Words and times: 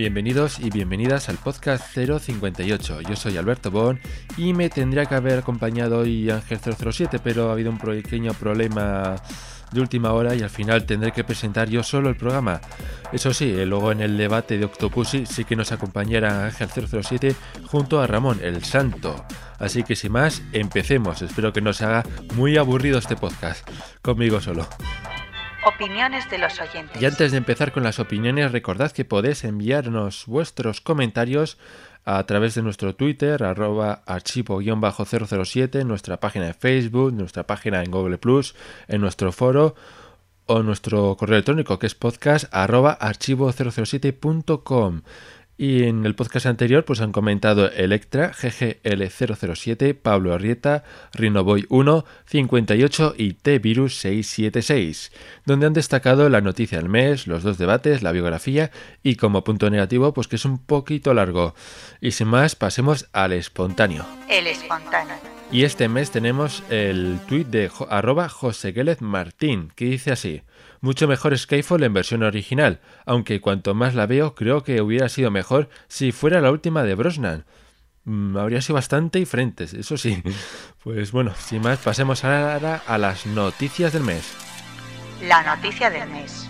Bienvenidos 0.00 0.60
y 0.60 0.70
bienvenidas 0.70 1.28
al 1.28 1.36
podcast 1.36 1.94
058. 1.94 3.02
Yo 3.02 3.16
soy 3.16 3.36
Alberto 3.36 3.70
Bon 3.70 4.00
y 4.38 4.54
me 4.54 4.70
tendría 4.70 5.04
que 5.04 5.14
haber 5.14 5.40
acompañado 5.40 5.98
hoy 5.98 6.30
Ángel 6.30 6.58
007, 6.58 7.18
pero 7.22 7.50
ha 7.50 7.52
habido 7.52 7.70
un 7.70 7.76
pequeño 7.76 8.32
problema 8.32 9.16
de 9.70 9.78
última 9.78 10.14
hora 10.14 10.34
y 10.34 10.40
al 10.40 10.48
final 10.48 10.86
tendré 10.86 11.12
que 11.12 11.22
presentar 11.22 11.68
yo 11.68 11.82
solo 11.82 12.08
el 12.08 12.16
programa. 12.16 12.62
Eso 13.12 13.34
sí, 13.34 13.50
eh, 13.50 13.66
luego 13.66 13.92
en 13.92 14.00
el 14.00 14.16
debate 14.16 14.56
de 14.56 14.64
Octopussy 14.64 15.26
sí 15.26 15.44
que 15.44 15.54
nos 15.54 15.70
acompañará 15.70 16.46
Ángel 16.46 16.70
007 17.02 17.36
junto 17.66 18.00
a 18.00 18.06
Ramón 18.06 18.40
el 18.42 18.64
Santo. 18.64 19.26
Así 19.58 19.82
que 19.82 19.96
sin 19.96 20.12
más, 20.12 20.42
empecemos. 20.54 21.20
Espero 21.20 21.52
que 21.52 21.60
no 21.60 21.74
se 21.74 21.84
haga 21.84 22.06
muy 22.36 22.56
aburrido 22.56 22.98
este 22.98 23.16
podcast. 23.16 23.68
Conmigo 24.00 24.40
solo. 24.40 24.66
Opiniones 25.66 26.30
de 26.30 26.38
los 26.38 26.60
oyentes. 26.60 27.00
Y 27.00 27.04
antes 27.04 27.32
de 27.32 27.38
empezar 27.38 27.72
con 27.72 27.82
las 27.82 27.98
opiniones, 27.98 28.52
recordad 28.52 28.92
que 28.92 29.04
podéis 29.04 29.44
enviarnos 29.44 30.24
vuestros 30.26 30.80
comentarios 30.80 31.58
a 32.04 32.24
través 32.24 32.54
de 32.54 32.62
nuestro 32.62 32.94
Twitter, 32.94 33.42
arroba 33.42 34.02
archivo-007, 34.06 35.84
nuestra 35.84 36.18
página 36.18 36.46
de 36.46 36.54
Facebook, 36.54 37.12
nuestra 37.12 37.46
página 37.46 37.82
en 37.82 37.90
Google 37.90 38.18
Plus, 38.18 38.54
en 38.88 39.02
nuestro 39.02 39.32
foro 39.32 39.74
o 40.46 40.62
nuestro 40.62 41.16
correo 41.16 41.36
electrónico 41.36 41.78
que 41.78 41.86
es 41.86 41.94
podcast 41.94 42.46
arroba 42.52 42.98
archivo007.com. 42.98 45.02
Y 45.60 45.82
en 45.82 46.06
el 46.06 46.14
podcast 46.14 46.46
anterior 46.46 46.86
pues 46.86 47.02
han 47.02 47.12
comentado 47.12 47.70
Electra, 47.70 48.32
GGL007, 48.32 49.94
Pablo 49.94 50.32
Arrieta, 50.32 50.84
Rinoboy1, 51.12 52.04
58 52.24 53.14
y 53.18 53.34
T-Virus 53.34 53.96
676, 53.96 55.12
donde 55.44 55.66
han 55.66 55.74
destacado 55.74 56.30
la 56.30 56.40
noticia 56.40 56.78
del 56.78 56.88
mes, 56.88 57.26
los 57.26 57.42
dos 57.42 57.58
debates, 57.58 58.02
la 58.02 58.12
biografía 58.12 58.70
y 59.02 59.16
como 59.16 59.44
punto 59.44 59.68
negativo 59.68 60.14
pues 60.14 60.28
que 60.28 60.36
es 60.36 60.46
un 60.46 60.56
poquito 60.56 61.12
largo. 61.12 61.54
Y 62.00 62.12
sin 62.12 62.28
más 62.28 62.56
pasemos 62.56 63.10
al 63.12 63.34
espontáneo. 63.34 64.06
El 64.30 64.46
espontáneo. 64.46 65.39
Y 65.52 65.64
este 65.64 65.88
mes 65.88 66.12
tenemos 66.12 66.62
el 66.70 67.18
tweet 67.26 67.44
de 67.44 67.70
arroba 67.88 68.28
José 68.28 68.72
Martín, 69.00 69.72
que 69.74 69.86
dice 69.86 70.12
así. 70.12 70.42
Mucho 70.80 71.08
mejor 71.08 71.36
Skyfall 71.36 71.82
en 71.82 71.92
versión 71.92 72.22
original, 72.22 72.80
aunque 73.04 73.40
cuanto 73.40 73.74
más 73.74 73.96
la 73.96 74.06
veo 74.06 74.36
creo 74.36 74.62
que 74.62 74.80
hubiera 74.80 75.08
sido 75.08 75.32
mejor 75.32 75.68
si 75.88 76.12
fuera 76.12 76.40
la 76.40 76.52
última 76.52 76.84
de 76.84 76.94
Brosnan. 76.94 77.46
Mm, 78.04 78.36
habría 78.36 78.62
sido 78.62 78.76
bastante 78.76 79.18
diferentes, 79.18 79.74
eso 79.74 79.96
sí. 79.96 80.22
Pues 80.84 81.12
bueno, 81.12 81.34
sin 81.36 81.60
más, 81.60 81.78
pasemos 81.80 82.24
ahora 82.24 82.82
a 82.86 82.96
las 82.96 83.26
noticias 83.26 83.92
del 83.92 84.04
mes. 84.04 84.32
La 85.20 85.42
noticia 85.42 85.90
del 85.90 86.08
mes. 86.08 86.48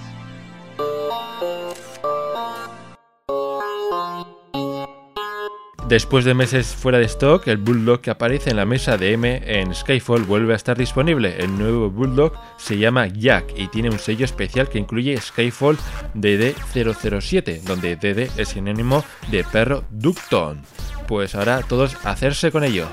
Después 5.91 6.25
de 6.25 6.35
meses 6.35 6.69
fuera 6.69 6.99
de 6.99 7.07
stock, 7.07 7.49
el 7.49 7.57
Bulldog 7.57 8.01
que 8.01 8.13
aparece 8.13 8.51
en 8.51 8.57
la 8.57 8.65
mesa 8.65 8.97
de 8.97 9.13
M 9.13 9.43
en 9.45 9.75
Skyfall 9.75 10.23
vuelve 10.23 10.53
a 10.53 10.57
estar 10.57 10.79
disponible. 10.79 11.35
El 11.37 11.59
nuevo 11.59 11.91
Bulldog 11.91 12.33
se 12.59 12.79
llama 12.79 13.09
Jack 13.09 13.53
y 13.57 13.67
tiene 13.67 13.91
un 13.91 13.99
sello 13.99 14.25
especial 14.25 14.69
que 14.69 14.79
incluye 14.79 15.21
Skyfall 15.21 15.77
DD007, 16.15 17.63
donde 17.63 17.97
DD 17.97 18.31
es 18.41 18.51
sinónimo 18.51 19.05
de 19.33 19.43
perro 19.43 19.83
Ducton. 19.91 20.63
Pues 21.09 21.35
ahora 21.35 21.61
todos 21.63 21.97
hacerse 22.05 22.53
con 22.53 22.63
ello. 22.63 22.87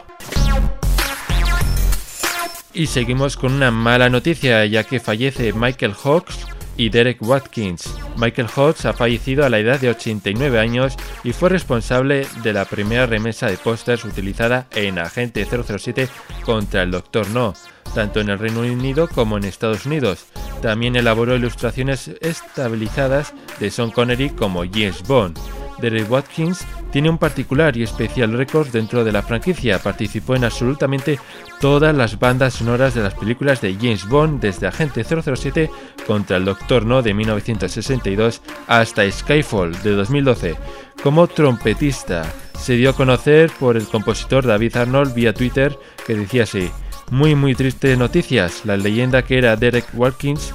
Y 2.73 2.87
seguimos 2.87 3.37
con 3.37 3.53
una 3.53 3.69
mala 3.69 4.09
noticia, 4.09 4.65
ya 4.65 4.83
que 4.85 4.99
fallece 4.99 5.53
Michael 5.53 5.93
Hawks 5.93 6.47
y 6.77 6.89
Derek 6.89 7.21
Watkins. 7.21 7.93
Michael 8.17 8.47
Hodge 8.55 8.85
ha 8.85 8.93
fallecido 8.93 9.45
a 9.45 9.49
la 9.49 9.59
edad 9.59 9.79
de 9.79 9.89
89 9.89 10.59
años 10.59 10.95
y 11.23 11.33
fue 11.33 11.49
responsable 11.49 12.25
de 12.43 12.53
la 12.53 12.65
primera 12.65 13.05
remesa 13.05 13.47
de 13.47 13.57
pósters 13.57 14.05
utilizada 14.05 14.67
en 14.75 14.99
Agente 14.99 15.45
007 15.45 16.07
contra 16.45 16.83
el 16.83 16.91
Doctor 16.91 17.27
No, 17.29 17.53
tanto 17.93 18.21
en 18.21 18.29
el 18.29 18.39
Reino 18.39 18.61
Unido 18.61 19.09
como 19.09 19.37
en 19.37 19.43
Estados 19.43 19.85
Unidos. 19.85 20.27
También 20.61 20.95
elaboró 20.95 21.35
ilustraciones 21.35 22.11
estabilizadas 22.21 23.33
de 23.59 23.69
Sean 23.71 23.91
Connery 23.91 24.29
como 24.29 24.63
James 24.63 25.03
Bond. 25.07 25.37
Derek 25.81 26.09
Watkins 26.09 26.65
tiene 26.91 27.09
un 27.09 27.17
particular 27.17 27.75
y 27.77 27.83
especial 27.83 28.33
récord 28.33 28.69
dentro 28.69 29.03
de 29.03 29.11
la 29.11 29.21
franquicia. 29.21 29.79
Participó 29.79 30.35
en 30.35 30.45
absolutamente 30.45 31.19
todas 31.59 31.95
las 31.95 32.19
bandas 32.19 32.55
sonoras 32.55 32.93
de 32.93 33.03
las 33.03 33.13
películas 33.13 33.61
de 33.61 33.75
James 33.75 34.07
Bond, 34.07 34.41
desde 34.41 34.67
Agente 34.67 35.03
007 35.03 35.69
contra 36.05 36.37
el 36.37 36.45
Doctor 36.45 36.85
No 36.85 37.01
de 37.01 37.13
1962 37.13 38.41
hasta 38.67 39.09
Skyfall 39.09 39.81
de 39.83 39.91
2012. 39.91 40.55
Como 41.03 41.27
trompetista, 41.27 42.25
se 42.57 42.73
dio 42.73 42.89
a 42.89 42.95
conocer 42.95 43.51
por 43.59 43.77
el 43.77 43.87
compositor 43.87 44.45
David 44.45 44.77
Arnold 44.77 45.13
vía 45.13 45.33
Twitter 45.33 45.77
que 46.05 46.15
decía 46.15 46.43
así: 46.43 46.71
Muy, 47.11 47.35
muy 47.35 47.55
tristes 47.55 47.97
noticias. 47.97 48.65
La 48.65 48.77
leyenda 48.77 49.21
que 49.21 49.37
era 49.37 49.55
Derek 49.55 49.87
Watkins 49.93 50.53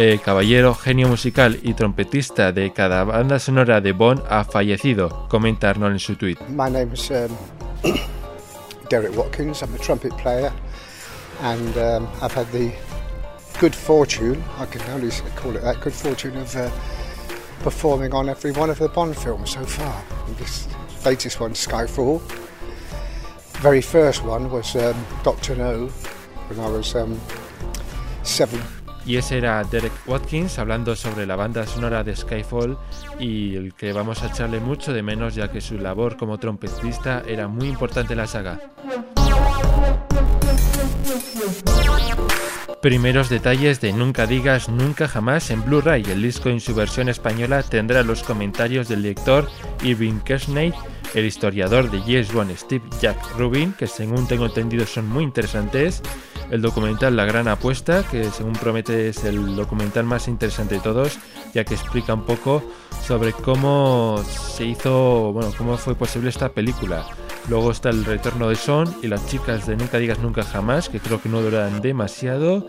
eh, 0.00 0.20
caballero, 0.24 0.74
genio 0.76 1.08
musical 1.08 1.58
y 1.60 1.74
trompetista 1.74 2.52
de 2.52 2.72
cada 2.72 3.02
banda 3.02 3.40
sonora 3.40 3.80
de 3.80 3.90
Bond 3.90 4.22
ha 4.28 4.44
fallecido, 4.44 5.26
comenta 5.28 5.70
Arnold 5.70 5.94
en 5.94 5.98
su 5.98 6.14
tweet. 6.14 6.38
My 6.50 6.70
name 6.70 6.92
is 6.94 7.10
um, 7.10 7.36
Derek 8.90 9.16
Watkins. 9.16 9.60
I'm 9.60 9.74
a 9.74 9.78
trumpet 9.78 10.16
player, 10.16 10.52
and 11.42 11.76
um, 11.76 12.08
I've 12.22 12.32
had 12.32 12.46
the 12.52 12.70
good 13.58 13.74
fortune, 13.74 14.40
I 14.60 14.66
can 14.66 14.82
only 14.92 15.10
call 15.34 15.56
it 15.56 15.62
that, 15.62 15.80
good 15.80 15.94
fortune 15.94 16.36
of 16.36 16.54
uh, 16.54 16.70
performing 17.64 18.14
on 18.14 18.28
every 18.28 18.52
one 18.52 18.70
of 18.70 18.78
the 18.78 18.88
Bond 18.88 19.16
films 19.16 19.50
so 19.50 19.64
far. 19.64 20.00
This 20.38 20.68
latest 21.04 21.40
one, 21.40 21.54
Skyfall. 21.54 22.20
Very 23.62 23.82
first 23.82 24.22
one 24.24 24.48
was 24.48 24.76
um, 24.76 24.94
Doctor 25.24 25.56
No, 25.56 25.88
when 26.46 26.60
I 26.60 26.68
was 26.68 26.94
um, 26.94 27.20
seven 28.22 28.62
Y 29.08 29.16
ese 29.16 29.38
era 29.38 29.64
Derek 29.64 29.92
Watkins 30.06 30.58
hablando 30.58 30.94
sobre 30.94 31.24
la 31.24 31.34
banda 31.34 31.66
sonora 31.66 32.04
de 32.04 32.14
Skyfall 32.14 32.76
y 33.18 33.56
el 33.56 33.72
que 33.72 33.94
vamos 33.94 34.22
a 34.22 34.26
echarle 34.26 34.60
mucho 34.60 34.92
de 34.92 35.02
menos 35.02 35.34
ya 35.34 35.50
que 35.50 35.62
su 35.62 35.78
labor 35.78 36.18
como 36.18 36.36
trompetista 36.36 37.22
era 37.26 37.48
muy 37.48 37.68
importante 37.68 38.12
en 38.12 38.18
la 38.18 38.26
saga. 38.26 38.60
Primeros 42.82 43.30
detalles 43.30 43.80
de 43.80 43.94
Nunca 43.94 44.26
digas 44.26 44.68
nunca 44.68 45.08
jamás 45.08 45.50
en 45.50 45.64
Blu-ray. 45.64 46.02
El 46.02 46.20
disco 46.20 46.50
en 46.50 46.60
su 46.60 46.74
versión 46.74 47.08
española 47.08 47.62
tendrá 47.62 48.02
los 48.02 48.22
comentarios 48.22 48.88
del 48.88 49.02
lector 49.02 49.48
Irving 49.82 50.20
Kersney, 50.20 50.74
el 51.14 51.24
historiador 51.24 51.90
de 51.90 52.02
Yes 52.02 52.34
One 52.34 52.54
Steve 52.58 52.84
Jack 53.00 53.38
Rubin, 53.38 53.72
que 53.72 53.86
según 53.86 54.28
tengo 54.28 54.44
entendido 54.44 54.84
son 54.84 55.08
muy 55.08 55.24
interesantes, 55.24 56.02
el 56.50 56.62
documental 56.62 57.16
La 57.16 57.24
Gran 57.24 57.48
Apuesta, 57.48 58.02
que 58.10 58.24
según 58.24 58.54
promete 58.54 59.08
es 59.08 59.24
el 59.24 59.56
documental 59.56 60.04
más 60.04 60.28
interesante 60.28 60.76
de 60.76 60.80
todos, 60.80 61.18
ya 61.54 61.64
que 61.64 61.74
explica 61.74 62.14
un 62.14 62.24
poco 62.24 62.62
sobre 63.02 63.32
cómo 63.32 64.22
se 64.28 64.64
hizo, 64.64 65.32
bueno, 65.32 65.52
cómo 65.56 65.76
fue 65.76 65.94
posible 65.94 66.30
esta 66.30 66.50
película. 66.50 67.06
Luego 67.48 67.70
está 67.70 67.90
El 67.90 68.04
Retorno 68.04 68.48
de 68.48 68.56
Son 68.56 68.94
y 69.02 69.08
Las 69.08 69.26
chicas 69.26 69.66
de 69.66 69.76
Nunca 69.76 69.98
digas 69.98 70.18
nunca 70.18 70.42
jamás, 70.42 70.88
que 70.88 71.00
creo 71.00 71.20
que 71.20 71.28
no 71.28 71.40
duran 71.40 71.80
demasiado. 71.80 72.66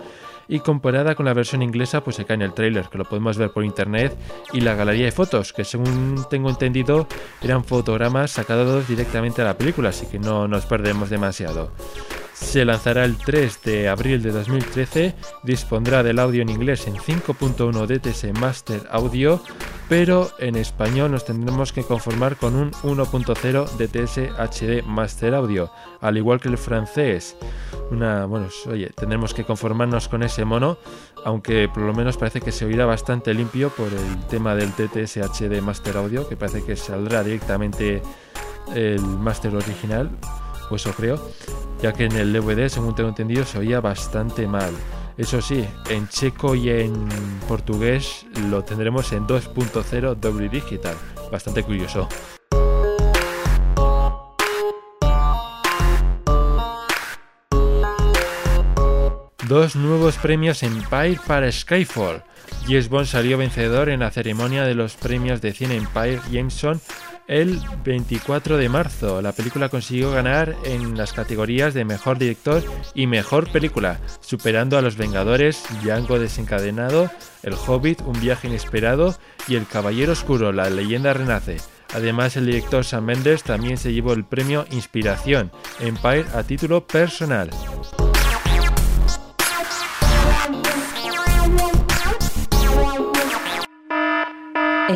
Y 0.51 0.61
comparada 0.61 1.13
con 1.13 1.27
la 1.27 1.33
versión 1.35 1.61
inglesa, 1.61 2.03
pues 2.03 2.15
se 2.15 2.25
cae 2.25 2.33
en 2.33 2.41
el 2.41 2.55
trailer, 2.55 2.89
que 2.89 2.97
lo 2.97 3.05
podemos 3.05 3.37
ver 3.37 3.51
por 3.51 3.63
internet, 3.63 4.17
y 4.51 4.61
la 4.61 4.73
galería 4.73 5.05
de 5.05 5.11
fotos, 5.11 5.53
que 5.53 5.63
según 5.63 6.25
tengo 6.27 6.49
entendido 6.49 7.07
eran 7.43 7.63
fotogramas 7.63 8.31
sacados 8.31 8.87
directamente 8.87 9.43
a 9.43 9.45
la 9.45 9.57
película, 9.59 9.89
así 9.89 10.07
que 10.07 10.17
no 10.17 10.47
nos 10.47 10.65
perdemos 10.65 11.11
demasiado 11.11 11.71
se 12.39 12.65
lanzará 12.65 13.05
el 13.05 13.17
3 13.17 13.61
de 13.63 13.89
abril 13.89 14.23
de 14.23 14.31
2013, 14.31 15.15
dispondrá 15.43 16.03
del 16.03 16.19
audio 16.19 16.41
en 16.41 16.49
inglés 16.49 16.87
en 16.87 16.95
5.1 16.95 17.85
DTS 17.85 18.39
Master 18.39 18.87
Audio, 18.89 19.41
pero 19.87 20.31
en 20.39 20.55
español 20.55 21.11
nos 21.11 21.25
tendremos 21.25 21.73
que 21.73 21.83
conformar 21.83 22.37
con 22.37 22.55
un 22.55 22.71
1.0 22.71 23.69
DTS 23.77 24.31
HD 24.37 24.83
Master 24.83 25.35
Audio, 25.35 25.71
al 26.01 26.17
igual 26.17 26.39
que 26.39 26.47
el 26.47 26.57
francés. 26.57 27.35
Una, 27.91 28.25
bueno, 28.25 28.47
oye, 28.67 28.89
tendremos 28.95 29.33
que 29.33 29.43
conformarnos 29.43 30.07
con 30.07 30.23
ese 30.23 30.45
mono, 30.45 30.77
aunque 31.25 31.67
por 31.67 31.83
lo 31.83 31.93
menos 31.93 32.17
parece 32.17 32.41
que 32.41 32.51
se 32.51 32.65
oirá 32.65 32.85
bastante 32.85 33.33
limpio 33.33 33.69
por 33.69 33.87
el 33.87 34.27
tema 34.27 34.55
del 34.55 34.71
DTS 34.71 35.17
HD 35.17 35.61
Master 35.61 35.97
Audio, 35.97 36.27
que 36.27 36.37
parece 36.37 36.63
que 36.63 36.75
saldrá 36.75 37.23
directamente 37.23 38.01
el 38.73 39.01
Master 39.01 39.55
original, 39.55 40.09
pues 40.69 40.85
eso 40.85 40.95
creo. 40.95 41.19
ya 41.81 41.93
que 41.93 42.05
en 42.05 42.13
el 42.13 42.31
DVD, 42.31 42.69
según 42.69 42.95
tengo 42.95 43.09
entendido, 43.09 43.43
se 43.45 43.57
oía 43.57 43.81
bastante 43.81 44.47
mal. 44.47 44.73
Eso 45.17 45.41
sí, 45.41 45.65
en 45.89 46.07
checo 46.07 46.55
y 46.55 46.69
en 46.69 46.93
portugués 47.47 48.25
lo 48.49 48.63
tendremos 48.63 49.11
en 49.11 49.27
2.0 49.27 50.15
doble 50.15 50.47
digital. 50.47 50.95
Bastante 51.31 51.63
curioso. 51.63 52.07
Dos 59.49 59.75
nuevos 59.75 60.17
premios 60.17 60.61
Empire 60.61 61.19
para 61.25 61.51
Skyfall. 61.51 62.23
James 62.67 62.87
Bond 62.87 63.07
salió 63.07 63.37
vencedor 63.37 63.89
en 63.89 64.01
la 64.01 64.11
ceremonia 64.11 64.63
de 64.63 64.75
los 64.75 64.93
premios 64.93 65.41
de 65.41 65.53
cine 65.53 65.75
Empire 65.75 66.21
Jameson 66.31 66.79
el 67.29 67.61
24 67.85 68.57
de 68.57 68.67
marzo. 68.67 69.21
La 69.21 69.31
película 69.31 69.69
consiguió 69.69 70.11
ganar 70.11 70.55
en 70.65 70.97
las 70.97 71.13
categorías 71.13 71.73
de 71.73 71.85
Mejor 71.85 72.17
Director 72.17 72.63
y 72.95 73.07
Mejor 73.07 73.49
Película, 73.51 73.99
superando 74.19 74.77
a 74.77 74.81
Los 74.81 74.97
Vengadores, 74.97 75.63
Django 75.83 76.19
desencadenado, 76.19 77.09
El 77.43 77.53
Hobbit, 77.53 78.01
Un 78.01 78.19
viaje 78.19 78.47
inesperado 78.47 79.15
y 79.47 79.55
El 79.55 79.67
Caballero 79.67 80.11
Oscuro, 80.11 80.51
La 80.51 80.69
leyenda 80.69 81.13
renace. 81.13 81.57
Además, 81.93 82.35
el 82.35 82.47
director 82.47 82.83
Sam 82.83 83.05
Mendes 83.05 83.43
también 83.43 83.77
se 83.77 83.93
llevó 83.93 84.13
el 84.13 84.25
premio 84.25 84.65
Inspiración 84.71 85.51
Empire 85.79 86.25
a 86.33 86.43
título 86.43 86.85
personal. 86.85 87.49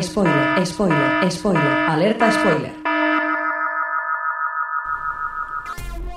Spoiler, 0.02 0.66
spoiler, 0.66 1.30
spoiler, 1.30 1.62
alerta 1.88 2.32
spoiler. 2.32 2.74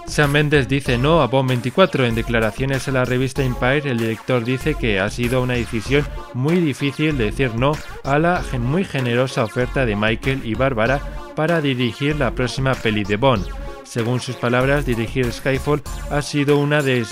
Sam 0.08 0.32
Mendes 0.32 0.68
dice 0.68 0.98
no 0.98 1.22
a 1.22 1.28
Bond 1.28 1.50
24. 1.50 2.06
En 2.06 2.16
declaraciones 2.16 2.88
a 2.88 2.92
la 2.92 3.06
revista 3.06 3.44
Empire, 3.44 3.92
el 3.92 4.00
director 4.00 4.44
dice 4.44 4.74
que 4.74 5.00
ha 5.00 5.12
sido 5.12 5.44
una 5.44 5.54
decisión 5.54 6.04
muy 6.34 6.56
difícil 6.56 7.20
decir 7.20 7.54
no 7.54 7.74
a 8.04 8.18
la 8.18 8.42
muy 8.58 8.84
generosa 8.84 9.44
oferta 9.44 9.86
de 9.86 9.96
Michael 9.96 10.42
y 10.44 10.56
Bárbara 10.56 11.00
para 11.36 11.62
dirigir 11.62 12.16
la 12.16 12.32
próxima 12.32 12.74
peli 12.74 13.04
de 13.04 13.18
Bond. 13.18 13.46
Según 13.88 14.20
sus 14.20 14.36
palabras, 14.36 14.86
dirigir 14.86 15.32
Skyfall 15.32 15.82
ha 16.12 16.22
sido 16.22 16.58
una 16.58 16.82
de, 16.82 17.06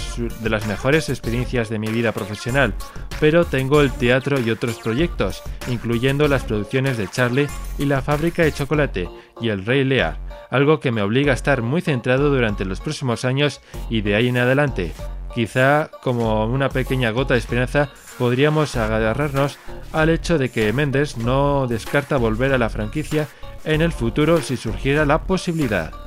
las 0.44 0.68
mejores 0.68 1.08
experiencias 1.08 1.70
de 1.70 1.80
mi 1.80 1.88
vida 1.88 2.12
profesional, 2.12 2.74
pero 3.22 3.46
tengo 3.46 3.80
el 3.80 3.94
teatro 3.94 4.42
y 4.42 4.52
otros 4.52 4.76
proyectos, 4.80 5.42
incluyendo 5.70 6.28
las 6.28 6.44
producciones 6.44 6.98
de 6.98 7.08
Charlie 7.08 7.48
y 7.80 7.86
la 7.86 8.02
fábrica 8.02 8.44
de 8.44 8.52
chocolate 8.52 9.10
y 9.40 9.50
el 9.50 9.66
Rey 9.66 9.86
Lear, 9.86 10.20
algo 10.52 10.82
que 10.82 10.92
me 10.92 11.02
obliga 11.02 11.32
a 11.32 11.36
estar 11.36 11.62
muy 11.62 11.80
centrado 11.80 12.30
durante 12.30 12.66
los 12.66 12.82
próximos 12.82 13.24
años 13.24 13.62
y 13.90 14.02
de 14.02 14.16
ahí 14.16 14.28
en 14.28 14.38
adelante. 14.38 14.92
Quizá 15.34 15.90
como 16.04 16.46
una 16.46 16.68
pequeña 16.68 17.12
gota 17.12 17.36
de 17.36 17.40
esperanza 17.40 17.90
podríamos 18.18 18.76
agarrarnos 18.76 19.60
al 19.94 20.10
hecho 20.10 20.38
de 20.38 20.50
que 20.50 20.74
Mendes 20.74 21.18
no 21.18 21.68
descarta 21.68 22.18
volver 22.18 22.52
a 22.52 22.58
la 22.58 22.70
franquicia 22.70 23.30
en 23.64 23.82
el 23.82 23.94
futuro 23.94 24.42
si 24.42 24.58
surgiera 24.58 25.06
la 25.06 25.24
posibilidad. 25.24 26.05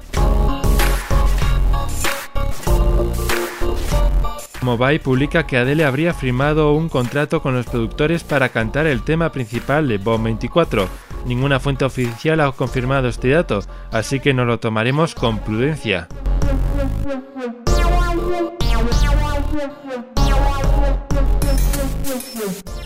Mobile 4.68 5.00
publica 5.00 5.46
que 5.46 5.56
Adele 5.56 5.86
habría 5.86 6.12
firmado 6.12 6.74
un 6.74 6.90
contrato 6.90 7.40
con 7.40 7.54
los 7.54 7.64
productores 7.64 8.22
para 8.22 8.50
cantar 8.50 8.86
el 8.86 9.02
tema 9.02 9.32
principal 9.32 9.88
de 9.88 9.96
Bomb 9.96 10.24
24. 10.24 10.86
Ninguna 11.24 11.58
fuente 11.58 11.86
oficial 11.86 12.38
ha 12.40 12.52
confirmado 12.52 13.08
este 13.08 13.30
dato, 13.30 13.60
así 13.90 14.20
que 14.20 14.34
nos 14.34 14.46
lo 14.46 14.60
tomaremos 14.60 15.14
con 15.14 15.38
prudencia. 15.38 16.06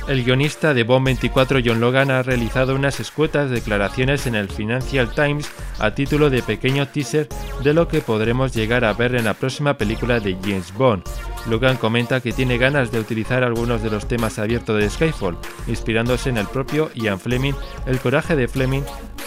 El 0.07 0.23
guionista 0.23 0.73
de 0.73 0.85
Bomb 0.85 1.07
24 1.07 1.61
John 1.65 1.81
Logan 1.81 2.13
ha 2.13 2.23
realizado 2.23 2.77
unas 2.77 3.01
escuetas 3.01 3.51
declaraciones 3.51 4.29
en 4.29 4.37
el 4.37 4.49
Financial 4.49 5.13
Times 5.13 5.51
a 5.81 5.97
título 5.97 6.31
de 6.31 6.45
pequeño 6.45 6.87
teaser 6.87 7.29
de 7.65 7.75
lo 7.75 7.89
que 7.89 8.03
podremos 8.03 8.55
llegar 8.55 8.85
a 8.85 8.93
ver 8.93 9.17
en 9.17 9.25
la 9.25 9.35
próxima 9.35 9.75
película 9.75 10.21
de 10.21 10.37
James 10.45 10.73
Bond. 10.75 11.03
Logan 11.49 11.77
comenta 11.77 12.21
que 12.21 12.33
tiene 12.33 12.59
ganas 12.59 12.93
de 12.93 13.01
utilizar 13.01 13.43
algunos 13.43 13.83
de 13.83 13.91
los 13.91 14.07
temas 14.07 14.39
abiertos 14.39 14.79
de 14.79 14.89
Skyfall, 14.89 15.39
inspirándose 15.67 16.31
en 16.31 16.39
el 16.39 16.47
propio 16.47 16.91
Ian 16.95 17.19
Fleming. 17.19 17.55
El 17.87 17.99
coraje 17.99 18.37
de 18.37 18.49
Fleming 18.49 18.83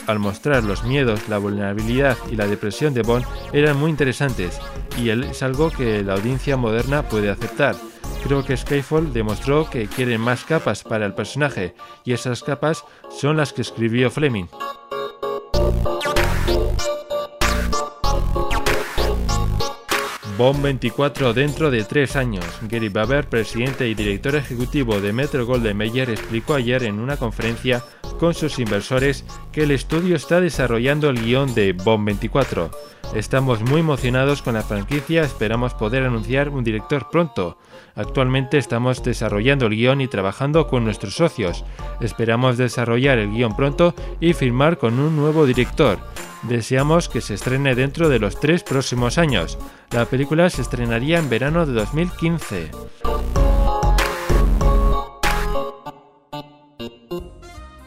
al 0.08 0.20
mostrar 0.20 0.64
los 0.64 0.84
miedos, 0.84 1.28
la 1.30 1.40
vulnerabilidad 1.40 2.18
y 2.32 2.36
la 2.36 2.48
depresión 2.48 2.94
de 2.94 3.02
Bond 3.02 3.26
eran 3.54 3.78
muy 3.78 3.90
interesantes 3.90 4.60
y 4.98 5.10
es 5.10 5.44
algo 5.44 5.72
que 5.72 6.04
la 6.04 6.14
audiencia 6.14 6.58
moderna 6.58 7.04
puede 7.04 7.30
aceptar. 7.30 7.76
Creo 8.24 8.44
que 8.44 8.58
Skyfall 8.58 9.14
demostró 9.14 9.70
que 9.70 9.88
quieren 9.88 10.22
más 10.22 10.46
capas 10.46 10.84
para 10.84 11.06
el 11.06 11.14
personaje, 11.14 11.76
y 12.04 12.14
esas 12.14 12.42
capas 12.42 12.84
son 13.10 13.38
las 13.38 13.54
que 13.54 13.62
escribió 13.62 14.10
Fleming. 14.10 14.48
Bomb 20.38 20.62
24 20.62 21.34
dentro 21.34 21.72
de 21.72 21.86
tres 21.86 22.18
años. 22.18 22.44
Gary 22.64 22.90
Baber, 22.90 23.30
presidente 23.30 23.88
y 23.88 23.96
director 23.96 24.36
ejecutivo 24.36 25.00
de 25.00 25.14
Metro 25.14 25.46
Golden 25.46 25.78
Mayer, 25.78 26.10
explicó 26.10 26.56
ayer 26.56 26.84
en 26.84 27.00
una 27.00 27.16
conferencia 27.16 27.82
con 28.20 28.34
sus 28.34 28.60
inversores 28.60 29.24
que 29.54 29.64
el 29.64 29.72
estudio 29.72 30.18
está 30.18 30.42
desarrollando 30.42 31.10
el 31.10 31.24
guion 31.24 31.56
de 31.56 31.72
Bomb 31.72 32.06
24. 32.08 32.70
Estamos 33.16 33.62
muy 33.62 33.80
emocionados 33.80 34.42
con 34.42 34.56
la 34.56 34.62
franquicia, 34.62 35.24
esperamos 35.24 35.74
poder 35.74 36.04
anunciar 36.04 36.50
un 36.50 36.66
director 36.66 37.10
pronto. 37.10 37.58
Actualmente 37.96 38.58
estamos 38.58 39.02
desarrollando 39.04 39.68
el 39.68 39.76
guion 39.78 40.02
y 40.02 40.10
trabajando 40.10 40.68
con 40.68 40.84
nuestros 40.84 41.16
socios. 41.16 41.64
Esperamos 42.02 42.58
desarrollar 42.58 43.18
el 43.18 43.32
guion 43.32 43.56
pronto 43.56 43.96
y 44.20 44.34
firmar 44.34 44.78
con 44.78 45.00
un 45.00 45.16
nuevo 45.16 45.46
director. 45.46 45.98
Deseamos 46.44 47.08
que 47.08 47.22
se 47.22 47.36
estrene 47.36 47.74
dentro 47.74 48.10
de 48.10 48.20
los 48.20 48.38
tres 48.38 48.64
próximos 48.64 49.18
años. 49.18 49.58
La 49.92 50.04
película 50.04 50.50
se 50.50 50.62
estrenaría 50.62 51.18
en 51.18 51.30
verano 51.30 51.66
de 51.66 51.72
2015. 51.72 52.72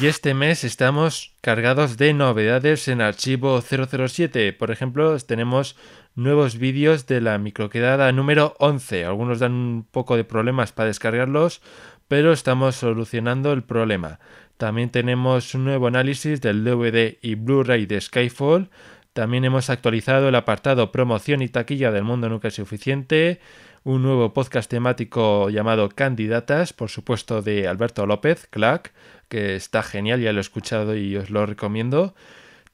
Y 0.00 0.06
este 0.06 0.34
mes 0.34 0.62
estamos 0.62 1.34
cargados 1.40 1.96
de 1.96 2.14
novedades 2.14 2.86
en 2.86 3.00
archivo 3.00 3.60
007. 3.60 4.52
Por 4.52 4.70
ejemplo, 4.70 5.18
tenemos 5.18 5.76
nuevos 6.14 6.58
vídeos 6.58 7.06
de 7.06 7.20
la 7.20 7.38
microquedada 7.38 8.12
número 8.12 8.54
11. 8.58 9.04
Algunos 9.04 9.40
dan 9.40 9.52
un 9.52 9.86
poco 9.90 10.16
de 10.16 10.24
problemas 10.24 10.72
para 10.72 10.86
descargarlos, 10.86 11.60
pero 12.06 12.32
estamos 12.32 12.76
solucionando 12.76 13.52
el 13.52 13.64
problema. 13.64 14.20
También 14.58 14.90
tenemos 14.90 15.54
un 15.54 15.64
nuevo 15.64 15.86
análisis 15.86 16.40
del 16.40 16.64
DVD 16.64 17.16
y 17.22 17.34
Blu-ray 17.34 17.86
de 17.86 18.00
Skyfall. 18.00 18.70
También 19.12 19.44
hemos 19.44 19.70
actualizado 19.70 20.28
el 20.28 20.34
apartado 20.34 20.92
promoción 20.92 21.42
y 21.42 21.48
taquilla 21.48 21.90
del 21.90 22.04
mundo 22.04 22.28
nunca 22.28 22.48
es 22.48 22.54
suficiente 22.54 23.40
un 23.82 24.02
nuevo 24.02 24.34
podcast 24.34 24.70
temático 24.70 25.48
llamado 25.48 25.88
Candidatas, 25.88 26.72
por 26.72 26.90
supuesto 26.90 27.40
de 27.40 27.66
Alberto 27.66 28.06
López, 28.06 28.46
Clack, 28.50 28.92
que 29.28 29.56
está 29.56 29.82
genial, 29.82 30.20
ya 30.20 30.32
lo 30.32 30.38
he 30.38 30.42
escuchado 30.42 30.96
y 30.96 31.16
os 31.16 31.30
lo 31.30 31.46
recomiendo. 31.46 32.14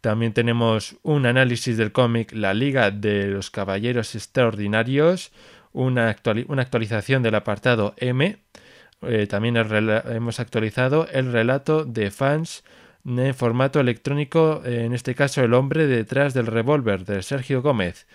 También 0.01 0.33
tenemos 0.33 0.97
un 1.03 1.27
análisis 1.27 1.77
del 1.77 1.93
cómic 1.93 2.33
La 2.33 2.55
Liga 2.55 2.91
de 2.91 3.29
los 3.29 3.51
Caballeros 3.51 4.15
Extraordinarios, 4.15 5.33
una, 5.73 6.09
actualización 6.09 7.23
del 7.23 7.35
apartado 7.35 7.95
M. 7.99 8.39
Eh, 9.03 9.27
también 9.27 9.57
hemos 9.57 10.41
actualizado 10.41 11.07
el 11.13 11.31
relato 11.33 11.85
de 11.85 12.11
fans 12.11 12.65
en 13.07 13.35
formato 13.35 13.81
electrónico, 13.81 14.63
en 14.65 14.93
este 14.93 15.15
caso 15.15 15.43
El 15.43 15.55
hombre 15.55 15.87
detrás 15.87 16.35
del 16.35 16.47
revólver 16.47 17.05
de 17.05 17.23
Sergio 17.23 17.63
Gómez 17.63 18.07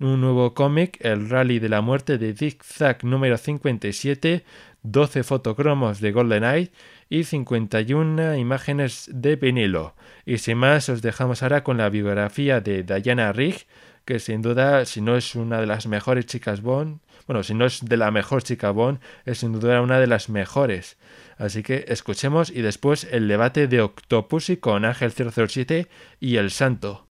un 0.00 0.20
nuevo 0.20 0.54
cómic, 0.54 0.96
El 1.00 1.28
Rally 1.28 1.58
de 1.58 1.68
la 1.68 1.82
Muerte 1.82 2.16
de 2.16 2.32
Dick 2.32 2.64
Zack 2.64 3.04
número 3.04 3.36
57, 3.36 4.44
12 4.82 5.22
fotocromos 5.22 6.00
de 6.00 6.12
GoldenEye 6.12 6.70
y 7.10 7.24
51 7.24 8.36
imágenes 8.36 9.10
de 9.12 9.36
vinilo. 9.36 9.94
Y 10.24 10.38
sin 10.38 10.56
más, 10.56 10.88
os 10.88 11.02
dejamos 11.02 11.42
ahora 11.42 11.62
con 11.62 11.76
la 11.76 11.90
biografía 11.90 12.60
de 12.60 12.82
Diana 12.82 13.32
Rigg, 13.32 13.66
que 14.06 14.20
sin 14.20 14.40
duda, 14.40 14.86
si 14.86 15.02
no 15.02 15.16
es 15.16 15.34
una 15.34 15.60
de 15.60 15.66
las 15.66 15.86
mejores 15.86 16.24
chicas 16.24 16.62
Bond, 16.62 17.00
bueno, 17.26 17.42
si 17.42 17.52
no 17.52 17.66
es 17.66 17.84
de 17.84 17.96
la 17.98 18.10
mejor 18.10 18.42
chica 18.42 18.70
Bond, 18.70 19.00
es 19.26 19.38
sin 19.38 19.52
duda 19.52 19.82
una 19.82 20.00
de 20.00 20.06
las 20.06 20.30
mejores. 20.30 20.96
Así 21.40 21.62
que 21.62 21.86
escuchemos 21.88 22.50
y 22.50 22.60
después 22.60 23.08
el 23.10 23.26
debate 23.26 23.66
de 23.66 23.80
Octopussy 23.80 24.58
con 24.58 24.84
Ángel 24.84 25.10
007 25.10 25.88
y 26.20 26.36
El 26.36 26.50
Santo. 26.50 27.06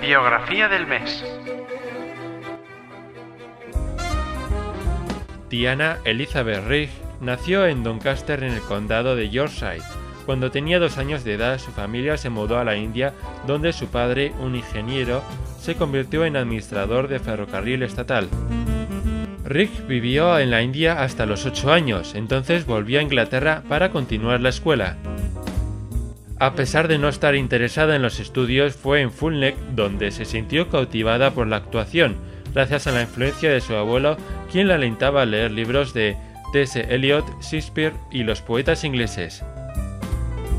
Biografía 0.00 0.68
del 0.68 0.88
mes. 0.88 1.24
Diana 5.48 5.98
Elizabeth 6.04 6.66
Rigg 6.66 6.90
nació 7.20 7.66
en 7.66 7.84
Doncaster 7.84 8.42
en 8.42 8.52
el 8.52 8.60
condado 8.62 9.14
de 9.14 9.30
Yorkshire. 9.30 9.80
Cuando 10.26 10.50
tenía 10.50 10.80
dos 10.80 10.98
años 10.98 11.22
de 11.22 11.34
edad, 11.34 11.60
su 11.60 11.70
familia 11.70 12.16
se 12.16 12.30
mudó 12.30 12.58
a 12.58 12.64
la 12.64 12.76
India, 12.76 13.14
donde 13.46 13.72
su 13.72 13.86
padre, 13.86 14.32
un 14.40 14.56
ingeniero, 14.56 15.22
se 15.60 15.76
convirtió 15.76 16.24
en 16.24 16.34
administrador 16.34 17.06
de 17.06 17.20
ferrocarril 17.20 17.84
estatal. 17.84 18.28
Rick 19.46 19.86
vivió 19.86 20.38
en 20.40 20.50
la 20.50 20.62
India 20.62 21.02
hasta 21.02 21.24
los 21.24 21.46
8 21.46 21.72
años, 21.72 22.14
entonces 22.16 22.66
volvió 22.66 22.98
a 22.98 23.02
Inglaterra 23.02 23.62
para 23.68 23.90
continuar 23.90 24.40
la 24.40 24.48
escuela. 24.48 24.96
A 26.38 26.54
pesar 26.54 26.88
de 26.88 26.98
no 26.98 27.08
estar 27.08 27.36
interesada 27.36 27.94
en 27.94 28.02
los 28.02 28.18
estudios, 28.18 28.74
fue 28.74 29.00
en 29.00 29.12
Fulneck 29.12 29.56
donde 29.74 30.10
se 30.10 30.24
sintió 30.24 30.68
cautivada 30.68 31.30
por 31.30 31.46
la 31.46 31.56
actuación, 31.56 32.16
gracias 32.52 32.88
a 32.88 32.92
la 32.92 33.02
influencia 33.02 33.50
de 33.50 33.60
su 33.60 33.74
abuelo, 33.74 34.16
quien 34.50 34.66
la 34.66 34.74
alentaba 34.74 35.22
a 35.22 35.26
leer 35.26 35.52
libros 35.52 35.94
de 35.94 36.16
T.S. 36.52 36.80
Eliot, 36.92 37.24
Shakespeare 37.40 37.94
y 38.10 38.24
los 38.24 38.42
poetas 38.42 38.82
ingleses. 38.82 39.44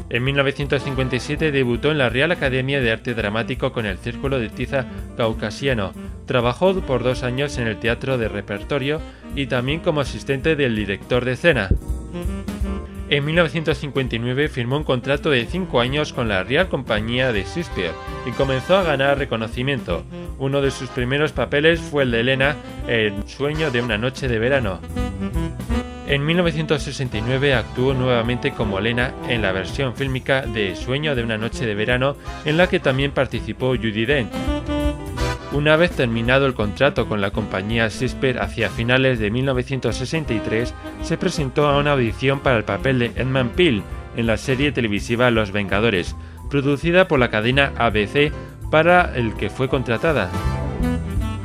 En 0.09 0.23
1957 0.23 1.51
debutó 1.51 1.91
en 1.91 1.97
la 1.97 2.07
Real 2.07 2.31
Academia 2.31 2.79
de 2.79 2.91
Arte 2.91 3.13
Dramático 3.13 3.73
con 3.73 3.85
el 3.85 3.97
Círculo 3.97 4.39
de 4.39 4.47
Tiza 4.47 4.85
Caucasiano. 5.17 5.91
Trabajó 6.27 6.75
por 6.81 7.03
dos 7.03 7.23
años 7.23 7.57
en 7.57 7.67
el 7.67 7.77
teatro 7.77 8.17
de 8.17 8.27
repertorio 8.27 8.99
y 9.33 9.47
también 9.47 9.79
como 9.79 10.01
asistente 10.01 10.57
del 10.57 10.75
director 10.75 11.23
de 11.23 11.31
escena. 11.31 11.69
En 13.09 13.23
1959 13.23 14.49
firmó 14.49 14.75
un 14.75 14.83
contrato 14.83 15.29
de 15.29 15.45
cinco 15.45 15.79
años 15.79 16.11
con 16.11 16.27
la 16.27 16.43
Real 16.43 16.67
Compañía 16.67 17.31
de 17.31 17.43
Shakespeare 17.43 17.93
y 18.25 18.31
comenzó 18.31 18.75
a 18.75 18.83
ganar 18.83 19.17
reconocimiento. 19.17 20.03
Uno 20.37 20.59
de 20.59 20.71
sus 20.71 20.89
primeros 20.89 21.31
papeles 21.31 21.79
fue 21.79 22.03
el 22.03 22.11
de 22.11 22.19
Elena 22.19 22.57
en 22.85 23.25
Sueño 23.25 23.71
de 23.71 23.81
una 23.81 23.97
noche 23.97 24.27
de 24.27 24.39
verano. 24.39 24.81
En 26.07 26.25
1969 26.25 27.53
actuó 27.53 27.93
nuevamente 27.93 28.51
como 28.51 28.79
Elena 28.79 29.13
en 29.29 29.41
la 29.41 29.53
versión 29.53 29.95
fílmica 29.95 30.41
de 30.41 30.75
Sueño 30.75 31.15
de 31.15 31.23
una 31.23 31.37
noche 31.37 31.65
de 31.65 31.75
verano, 31.75 32.17
en 32.43 32.57
la 32.57 32.67
que 32.67 32.79
también 32.81 33.11
participó 33.11 33.69
Judy 33.69 34.05
Dent. 34.05 34.31
Una 35.53 35.77
vez 35.77 35.91
terminado 35.91 36.45
el 36.45 36.53
contrato 36.53 37.07
con 37.07 37.21
la 37.21 37.31
compañía 37.31 37.87
Shakespeare 37.87 38.39
hacia 38.39 38.69
finales 38.69 39.17
de 39.17 39.31
1963, 39.31 40.73
se 41.03 41.17
presentó 41.17 41.67
a 41.67 41.77
una 41.77 41.93
audición 41.93 42.41
para 42.41 42.57
el 42.57 42.65
papel 42.65 42.99
de 42.99 43.05
Edmund 43.15 43.51
Peel 43.51 43.81
en 44.17 44.27
la 44.27 44.35
serie 44.35 44.73
televisiva 44.73 45.31
Los 45.31 45.51
Vengadores, 45.51 46.15
producida 46.49 47.07
por 47.07 47.19
la 47.19 47.29
cadena 47.29 47.71
ABC 47.77 48.33
para 48.69 49.15
el 49.15 49.35
que 49.35 49.49
fue 49.49 49.69
contratada. 49.69 50.29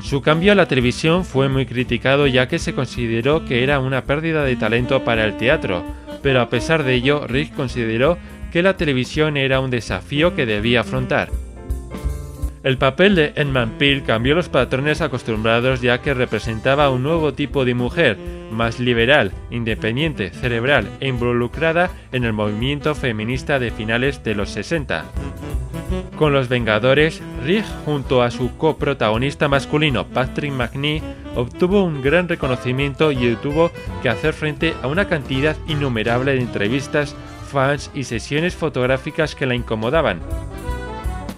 Su 0.00 0.20
cambio 0.20 0.50
a 0.50 0.56
la 0.56 0.66
televisión 0.66 1.24
fue 1.24 1.48
muy 1.48 1.64
criticado 1.64 2.26
ya 2.26 2.48
que 2.48 2.58
se 2.58 2.74
consideró 2.74 3.44
que 3.44 3.62
era 3.62 3.78
una 3.78 4.04
pérdida 4.04 4.42
de 4.42 4.56
talento 4.56 5.04
para 5.04 5.24
el 5.24 5.36
teatro, 5.36 5.84
pero 6.22 6.40
a 6.40 6.48
pesar 6.48 6.82
de 6.82 6.94
ello, 6.94 7.26
Rick 7.28 7.54
consideró 7.54 8.18
que 8.52 8.62
la 8.62 8.76
televisión 8.76 9.36
era 9.36 9.60
un 9.60 9.70
desafío 9.70 10.34
que 10.34 10.44
debía 10.44 10.80
afrontar. 10.80 11.30
El 12.62 12.78
papel 12.78 13.16
de 13.16 13.32
Edmund 13.34 13.76
Peel 13.76 14.04
cambió 14.04 14.36
los 14.36 14.48
patrones 14.48 15.00
acostumbrados 15.00 15.80
ya 15.80 16.00
que 16.00 16.14
representaba 16.14 16.90
un 16.90 17.02
nuevo 17.02 17.34
tipo 17.34 17.64
de 17.64 17.74
mujer, 17.74 18.16
más 18.52 18.78
liberal, 18.78 19.32
independiente, 19.50 20.30
cerebral 20.30 20.88
e 21.00 21.08
involucrada 21.08 21.90
en 22.12 22.22
el 22.22 22.32
movimiento 22.32 22.94
feminista 22.94 23.58
de 23.58 23.72
finales 23.72 24.22
de 24.22 24.36
los 24.36 24.50
60. 24.50 25.04
Con 26.16 26.32
Los 26.32 26.48
Vengadores, 26.48 27.20
Rick 27.44 27.64
junto 27.84 28.22
a 28.22 28.30
su 28.30 28.56
coprotagonista 28.56 29.48
masculino 29.48 30.06
Patrick 30.06 30.52
McNee 30.52 31.02
obtuvo 31.34 31.82
un 31.82 32.00
gran 32.00 32.28
reconocimiento 32.28 33.10
y 33.10 33.34
tuvo 33.42 33.72
que 34.02 34.08
hacer 34.08 34.34
frente 34.34 34.74
a 34.82 34.86
una 34.86 35.08
cantidad 35.08 35.56
innumerable 35.66 36.34
de 36.34 36.40
entrevistas, 36.40 37.16
fans 37.50 37.90
y 37.92 38.04
sesiones 38.04 38.54
fotográficas 38.54 39.34
que 39.34 39.46
la 39.46 39.56
incomodaban. 39.56 40.20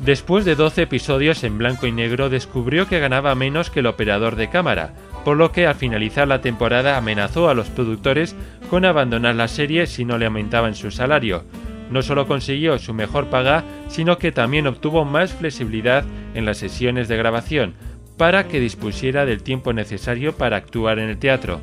Después 0.04 0.44
de 0.44 0.54
12 0.54 0.82
episodios 0.82 1.44
en 1.44 1.56
blanco 1.56 1.86
y 1.86 1.92
negro 1.92 2.28
descubrió 2.28 2.86
que 2.86 3.00
ganaba 3.00 3.34
menos 3.34 3.70
que 3.70 3.80
el 3.80 3.86
operador 3.86 4.36
de 4.36 4.50
cámara, 4.50 4.92
por 5.24 5.38
lo 5.38 5.50
que 5.50 5.66
al 5.66 5.76
finalizar 5.76 6.28
la 6.28 6.42
temporada 6.42 6.98
amenazó 6.98 7.48
a 7.48 7.54
los 7.54 7.70
productores 7.70 8.36
con 8.68 8.84
abandonar 8.84 9.34
la 9.34 9.48
serie 9.48 9.86
si 9.86 10.04
no 10.04 10.18
le 10.18 10.26
aumentaban 10.26 10.74
su 10.74 10.90
salario, 10.90 11.44
no 11.90 12.02
solo 12.02 12.26
consiguió 12.26 12.78
su 12.78 12.92
mejor 12.92 13.30
paga, 13.30 13.64
sino 13.88 14.18
que 14.18 14.30
también 14.30 14.66
obtuvo 14.66 15.06
más 15.06 15.32
flexibilidad 15.32 16.04
en 16.34 16.44
las 16.44 16.58
sesiones 16.58 17.08
de 17.08 17.16
grabación, 17.16 17.72
para 18.18 18.46
que 18.46 18.60
dispusiera 18.60 19.24
del 19.24 19.42
tiempo 19.42 19.72
necesario 19.72 20.36
para 20.36 20.58
actuar 20.58 20.98
en 20.98 21.08
el 21.08 21.18
teatro. 21.18 21.62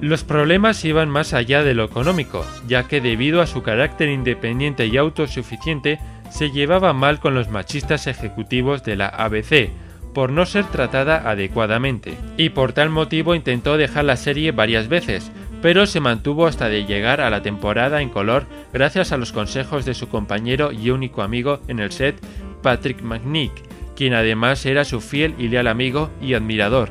Los 0.00 0.24
problemas 0.24 0.84
iban 0.84 1.08
más 1.08 1.32
allá 1.32 1.62
de 1.62 1.74
lo 1.74 1.84
económico, 1.84 2.44
ya 2.66 2.88
que 2.88 3.00
debido 3.00 3.40
a 3.40 3.46
su 3.46 3.62
carácter 3.62 4.08
independiente 4.08 4.86
y 4.86 4.96
autosuficiente, 4.96 6.00
se 6.30 6.50
llevaba 6.50 6.92
mal 6.92 7.20
con 7.20 7.34
los 7.34 7.48
machistas 7.48 8.06
ejecutivos 8.06 8.82
de 8.84 8.96
la 8.96 9.08
ABC, 9.08 9.70
por 10.14 10.30
no 10.30 10.46
ser 10.46 10.64
tratada 10.66 11.28
adecuadamente, 11.30 12.16
y 12.36 12.50
por 12.50 12.72
tal 12.72 12.90
motivo 12.90 13.34
intentó 13.34 13.76
dejar 13.76 14.04
la 14.04 14.16
serie 14.16 14.52
varias 14.52 14.88
veces, 14.88 15.30
pero 15.62 15.86
se 15.86 16.00
mantuvo 16.00 16.46
hasta 16.46 16.68
de 16.68 16.84
llegar 16.84 17.20
a 17.20 17.30
la 17.30 17.42
temporada 17.42 18.00
en 18.00 18.08
color 18.08 18.46
gracias 18.72 19.12
a 19.12 19.16
los 19.16 19.32
consejos 19.32 19.84
de 19.84 19.94
su 19.94 20.08
compañero 20.08 20.72
y 20.72 20.90
único 20.90 21.22
amigo 21.22 21.60
en 21.68 21.80
el 21.80 21.92
set, 21.92 22.16
Patrick 22.62 23.02
McNick, 23.02 23.52
quien 23.94 24.14
además 24.14 24.64
era 24.64 24.84
su 24.84 25.00
fiel 25.00 25.34
y 25.38 25.48
leal 25.48 25.66
amigo 25.66 26.10
y 26.22 26.34
admirador. 26.34 26.88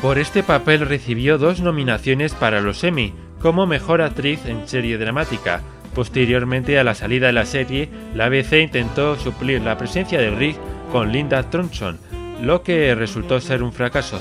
Por 0.00 0.18
este 0.18 0.42
papel 0.42 0.80
recibió 0.80 1.38
dos 1.38 1.60
nominaciones 1.60 2.34
para 2.34 2.60
los 2.60 2.82
Emmy, 2.82 3.12
como 3.40 3.66
Mejor 3.66 4.02
Actriz 4.02 4.46
en 4.46 4.66
Serie 4.66 4.98
Dramática. 4.98 5.62
Posteriormente 5.94 6.78
a 6.78 6.84
la 6.84 6.94
salida 6.94 7.26
de 7.26 7.32
la 7.34 7.44
serie, 7.44 7.88
la 8.14 8.26
ABC 8.26 8.54
intentó 8.62 9.16
suplir 9.16 9.60
la 9.60 9.76
presencia 9.76 10.18
de 10.18 10.30
Rick 10.30 10.56
con 10.90 11.12
Linda 11.12 11.42
Thompson, 11.42 11.98
lo 12.40 12.62
que 12.62 12.94
resultó 12.94 13.40
ser 13.40 13.62
un 13.62 13.72
fracaso. 13.72 14.20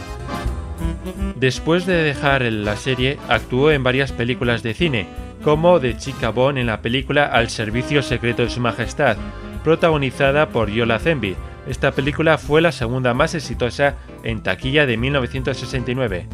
Después 1.35 1.85
de 1.85 2.03
dejar 2.03 2.43
la 2.43 2.75
serie, 2.75 3.17
actuó 3.27 3.71
en 3.71 3.83
varias 3.83 4.11
películas 4.11 4.63
de 4.63 4.73
cine, 4.73 5.07
como 5.43 5.79
de 5.79 5.97
Chica 5.97 6.29
Bond 6.29 6.57
en 6.57 6.67
la 6.67 6.81
película 6.81 7.25
Al 7.25 7.49
Servicio 7.49 8.03
Secreto 8.03 8.43
de 8.43 8.49
Su 8.49 8.59
Majestad, 8.59 9.17
protagonizada 9.63 10.49
por 10.49 10.69
Yola 10.69 10.99
Zenby. 10.99 11.35
Esta 11.67 11.91
película 11.91 12.37
fue 12.37 12.61
la 12.61 12.71
segunda 12.71 13.13
más 13.13 13.33
exitosa 13.33 13.95
en 14.23 14.43
taquilla 14.43 14.85
de 14.85 14.97
1969. 14.97 16.27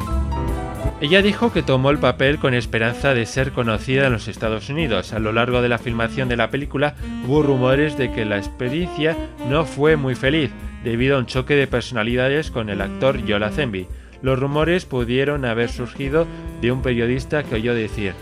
Ella 0.99 1.21
dijo 1.21 1.53
que 1.53 1.61
tomó 1.61 1.91
el 1.91 1.99
papel 1.99 2.39
con 2.39 2.55
esperanza 2.55 3.13
de 3.13 3.27
ser 3.27 3.51
conocida 3.51 4.07
en 4.07 4.13
los 4.13 4.27
Estados 4.27 4.67
Unidos. 4.69 5.13
A 5.13 5.19
lo 5.19 5.31
largo 5.31 5.61
de 5.61 5.69
la 5.69 5.77
filmación 5.77 6.27
de 6.27 6.37
la 6.37 6.49
película 6.49 6.95
hubo 7.27 7.43
rumores 7.43 7.99
de 7.99 8.11
que 8.11 8.25
la 8.25 8.39
experiencia 8.39 9.15
no 9.47 9.65
fue 9.65 9.95
muy 9.95 10.15
feliz, 10.15 10.49
debido 10.83 11.15
a 11.15 11.19
un 11.19 11.27
choque 11.27 11.55
de 11.55 11.67
personalidades 11.67 12.49
con 12.49 12.71
el 12.71 12.81
actor 12.81 13.23
Yola 13.23 13.51
Zenby. 13.51 13.87
Los 14.23 14.39
rumores 14.39 14.85
pudieron 14.85 15.45
haber 15.45 15.69
surgido 15.69 16.25
de 16.61 16.71
un 16.71 16.81
periodista 16.81 17.43
que 17.43 17.55
oyó 17.55 17.75
decir 17.75 18.13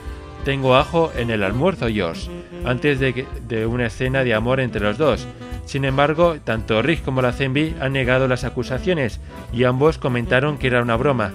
Tengo 0.43 0.75
ajo 0.75 1.13
en 1.15 1.29
el 1.29 1.43
almuerzo, 1.43 1.87
George, 1.87 2.29
antes 2.65 2.99
de, 2.99 3.25
de 3.47 3.65
una 3.65 3.85
escena 3.85 4.25
de 4.25 4.33
amor 4.33 4.59
entre 4.59 4.81
los 4.81 4.97
dos. 4.97 5.25
Sin 5.65 5.85
embargo, 5.85 6.35
tanto 6.43 6.81
Rick 6.81 7.05
como 7.05 7.21
la 7.21 7.31
Zenby 7.31 7.75
han 7.79 7.93
negado 7.93 8.27
las 8.27 8.43
acusaciones 8.43 9.21
y 9.53 9.63
ambos 9.63 9.97
comentaron 9.97 10.57
que 10.57 10.67
era 10.67 10.81
una 10.81 10.97
broma. 10.97 11.31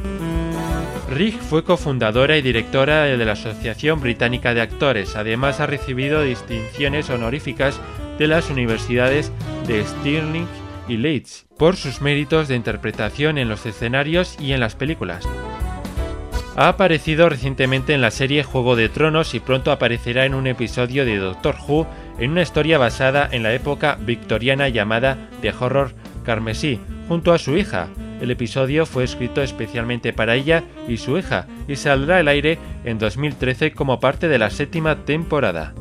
Rick 1.10 1.40
fue 1.40 1.64
cofundadora 1.64 2.36
y 2.36 2.42
directora 2.42 3.02
de 3.02 3.24
la 3.24 3.32
Asociación 3.32 4.00
Británica 4.00 4.54
de 4.54 4.60
Actores. 4.60 5.16
Además 5.16 5.58
ha 5.58 5.66
recibido 5.66 6.22
distinciones 6.22 7.10
honoríficas 7.10 7.80
de 8.16 8.28
las 8.28 8.48
universidades 8.48 9.32
de 9.66 9.84
Stirling 9.84 10.46
y 10.86 10.98
Leeds 10.98 11.46
por 11.58 11.74
sus 11.74 12.00
méritos 12.00 12.46
de 12.46 12.54
interpretación 12.54 13.38
en 13.38 13.48
los 13.48 13.66
escenarios 13.66 14.36
y 14.38 14.52
en 14.52 14.60
las 14.60 14.76
películas. 14.76 15.28
Ha 16.56 16.68
aparecido 16.68 17.28
recientemente 17.28 17.92
en 17.92 18.02
la 18.02 18.12
serie 18.12 18.44
Juego 18.44 18.76
de 18.76 18.88
Tronos 18.88 19.34
y 19.34 19.40
pronto 19.40 19.72
aparecerá 19.72 20.26
en 20.26 20.34
un 20.34 20.46
episodio 20.46 21.04
de 21.04 21.16
Doctor 21.16 21.56
Who 21.66 21.88
en 22.20 22.30
una 22.32 22.42
historia 22.42 22.78
basada 22.78 23.28
en 23.32 23.42
la 23.42 23.52
época 23.52 23.98
victoriana 24.00 24.68
llamada 24.68 25.28
The 25.42 25.52
Horror 25.58 25.92
Carmesí, 26.24 26.78
junto 27.08 27.32
a 27.32 27.38
su 27.38 27.56
hija. 27.56 27.88
El 28.20 28.30
episodio 28.30 28.86
fue 28.86 29.04
escrito 29.04 29.42
especialmente 29.42 30.12
para 30.12 30.34
ella 30.34 30.64
y 30.86 30.98
su 30.98 31.16
hija 31.16 31.46
y 31.68 31.76
saldrá 31.76 32.18
al 32.18 32.28
aire 32.28 32.58
en 32.84 32.98
2013 32.98 33.72
como 33.72 33.98
parte 34.00 34.28
de 34.28 34.38
la 34.38 34.50
séptima 34.50 35.04
temporada. 35.04 35.74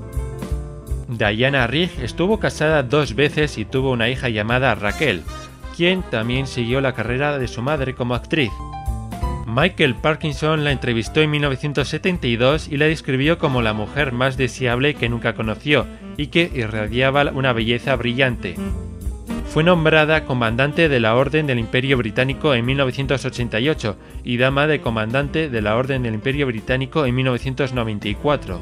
Diana 1.07 1.67
Rigg 1.67 1.89
estuvo 2.01 2.39
casada 2.39 2.83
dos 2.83 3.15
veces 3.15 3.57
y 3.57 3.65
tuvo 3.65 3.91
una 3.91 4.09
hija 4.09 4.29
llamada 4.29 4.75
Raquel, 4.75 5.23
quien 5.75 6.03
también 6.03 6.47
siguió 6.47 6.81
la 6.81 6.93
carrera 6.93 7.37
de 7.39 7.47
su 7.47 7.61
madre 7.61 7.95
como 7.95 8.15
actriz. 8.15 8.51
Michael 9.47 9.95
Parkinson 9.95 10.63
la 10.63 10.71
entrevistó 10.71 11.21
en 11.21 11.31
1972 11.31 12.67
y 12.67 12.77
la 12.77 12.85
describió 12.85 13.39
como 13.39 13.61
la 13.61 13.73
mujer 13.73 14.11
más 14.11 14.37
deseable 14.37 14.93
que 14.93 15.09
nunca 15.09 15.33
conoció 15.33 15.87
y 16.17 16.27
que 16.27 16.51
irradiaba 16.53 17.31
una 17.33 17.51
belleza 17.51 17.95
brillante. 17.95 18.55
Fue 19.49 19.63
nombrada 19.63 20.25
comandante 20.25 20.89
de 20.89 20.99
la 20.99 21.15
Orden 21.15 21.47
del 21.47 21.57
Imperio 21.57 21.97
Británico 21.97 22.53
en 22.53 22.63
1988 22.67 23.97
y 24.23 24.37
dama 24.37 24.67
de 24.67 24.79
comandante 24.79 25.49
de 25.49 25.61
la 25.63 25.75
Orden 25.75 26.03
del 26.03 26.13
Imperio 26.13 26.45
Británico 26.45 27.07
en 27.07 27.15
1994. 27.15 28.61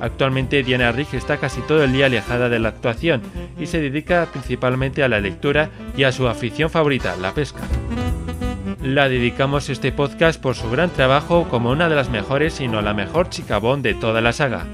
Actualmente 0.00 0.62
Diana 0.62 0.90
Rigg 0.90 1.14
está 1.14 1.36
casi 1.36 1.60
todo 1.60 1.84
el 1.84 1.92
día 1.92 2.06
alejada 2.06 2.48
de 2.48 2.58
la 2.58 2.70
actuación 2.70 3.20
y 3.60 3.66
se 3.66 3.82
dedica 3.82 4.26
principalmente 4.32 5.02
a 5.02 5.08
la 5.08 5.20
lectura 5.20 5.68
y 5.98 6.04
a 6.04 6.12
su 6.12 6.26
afición 6.26 6.70
favorita, 6.70 7.14
la 7.18 7.34
pesca. 7.34 7.60
La 8.82 9.10
dedicamos 9.10 9.68
este 9.68 9.92
podcast 9.92 10.40
por 10.40 10.56
su 10.56 10.70
gran 10.70 10.88
trabajo 10.88 11.46
como 11.50 11.70
una 11.70 11.90
de 11.90 11.94
las 11.94 12.08
mejores, 12.08 12.54
si 12.54 12.68
no 12.68 12.80
la 12.80 12.94
mejor 12.94 13.28
chica 13.28 13.58
Bond 13.58 13.84
de 13.84 13.92
toda 13.92 14.22
la 14.22 14.32
saga. 14.32 14.66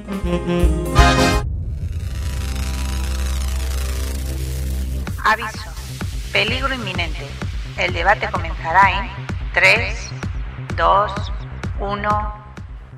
Aviso. 5.28 5.70
Peligro 6.32 6.72
inminente. 6.74 7.26
El 7.76 7.92
debate 7.92 8.28
comenzará 8.32 9.04
en 9.04 9.10
3, 9.52 10.10
2, 10.74 11.12
1. 11.80 12.08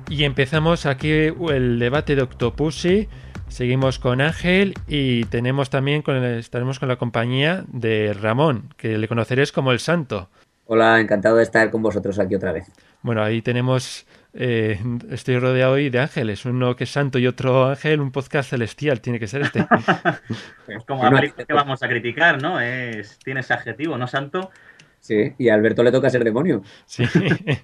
Y 0.09 0.23
empezamos 0.23 0.85
aquí 0.85 1.11
el 1.11 1.77
debate 1.77 2.15
de 2.15 2.21
Octopussy. 2.21 3.09
Seguimos 3.49 3.99
con 3.99 4.21
Ángel 4.21 4.75
y 4.87 5.25
tenemos 5.25 5.69
también 5.69 6.03
con 6.03 6.23
estaremos 6.23 6.79
con 6.79 6.87
la 6.87 6.95
compañía 6.95 7.65
de 7.67 8.13
Ramón, 8.13 8.73
que 8.77 8.97
le 8.97 9.09
conoceréis 9.09 9.51
como 9.51 9.73
el 9.73 9.79
Santo. 9.79 10.29
Hola, 10.67 11.01
encantado 11.01 11.35
de 11.35 11.43
estar 11.43 11.69
con 11.69 11.81
vosotros 11.81 12.17
aquí 12.17 12.35
otra 12.35 12.53
vez. 12.53 12.71
Bueno, 13.01 13.21
ahí 13.21 13.41
tenemos, 13.41 14.05
eh, 14.33 14.79
estoy 15.09 15.39
rodeado 15.39 15.73
hoy 15.73 15.89
de 15.89 15.99
ángeles, 15.99 16.45
uno 16.45 16.75
que 16.75 16.85
es 16.85 16.89
santo 16.89 17.19
y 17.19 17.27
otro 17.27 17.67
ángel, 17.67 17.99
un 17.99 18.11
podcast 18.11 18.49
celestial, 18.49 19.01
tiene 19.01 19.19
que 19.19 19.27
ser 19.27 19.41
este. 19.41 19.59
es 20.67 20.85
como 20.85 21.03
la 21.03 21.11
película 21.11 21.45
que 21.45 21.53
vamos 21.53 21.83
a 21.83 21.87
criticar, 21.87 22.41
¿no? 22.41 22.59
Es, 22.59 23.19
tiene 23.19 23.41
ese 23.41 23.53
adjetivo, 23.53 23.97
¿no, 23.97 24.07
santo? 24.07 24.49
Sí, 24.99 25.33
y 25.37 25.49
a 25.49 25.55
Alberto 25.55 25.83
le 25.83 25.91
toca 25.91 26.09
ser 26.09 26.23
demonio. 26.23 26.63
Sí. 26.85 27.03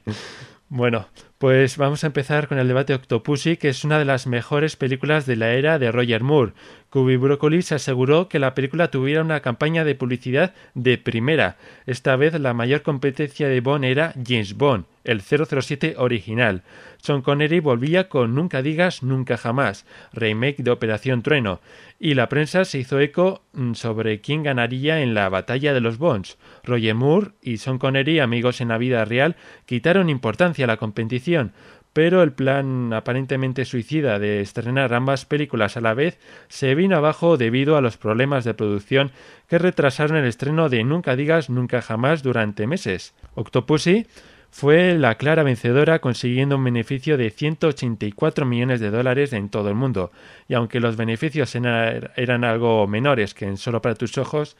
bueno, 0.69 1.07
pues 1.37 1.77
vamos 1.77 2.03
a 2.03 2.07
empezar 2.07 2.47
con 2.47 2.59
el 2.59 2.67
debate 2.67 2.93
Octopussy, 2.95 3.57
que 3.57 3.69
es 3.69 3.85
una 3.85 3.99
de 3.99 4.05
las 4.05 4.27
mejores 4.27 4.75
películas 4.75 5.25
de 5.25 5.35
la 5.37 5.51
era 5.51 5.79
de 5.79 5.91
Roger 5.91 6.23
Moore. 6.23 6.53
Cubi 6.89 7.17
Broccoli 7.17 7.61
se 7.61 7.75
aseguró 7.75 8.29
que 8.29 8.39
la 8.39 8.53
película 8.53 8.89
tuviera 8.89 9.21
una 9.21 9.41
campaña 9.41 9.83
de 9.83 9.95
publicidad 9.95 10.53
de 10.73 10.97
primera. 10.97 11.57
Esta 11.85 12.15
vez 12.15 12.39
la 12.39 12.53
mayor 12.53 12.81
competencia 12.81 13.49
de 13.49 13.59
Bond 13.59 13.83
era 13.83 14.13
James 14.25 14.55
Bond, 14.55 14.85
el 15.03 15.21
007 15.21 15.95
original. 15.97 16.63
Sean 17.01 17.21
Connery 17.21 17.59
volvía 17.59 18.09
con 18.09 18.35
Nunca 18.35 18.61
digas 18.61 19.03
nunca 19.03 19.37
jamás, 19.37 19.85
remake 20.13 20.63
de 20.63 20.71
Operación 20.71 21.23
Trueno, 21.23 21.59
y 21.99 22.13
la 22.13 22.29
prensa 22.29 22.65
se 22.65 22.79
hizo 22.79 22.99
eco 22.99 23.43
mm, 23.53 23.73
sobre 23.73 24.21
quién 24.21 24.43
ganaría 24.43 25.01
en 25.01 25.13
la 25.13 25.29
batalla 25.29 25.73
de 25.73 25.81
los 25.81 25.97
Bonds. 25.97 26.37
Roger 26.63 26.95
Moore 26.95 27.31
y 27.41 27.57
Sean 27.57 27.79
Connery, 27.79 28.19
amigos 28.19 28.61
en 28.61 28.69
la 28.69 28.77
vida 28.77 29.03
real, 29.05 29.35
quitaron 29.65 30.09
importancia 30.09 30.65
a 30.65 30.67
la 30.67 30.77
competición, 30.77 31.53
pero 31.97 32.21
el 32.21 32.31
plan 32.31 32.93
aparentemente 32.93 33.65
suicida 33.65 34.19
de 34.19 34.41
estrenar 34.41 34.93
ambas 34.93 35.25
películas 35.25 35.77
a 35.77 35.81
la 35.81 35.95
vez 35.95 36.19
se 36.47 36.75
vino 36.75 36.95
abajo 36.95 37.37
debido 37.37 37.75
a 37.75 37.81
los 37.81 37.97
problemas 37.97 38.43
de 38.43 38.53
producción 38.53 39.09
que 39.49 39.57
retrasaron 39.57 40.15
el 40.15 40.25
estreno 40.25 40.69
de 40.69 40.83
Nunca 40.83 41.15
digas 41.15 41.49
nunca 41.49 41.81
jamás 41.81 42.21
durante 42.21 42.67
meses. 42.67 43.15
Octopussy 43.33 44.05
fue 44.51 44.95
la 44.95 45.15
clara 45.15 45.41
vencedora 45.41 45.97
consiguiendo 45.97 46.57
un 46.57 46.65
beneficio 46.65 47.17
de 47.17 47.31
184 47.31 48.45
millones 48.45 48.79
de 48.79 48.91
dólares 48.91 49.33
en 49.33 49.49
todo 49.49 49.69
el 49.69 49.75
mundo, 49.75 50.11
y 50.47 50.53
aunque 50.53 50.79
los 50.79 50.97
beneficios 50.97 51.55
eran 51.55 52.43
algo 52.43 52.85
menores 52.85 53.33
que 53.33 53.45
en 53.45 53.57
Solo 53.57 53.81
para 53.81 53.95
tus 53.95 54.19
ojos, 54.19 54.55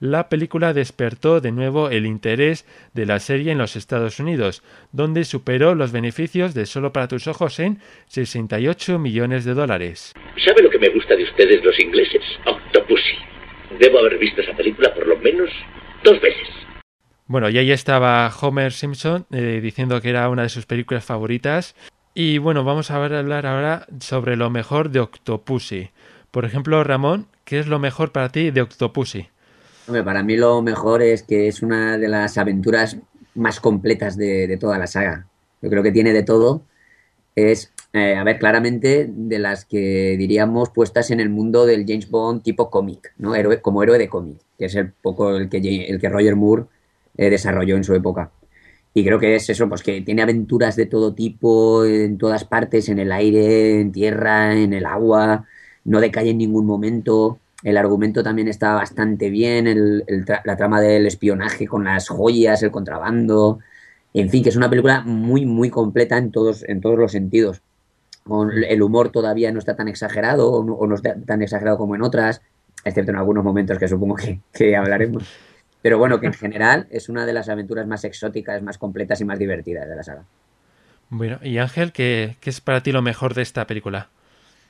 la 0.00 0.30
película 0.30 0.72
despertó 0.72 1.40
de 1.40 1.52
nuevo 1.52 1.90
el 1.90 2.06
interés 2.06 2.66
de 2.94 3.04
la 3.04 3.20
serie 3.20 3.52
en 3.52 3.58
los 3.58 3.76
Estados 3.76 4.18
Unidos, 4.18 4.62
donde 4.92 5.24
superó 5.24 5.74
los 5.74 5.92
beneficios 5.92 6.54
de 6.54 6.64
Solo 6.64 6.92
para 6.92 7.06
tus 7.06 7.28
ojos 7.28 7.60
en 7.60 7.80
68 8.08 8.98
millones 8.98 9.44
de 9.44 9.52
dólares. 9.52 10.14
¿Sabe 10.42 10.62
lo 10.62 10.70
que 10.70 10.78
me 10.78 10.88
gusta 10.88 11.14
de 11.14 11.24
ustedes 11.24 11.62
los 11.62 11.78
ingleses? 11.78 12.22
Octopussy. 12.46 13.18
Debo 13.78 13.98
haber 13.98 14.18
visto 14.18 14.40
esa 14.40 14.56
película 14.56 14.92
por 14.94 15.06
lo 15.06 15.18
menos 15.18 15.50
dos 16.02 16.18
veces. 16.20 16.48
Bueno, 17.26 17.50
y 17.50 17.58
ahí 17.58 17.70
estaba 17.70 18.28
Homer 18.40 18.72
Simpson 18.72 19.26
eh, 19.30 19.60
diciendo 19.62 20.00
que 20.00 20.08
era 20.08 20.28
una 20.30 20.42
de 20.42 20.48
sus 20.48 20.66
películas 20.66 21.04
favoritas. 21.04 21.76
Y 22.14 22.38
bueno, 22.38 22.64
vamos 22.64 22.90
a 22.90 22.96
hablar 22.96 23.46
ahora 23.46 23.86
sobre 24.00 24.36
lo 24.36 24.50
mejor 24.50 24.90
de 24.90 25.00
Octopussy. 25.00 25.90
Por 26.30 26.44
ejemplo, 26.44 26.82
Ramón, 26.82 27.26
¿qué 27.44 27.58
es 27.58 27.68
lo 27.68 27.78
mejor 27.78 28.12
para 28.12 28.30
ti 28.30 28.50
de 28.50 28.62
Octopussy? 28.62 29.28
Para 30.04 30.22
mí 30.22 30.36
lo 30.36 30.62
mejor 30.62 31.02
es 31.02 31.22
que 31.22 31.48
es 31.48 31.62
una 31.62 31.98
de 31.98 32.08
las 32.08 32.38
aventuras 32.38 32.98
más 33.34 33.60
completas 33.60 34.16
de, 34.16 34.56
toda 34.58 34.78
la 34.78 34.86
saga. 34.86 35.26
Yo 35.62 35.70
creo 35.70 35.82
que 35.82 35.92
tiene 35.92 36.12
de 36.12 36.22
todo. 36.22 36.62
Es, 37.36 37.72
eh, 37.92 38.16
a 38.16 38.24
ver, 38.24 38.38
claramente 38.38 39.08
de 39.08 39.38
las 39.38 39.64
que 39.64 40.16
diríamos 40.18 40.70
puestas 40.70 41.10
en 41.10 41.20
el 41.20 41.30
mundo 41.30 41.66
del 41.66 41.84
James 41.86 42.10
Bond 42.10 42.42
tipo 42.42 42.70
cómic, 42.70 43.12
¿no? 43.18 43.34
Héroe, 43.34 43.60
como 43.60 43.82
héroe 43.82 43.98
de 43.98 44.08
cómic, 44.08 44.38
que 44.58 44.66
es 44.66 44.74
el 44.74 44.92
poco 44.92 45.36
el 45.36 45.48
que, 45.48 45.58
el 45.58 46.00
que 46.00 46.08
Roger 46.08 46.36
Moore 46.36 46.64
eh, 47.16 47.30
desarrolló 47.30 47.76
en 47.76 47.84
su 47.84 47.94
época. 47.94 48.30
Y 48.94 49.04
creo 49.04 49.18
que 49.20 49.36
es 49.36 49.48
eso, 49.50 49.68
pues 49.68 49.82
que 49.82 50.00
tiene 50.02 50.22
aventuras 50.22 50.76
de 50.76 50.86
todo 50.86 51.14
tipo, 51.14 51.84
en 51.84 52.18
todas 52.18 52.44
partes, 52.44 52.88
en 52.88 52.98
el 52.98 53.12
aire, 53.12 53.80
en 53.80 53.92
tierra, 53.92 54.54
en 54.58 54.72
el 54.72 54.84
agua, 54.86 55.46
no 55.84 56.00
decae 56.00 56.30
en 56.30 56.38
ningún 56.38 56.66
momento. 56.66 57.39
El 57.62 57.76
argumento 57.76 58.22
también 58.22 58.48
está 58.48 58.74
bastante 58.74 59.28
bien, 59.28 59.66
el, 59.66 60.04
la 60.44 60.56
trama 60.56 60.80
del 60.80 61.06
espionaje 61.06 61.66
con 61.66 61.84
las 61.84 62.08
joyas, 62.08 62.62
el 62.62 62.70
contrabando. 62.70 63.58
En 64.14 64.30
fin, 64.30 64.42
que 64.42 64.48
es 64.48 64.56
una 64.56 64.70
película 64.70 65.02
muy, 65.02 65.44
muy 65.44 65.68
completa 65.70 66.16
en 66.16 66.32
todos, 66.32 66.64
en 66.66 66.80
todos 66.80 66.98
los 66.98 67.12
sentidos. 67.12 67.62
El 68.52 68.82
humor 68.82 69.10
todavía 69.10 69.52
no 69.52 69.58
está 69.58 69.76
tan 69.76 69.88
exagerado 69.88 70.50
o 70.50 70.86
no, 70.86 70.94
está 70.94 71.16
tan 71.26 71.42
exagerado 71.42 71.76
como 71.76 71.94
en 71.94 72.02
otras, 72.02 72.40
excepto 72.84 73.10
en 73.10 73.18
algunos 73.18 73.44
momentos 73.44 73.78
que 73.78 73.88
supongo 73.88 74.16
que, 74.52 74.76
hablaremos. 74.76 75.28
Pero 75.82 75.98
bueno, 75.98 76.20
que 76.20 76.26
en 76.26 76.34
general 76.34 76.86
es 76.90 77.08
una 77.08 77.26
de 77.26 77.32
las 77.32 77.48
aventuras 77.48 77.86
más 77.86 78.04
exóticas, 78.04 78.62
más 78.62 78.78
completas 78.78 79.20
y 79.20 79.24
más 79.24 79.38
divertidas 79.38 79.88
de 79.88 79.96
la 79.96 80.02
saga. 80.02 80.24
Bueno, 81.08 81.38
y 81.42 81.58
Ángel, 81.58 81.92
¿qué, 81.92 82.36
qué 82.40 82.50
es 82.50 82.60
para 82.60 82.82
ti 82.82 82.92
lo 82.92 83.02
mejor 83.02 83.34
de 83.34 83.42
esta 83.42 83.66
película? 83.66 84.08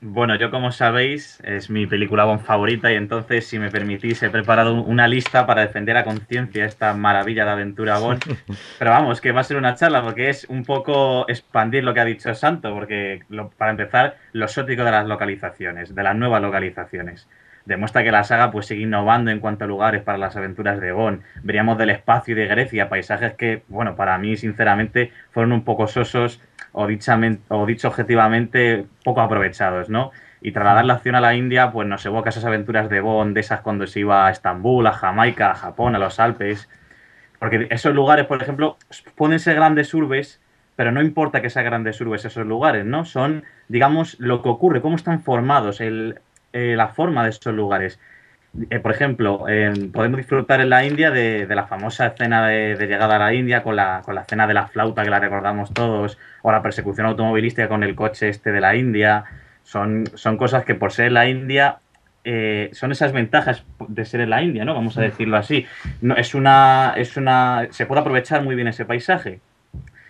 Bueno, 0.03 0.35
yo 0.37 0.51
como 0.51 0.73
sabéis 0.73 1.41
es 1.45 1.69
mi 1.69 1.87
película 1.87 2.25
Bond 2.25 2.41
favorita 2.41 2.91
y 2.91 2.95
entonces 2.95 3.47
si 3.47 3.59
me 3.59 3.71
permitís 3.71 4.23
he 4.23 4.31
preparado 4.31 4.83
una 4.83 5.07
lista 5.07 5.47
para 5.47 5.61
defender 5.61 5.95
a 5.99 6.05
conciencia 6.05 6.65
esta 6.65 6.95
maravilla 6.95 7.45
de 7.45 7.51
aventura 7.51 7.99
Bond. 7.99 8.23
Pero 8.79 8.91
vamos, 8.91 9.21
que 9.21 9.33
va 9.33 9.43
a 9.43 9.45
ser 9.45 9.59
una 9.59 9.75
charla 9.75 10.03
porque 10.03 10.31
es 10.31 10.47
un 10.47 10.65
poco 10.65 11.29
expandir 11.29 11.85
lo 11.85 11.93
que 11.93 12.01
ha 12.01 12.07
dicho 12.07 12.35
Santo, 12.35 12.73
porque 12.73 13.21
para 13.59 13.73
empezar, 13.73 14.17
lo 14.33 14.47
exótico 14.47 14.85
de 14.85 14.91
las 14.91 15.07
localizaciones, 15.07 15.95
de 15.95 16.03
las 16.03 16.17
nuevas 16.17 16.41
localizaciones. 16.41 17.29
Demuestra 17.67 18.03
que 18.03 18.11
la 18.11 18.25
saga 18.25 18.51
pues 18.51 18.67
sigue 18.67 18.83
innovando 18.83 19.31
en 19.31 19.41
cuanto 19.41 19.65
a 19.65 19.69
lugares 19.69 20.03
para 20.03 20.19
las 20.19 20.37
aventuras 20.37 20.81
de 20.81 20.93
Bond. 20.93 21.23
Veríamos 21.43 21.79
del 21.79 21.91
espacio 21.91 22.33
y 22.33 22.35
de 22.37 22.47
Grecia, 22.47 22.89
paisajes 22.89 23.35
que, 23.35 23.63
bueno, 23.69 23.97
para 23.97 24.17
mí 24.19 24.37
sinceramente 24.37 25.13
fueron 25.31 25.53
un 25.53 25.65
poco 25.65 25.87
sosos 25.87 26.41
o, 26.73 26.87
o 27.49 27.67
dicho 27.67 27.89
objetivamente, 27.89 28.87
poco 29.05 29.21
aprovechados, 29.21 29.89
¿no? 29.91 30.11
Y 30.41 30.53
trasladar 30.53 30.87
la 30.87 30.95
acción 30.95 31.15
a 31.17 31.21
la 31.21 31.35
India, 31.35 31.71
pues 31.71 31.87
nos 31.87 32.05
evoca 32.07 32.31
esas 32.31 32.45
aventuras 32.45 32.89
de 32.89 33.01
Bond, 33.01 33.35
de 33.35 33.41
esas 33.41 33.61
cuando 33.61 33.87
se 33.87 34.01
iba 34.01 34.27
a 34.27 34.31
Estambul, 34.31 34.87
a 34.87 34.93
Jamaica, 34.93 35.51
a 35.51 35.55
Japón, 35.55 35.95
a 35.95 35.99
los 35.99 36.19
Alpes. 36.19 36.69
Porque 37.39 37.67
esos 37.71 37.95
lugares, 37.95 38.27
por 38.27 38.43
ejemplo, 38.43 38.79
pueden 39.17 39.39
ser 39.39 39.57
grandes 39.57 39.93
urbes, 39.93 40.41
pero 40.77 40.93
no 40.93 41.03
importa 41.03 41.43
que 41.43 41.51
sean 41.51 41.67
grandes 41.67 42.01
urbes 42.01 42.25
esos 42.25 42.47
lugares, 42.47 42.87
¿no? 42.87 43.05
Son, 43.05 43.45
digamos, 43.69 44.19
lo 44.19 44.41
que 44.41 44.49
ocurre, 44.49 44.81
cómo 44.81 44.97
están 44.97 45.21
formados, 45.21 45.83
el, 45.83 46.21
eh, 46.53 46.75
la 46.77 46.89
forma 46.89 47.25
de 47.25 47.31
esos 47.31 47.55
lugares. 47.55 47.99
Eh, 48.69 48.81
por 48.81 48.91
ejemplo, 48.93 49.45
podemos 49.93 50.19
disfrutar 50.19 50.61
en 50.61 50.71
la 50.71 50.85
India 50.85 51.11
de, 51.11 51.47
la 51.49 51.67
famosa 51.67 52.07
escena 52.09 52.49
de, 52.49 52.75
llegada 52.75 53.17
a 53.17 53.19
la 53.19 53.33
India 53.33 53.63
con 53.63 53.77
la, 53.77 54.03
con 54.05 54.15
la 54.17 54.23
escena 54.23 54.47
de 54.47 54.55
la 54.55 54.67
flauta 54.67 55.05
que 55.05 55.11
la 55.11 55.21
recordamos 55.21 55.73
todos, 55.73 56.19
o 56.43 56.51
la 56.51 56.63
persecución 56.63 57.07
automovilística 57.07 57.69
con 57.69 57.85
el 57.85 57.95
coche 57.95 58.29
este 58.29 58.51
de 58.51 58.61
la 58.61 58.75
India. 58.75 59.25
Son, 59.63 60.05
son 60.15 60.37
cosas 60.37 60.65
que 60.65 60.75
por 60.75 60.91
ser 60.91 61.13
la 61.13 61.29
India 61.29 61.79
eh, 62.25 62.71
son 62.73 62.93
esas 62.93 63.13
ventajas 63.13 63.65
de 63.89 64.05
ser 64.05 64.21
en 64.21 64.31
la 64.31 64.43
India, 64.43 64.65
¿no? 64.65 64.75
Vamos 64.75 64.99
a 64.99 65.03
decirlo 65.03 65.37
así. 65.37 65.67
No, 66.01 66.17
es 66.17 66.35
una, 66.35 66.95
es 66.97 67.17
una, 67.17 67.69
se 67.71 67.87
puede 67.87 68.01
aprovechar 68.01 68.43
muy 68.43 68.57
bien 68.57 68.69
ese 68.69 68.85
paisaje 68.85 69.41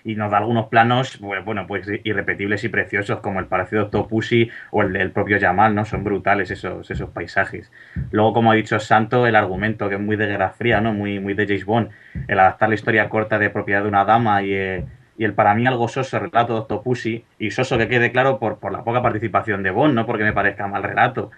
y 0.05 0.15
nos 0.15 0.31
da 0.31 0.39
algunos 0.39 0.67
planos, 0.67 1.21
bueno, 1.21 1.67
pues 1.67 1.89
irrepetibles 2.05 2.65
y 2.65 2.69
preciosos, 2.69 3.21
como 3.21 3.41
el 3.41 3.47
Palacio 3.47 3.79
de 3.79 3.85
Octopussy 3.85 4.51
o 4.71 4.83
el 4.83 4.93
del 4.93 5.11
propio 5.11 5.39
Yamal, 5.39 5.75
¿no? 5.75 5.85
Son 5.85 6.05
brutales 6.05 6.51
esos, 6.51 6.91
esos 6.91 7.11
paisajes. 7.11 7.71
Luego, 8.11 8.33
como 8.33 8.53
ha 8.53 8.55
dicho 8.55 8.79
Santo, 8.79 9.27
el 9.27 9.37
argumento, 9.37 9.89
que 9.89 9.97
es 9.97 10.01
muy 10.01 10.17
de 10.17 10.27
Guerra 10.27 10.51
Fría, 10.51 10.81
¿no? 10.81 10.93
Muy, 10.93 11.21
muy 11.21 11.35
de 11.35 11.47
James 11.47 11.65
Bond, 11.65 11.91
el 12.29 12.39
adaptar 12.39 12.69
la 12.69 12.75
historia 12.75 13.09
corta 13.09 13.39
de 13.39 13.51
propiedad 13.51 13.83
de 13.83 13.89
una 13.89 14.05
dama 14.05 14.43
y, 14.43 14.53
eh, 14.53 14.85
el 15.19 15.35
para 15.35 15.55
mí 15.55 15.67
algo 15.67 15.87
soso 15.87 16.19
relato 16.19 16.55
de 16.55 16.61
Octopussy, 16.61 17.25
y 17.39 17.51
soso 17.51 17.77
que 17.77 17.89
quede 17.89 18.11
claro 18.11 18.39
por, 18.39 18.59
por 18.59 18.73
la 18.73 18.85
poca 18.85 19.03
participación 19.03 19.63
de 19.63 19.71
Bond, 19.71 19.95
no 19.95 20.07
porque 20.07 20.25
me 20.25 20.33
parezca 20.33 20.67
mal 20.67 20.83
relato, 20.83 21.31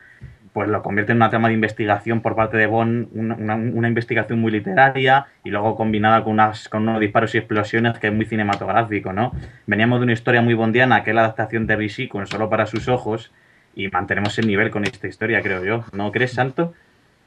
pues 0.52 0.68
lo 0.68 0.82
convierte 0.82 1.12
en 1.12 1.16
una 1.16 1.30
trama 1.30 1.48
de 1.48 1.54
investigación 1.54 2.20
por 2.20 2.36
parte 2.36 2.56
de 2.56 2.66
Bond, 2.66 3.08
una, 3.14 3.54
una, 3.54 3.88
investigación 3.88 4.38
muy 4.38 4.52
literaria 4.52 5.26
y 5.44 5.50
luego 5.50 5.76
combinada 5.76 6.22
con, 6.24 6.34
unas, 6.34 6.68
con 6.68 6.86
unos 6.86 7.00
disparos 7.00 7.34
y 7.34 7.38
explosiones 7.38 7.98
que 7.98 8.08
es 8.08 8.12
muy 8.12 8.26
cinematográfico, 8.26 9.12
¿no? 9.12 9.32
Veníamos 9.66 10.00
de 10.00 10.04
una 10.04 10.12
historia 10.12 10.42
muy 10.42 10.54
bondiana, 10.54 11.04
que 11.04 11.10
es 11.10 11.14
la 11.14 11.22
adaptación 11.22 11.66
de 11.66 11.76
Rishi 11.76 12.06
con 12.06 12.26
Solo 12.26 12.50
para 12.50 12.66
sus 12.66 12.88
ojos, 12.88 13.32
y 13.74 13.88
mantenemos 13.88 14.38
el 14.38 14.46
nivel 14.46 14.70
con 14.70 14.84
esta 14.84 15.08
historia, 15.08 15.40
creo 15.40 15.64
yo. 15.64 15.84
¿No 15.92 16.12
crees, 16.12 16.32
Santo? 16.32 16.74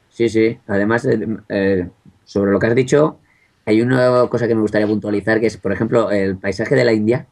Sí, 0.10 0.30
sí. 0.30 0.60
Además, 0.68 1.08
eh, 1.50 1.90
sobre 2.24 2.52
lo 2.52 2.60
que 2.60 2.68
has 2.68 2.76
dicho, 2.76 3.20
hay 3.66 3.82
una 3.82 4.28
cosa 4.30 4.48
que 4.48 4.54
me 4.54 4.62
gustaría 4.62 4.86
puntualizar, 4.86 5.40
que 5.40 5.48
es, 5.48 5.58
por 5.58 5.72
ejemplo, 5.72 6.12
el 6.12 6.38
paisaje 6.38 6.76
de 6.76 6.86
la 6.86 6.94
India 6.94 7.26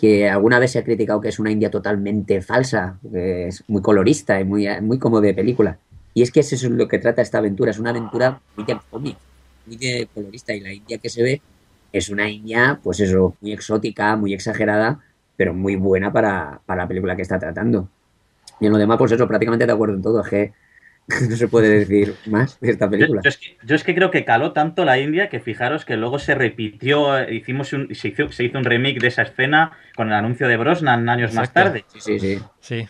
que 0.00 0.30
alguna 0.30 0.58
vez 0.58 0.70
se 0.70 0.78
ha 0.78 0.84
criticado 0.84 1.20
que 1.20 1.28
es 1.28 1.38
una 1.38 1.50
India 1.50 1.70
totalmente 1.70 2.40
falsa, 2.40 2.98
es 3.12 3.62
muy 3.68 3.82
colorista 3.82 4.40
y 4.40 4.44
muy, 4.44 4.66
muy 4.80 4.98
como 4.98 5.20
de 5.20 5.34
película. 5.34 5.76
Y 6.14 6.22
es 6.22 6.30
que 6.30 6.40
eso 6.40 6.54
es 6.54 6.62
lo 6.62 6.88
que 6.88 6.98
trata 6.98 7.20
esta 7.20 7.36
aventura, 7.36 7.70
es 7.70 7.78
una 7.78 7.90
aventura 7.90 8.40
muy 8.56 8.64
de 8.64 8.78
cómic, 8.90 9.18
muy 9.66 9.76
de 9.76 10.08
colorista. 10.14 10.54
Y 10.54 10.60
la 10.60 10.72
India 10.72 10.96
que 10.96 11.10
se 11.10 11.22
ve 11.22 11.42
es 11.92 12.08
una 12.08 12.30
India, 12.30 12.80
pues 12.82 13.00
eso, 13.00 13.36
muy 13.42 13.52
exótica, 13.52 14.16
muy 14.16 14.32
exagerada, 14.32 15.00
pero 15.36 15.52
muy 15.52 15.76
buena 15.76 16.10
para, 16.10 16.62
para 16.64 16.84
la 16.84 16.88
película 16.88 17.14
que 17.14 17.20
está 17.20 17.38
tratando. 17.38 17.86
Y 18.58 18.66
en 18.66 18.72
lo 18.72 18.78
demás, 18.78 18.96
pues 18.96 19.12
eso, 19.12 19.28
prácticamente 19.28 19.66
de 19.66 19.72
acuerdo 19.72 19.96
en 19.96 20.02
todo. 20.02 20.22
Es 20.22 20.28
que 20.30 20.52
no 21.08 21.36
se 21.36 21.48
puede 21.48 21.68
decir 21.68 22.14
más 22.26 22.58
de 22.60 22.70
esta 22.70 22.88
película. 22.88 23.20
Yo, 23.22 23.74
es 23.74 23.84
que, 23.84 23.94
creo 23.94 24.10
que 24.10 24.24
caló 24.24 24.52
tanto 24.52 24.84
la 24.84 24.98
India 24.98 25.28
que 25.28 25.40
fijaros 25.40 25.84
que 25.84 25.96
luego 25.96 26.18
se 26.18 26.34
repitió, 26.34 27.28
hicimos 27.28 27.72
un, 27.72 27.94
se, 27.94 28.08
hizo, 28.08 28.30
se 28.32 28.44
hizo 28.44 28.58
un 28.58 28.64
remake 28.64 29.00
de 29.00 29.08
esa 29.08 29.22
escena 29.22 29.72
con 29.96 30.08
el 30.08 30.14
anuncio 30.14 30.48
de 30.48 30.56
Brosnan 30.56 31.08
años 31.08 31.34
más 31.34 31.52
tarde. 31.52 31.84
Sí, 31.98 32.18
sí, 32.18 32.38
sí. 32.60 32.88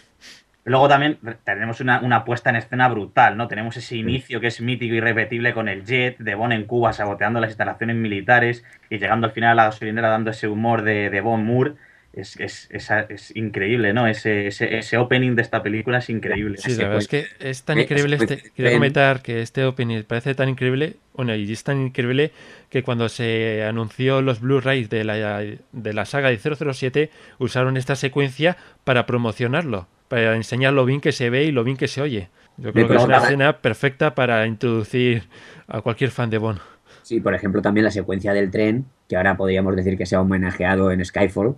Luego 0.64 0.88
también 0.88 1.18
tenemos 1.44 1.80
una, 1.80 2.00
una, 2.00 2.24
puesta 2.24 2.50
en 2.50 2.56
escena 2.56 2.86
brutal, 2.88 3.36
¿no? 3.36 3.48
Tenemos 3.48 3.76
ese 3.78 3.96
inicio 3.96 4.40
que 4.40 4.48
es 4.48 4.60
mítico 4.60 4.94
y 4.94 4.98
irrepetible 4.98 5.54
con 5.54 5.68
el 5.68 5.84
jet 5.84 6.18
de 6.18 6.34
Bond 6.34 6.52
en 6.52 6.64
Cuba 6.66 6.92
saboteando 6.92 7.40
las 7.40 7.50
instalaciones 7.50 7.96
militares 7.96 8.62
y 8.90 8.98
llegando 8.98 9.26
al 9.26 9.32
final 9.32 9.52
a 9.52 9.54
la 9.54 9.64
gasolinera 9.64 10.10
dando 10.10 10.30
ese 10.30 10.48
humor 10.48 10.82
de, 10.82 11.08
de 11.08 11.20
Bond 11.22 11.44
Moore 11.44 11.74
es, 12.12 12.36
es, 12.40 12.68
es, 12.70 13.36
increíble, 13.36 13.92
¿no? 13.92 14.06
Ese, 14.06 14.48
ese, 14.48 14.98
opening 14.98 15.36
de 15.36 15.42
esta 15.42 15.62
película 15.62 15.98
es 15.98 16.10
increíble. 16.10 16.58
Sí, 16.58 16.72
la 16.72 16.84
verdad 16.84 16.98
es 16.98 17.08
que 17.08 17.26
es 17.38 17.62
tan 17.62 17.78
increíble. 17.78 18.16
Este, 18.16 18.50
quería 18.54 18.72
comentar 18.72 19.22
que 19.22 19.42
este 19.42 19.64
opening 19.64 20.02
parece 20.02 20.34
tan 20.34 20.48
increíble, 20.48 20.96
bueno, 21.14 21.34
y 21.36 21.50
es 21.52 21.62
tan 21.62 21.80
increíble 21.80 22.32
que 22.68 22.82
cuando 22.82 23.08
se 23.08 23.64
anunció 23.64 24.22
los 24.22 24.40
Blu-rays 24.40 24.90
de 24.90 25.04
la, 25.04 25.40
de 25.40 25.92
la 25.92 26.04
saga 26.04 26.30
de 26.30 26.38
007, 26.38 27.10
usaron 27.38 27.76
esta 27.76 27.94
secuencia 27.94 28.56
para 28.82 29.06
promocionarlo, 29.06 29.86
para 30.08 30.34
enseñar 30.34 30.72
lo 30.72 30.84
bien 30.84 31.00
que 31.00 31.12
se 31.12 31.30
ve 31.30 31.44
y 31.44 31.52
lo 31.52 31.62
bien 31.62 31.76
que 31.76 31.86
se 31.86 32.02
oye. 32.02 32.28
Yo 32.56 32.72
creo 32.72 32.88
que 32.88 32.96
es 32.96 33.04
una 33.04 33.18
escena 33.18 33.58
perfecta 33.58 34.14
para 34.14 34.46
introducir 34.46 35.22
a 35.68 35.80
cualquier 35.80 36.10
fan 36.10 36.28
de 36.28 36.38
Bond. 36.38 36.58
Sí, 37.02 37.20
por 37.20 37.34
ejemplo, 37.34 37.62
también 37.62 37.84
la 37.84 37.90
secuencia 37.90 38.32
del 38.32 38.50
tren, 38.50 38.84
que 39.08 39.16
ahora 39.16 39.36
podríamos 39.36 39.74
decir 39.76 39.96
que 39.96 40.06
se 40.06 40.16
ha 40.16 40.20
homenajeado 40.20 40.90
en 40.90 41.04
Skyfall 41.04 41.56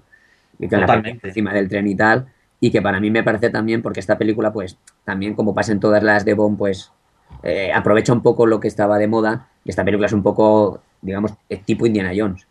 y 0.63 0.69
que 0.69 0.77
la 0.77 1.03
encima 1.23 1.53
del 1.53 1.69
tren 1.69 1.87
y 1.89 1.97
tal. 1.97 2.27
Y 2.61 2.71
que 2.71 2.81
para 2.81 3.01
mí 3.01 3.11
me 3.11 3.25
parece 3.25 3.51
también, 3.51 3.83
porque 3.83 3.99
esta 3.99 4.17
película, 4.17 4.53
pues, 4.53 4.79
también 5.05 5.35
como 5.35 5.55
pasa 5.55 5.73
en 5.73 5.81
todas 5.81 6.03
las 6.03 6.25
de 6.25 6.35
Bond, 6.35 6.57
pues, 6.57 6.93
eh, 7.43 7.73
aprovecha 7.75 8.13
un 8.13 8.23
poco 8.23 8.47
lo 8.47 8.61
que 8.61 8.69
estaba 8.69 8.99
de 8.99 9.09
moda. 9.09 9.49
Y 9.65 9.71
esta 9.71 9.85
película 9.85 10.07
es 10.07 10.13
un 10.13 10.23
poco, 10.23 10.81
digamos, 11.01 11.33
tipo 11.65 11.87
Indiana 11.87 12.13
Jones. 12.17 12.47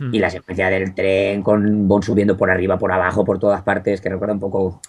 Hmm. 0.00 0.12
Y 0.12 0.18
la 0.18 0.30
secuencia 0.30 0.68
del 0.68 0.92
tren 0.94 1.42
con 1.42 1.86
Bond 1.86 2.02
subiendo 2.02 2.36
por 2.36 2.50
arriba, 2.50 2.76
por 2.76 2.90
abajo, 2.90 3.24
por 3.24 3.38
todas 3.38 3.62
partes, 3.62 4.00
que 4.00 4.08
recuerda 4.08 4.34
un 4.34 4.40
poco 4.40 4.80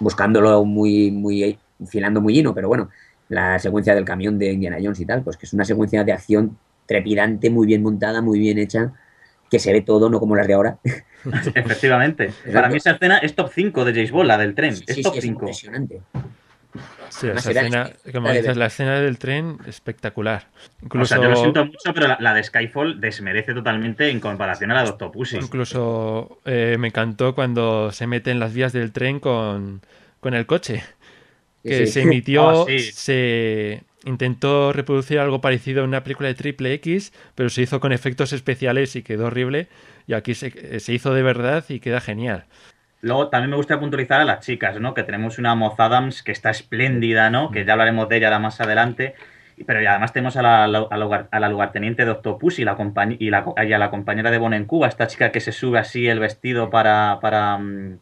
buscándolo 0.00 0.64
muy, 0.64 1.10
muy, 1.10 1.58
filando 1.86 2.22
muy 2.22 2.32
lleno, 2.34 2.54
pero 2.54 2.68
bueno, 2.68 2.88
la 3.28 3.58
secuencia 3.58 3.94
del 3.94 4.04
camión 4.04 4.38
de 4.38 4.52
Indiana 4.52 4.78
Jones 4.82 5.00
y 5.00 5.06
tal, 5.06 5.22
pues 5.22 5.36
que 5.36 5.44
es 5.46 5.52
una 5.52 5.64
secuencia 5.64 6.04
de 6.04 6.12
acción 6.12 6.56
trepidante, 6.86 7.50
muy 7.50 7.66
bien 7.66 7.82
montada, 7.82 8.22
muy 8.22 8.38
bien 8.38 8.58
hecha, 8.58 8.92
que 9.54 9.60
se 9.60 9.72
ve 9.72 9.82
todo, 9.82 10.10
no 10.10 10.18
como 10.18 10.34
las 10.34 10.48
de 10.48 10.54
ahora. 10.54 10.78
Efectivamente. 11.54 12.32
Para 12.52 12.68
mí 12.68 12.78
esa 12.78 12.90
escena 12.90 13.18
es 13.18 13.36
top 13.36 13.52
5 13.54 13.84
de 13.84 13.92
James 13.92 14.10
Bond, 14.10 14.26
la 14.26 14.36
del 14.36 14.52
tren. 14.56 14.74
es 14.84 15.00
top 15.00 15.14
5. 15.14 15.26
impresionante. 15.26 16.00
Sí, 17.08 17.28
esa 17.28 17.52
escena, 17.52 17.92
como 18.10 18.32
dices, 18.32 18.56
la 18.56 18.66
escena 18.66 18.98
del 18.98 19.16
tren, 19.16 19.58
espectacular. 19.68 20.48
Incluso, 20.82 21.14
o 21.14 21.18
sea, 21.18 21.24
yo 21.24 21.30
lo 21.30 21.36
siento 21.36 21.64
mucho, 21.66 21.94
pero 21.94 22.16
la, 22.18 22.34
de 22.34 22.42
Skyfall 22.42 23.00
desmerece 23.00 23.54
totalmente 23.54 24.10
en 24.10 24.18
comparación 24.18 24.72
a 24.72 24.74
la 24.74 24.82
de 24.82 24.90
Octopussy. 24.90 25.36
Incluso 25.36 26.40
eh, 26.44 26.74
me 26.80 26.88
encantó 26.88 27.36
cuando 27.36 27.92
se 27.92 28.08
mete 28.08 28.32
en 28.32 28.40
las 28.40 28.52
vías 28.52 28.72
del 28.72 28.90
tren 28.90 29.20
con, 29.20 29.82
con 30.18 30.34
el 30.34 30.46
coche. 30.46 30.82
Que 31.62 31.86
se 31.86 32.02
emitió, 32.02 32.44
oh, 32.64 32.66
se 32.92 33.84
intentó 34.04 34.72
reproducir 34.72 35.18
algo 35.18 35.40
parecido 35.40 35.82
en 35.82 35.88
una 35.88 36.04
película 36.04 36.28
de 36.28 36.34
Triple 36.34 36.72
X, 36.74 37.12
pero 37.34 37.48
se 37.48 37.62
hizo 37.62 37.80
con 37.80 37.92
efectos 37.92 38.32
especiales 38.32 38.96
y 38.96 39.02
quedó 39.02 39.26
horrible. 39.26 39.68
Y 40.06 40.14
aquí 40.14 40.34
se, 40.34 40.80
se 40.80 40.92
hizo 40.92 41.14
de 41.14 41.22
verdad 41.22 41.64
y 41.68 41.80
queda 41.80 42.00
genial. 42.00 42.44
Luego 43.04 43.28
también 43.28 43.50
me 43.50 43.56
gusta 43.56 43.78
puntualizar 43.78 44.22
a 44.22 44.24
las 44.24 44.40
chicas, 44.40 44.80
¿no? 44.80 44.94
Que 44.94 45.02
tenemos 45.02 45.38
una 45.38 45.54
Moz 45.54 45.78
Adams 45.78 46.22
que 46.22 46.32
está 46.32 46.48
espléndida, 46.48 47.28
¿no? 47.28 47.50
Que 47.50 47.66
ya 47.66 47.72
hablaremos 47.72 48.08
de 48.08 48.16
ella 48.16 48.38
más 48.38 48.62
adelante. 48.62 49.14
Pero 49.66 49.88
además 49.88 50.14
tenemos 50.14 50.36
a 50.36 50.42
la, 50.42 50.64
a 50.64 51.38
la, 51.38 51.48
lugarteniente 51.50 52.06
de 52.06 52.10
Octopus 52.10 52.58
y, 52.58 52.64
la, 52.64 52.76
y, 53.18 53.30
la, 53.30 53.44
y 53.62 53.72
a 53.72 53.78
la 53.78 53.90
compañera 53.90 54.30
de 54.30 54.38
Bon 54.38 54.54
en 54.54 54.64
Cuba, 54.64 54.88
esta 54.88 55.06
chica 55.06 55.30
que 55.32 55.40
se 55.40 55.52
sube 55.52 55.78
así 55.78 56.08
el 56.08 56.18
vestido 56.18 56.70
para, 56.70 57.18
para, 57.20 57.58
mm, 57.58 57.98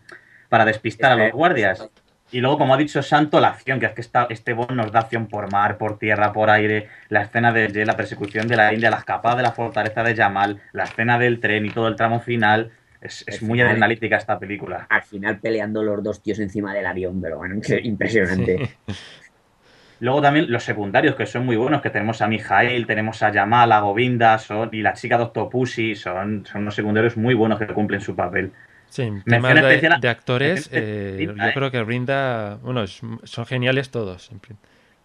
para 0.48 0.64
despistar 0.64 1.12
a 1.12 1.16
los 1.16 1.32
guardias. 1.32 1.90
Y 2.32 2.40
luego, 2.40 2.56
como 2.58 2.74
ha 2.74 2.78
dicho 2.78 3.02
Santo, 3.02 3.40
la 3.40 3.48
acción, 3.48 3.78
que 3.78 3.86
es 3.86 3.92
que 3.92 4.00
esta, 4.00 4.26
este 4.30 4.54
Bond 4.54 4.72
nos 4.72 4.90
da 4.90 5.00
acción 5.00 5.26
por 5.28 5.52
mar, 5.52 5.76
por 5.76 5.98
tierra, 5.98 6.32
por 6.32 6.48
aire, 6.48 6.88
la 7.10 7.22
escena 7.22 7.52
de 7.52 7.84
la 7.84 7.94
persecución 7.94 8.48
de 8.48 8.56
la 8.56 8.72
India, 8.72 8.90
la 8.90 8.96
escapada 8.96 9.36
de 9.36 9.42
la 9.42 9.52
fortaleza 9.52 10.02
de 10.02 10.14
Yamal, 10.14 10.60
la 10.72 10.84
escena 10.84 11.18
del 11.18 11.40
tren 11.40 11.66
y 11.66 11.70
todo 11.70 11.88
el 11.88 11.96
tramo 11.96 12.20
final. 12.20 12.72
Es, 13.02 13.42
muy 13.42 13.60
analítica 13.60 14.16
esta 14.16 14.38
película. 14.38 14.86
Al 14.88 15.02
final 15.02 15.40
peleando 15.40 15.82
los 15.82 16.02
dos 16.02 16.22
tíos 16.22 16.38
encima 16.38 16.72
del 16.72 16.86
avión, 16.86 17.20
pero 17.20 17.38
bueno, 17.38 17.60
impresionante. 17.82 18.76
Luego 20.00 20.22
también 20.22 20.50
los 20.50 20.64
secundarios, 20.64 21.14
que 21.14 21.26
son 21.26 21.44
muy 21.44 21.56
buenos, 21.56 21.82
que 21.82 21.90
tenemos 21.90 22.22
a 22.22 22.28
Mijael, 22.28 22.86
tenemos 22.86 23.22
a 23.22 23.30
Yamal, 23.30 23.70
a 23.72 23.80
Govinda, 23.80 24.38
son, 24.38 24.70
y 24.72 24.82
la 24.82 24.94
chica 24.94 25.18
Doctor 25.18 25.48
Pussy, 25.50 25.96
son, 25.96 26.46
son 26.46 26.62
unos 26.62 26.74
secundarios 26.74 27.16
muy 27.16 27.34
buenos 27.34 27.58
que 27.58 27.66
cumplen 27.66 28.00
su 28.00 28.16
papel. 28.16 28.52
Sí, 28.92 29.10
temas 29.24 29.54
de, 30.02 30.08
actores, 30.10 30.68
eh, 30.70 31.26
yo 31.26 31.52
creo 31.54 31.70
que 31.70 31.82
Rinda, 31.82 32.56
bueno, 32.56 32.86
son 32.86 33.46
geniales 33.46 33.88
todos. 33.90 34.30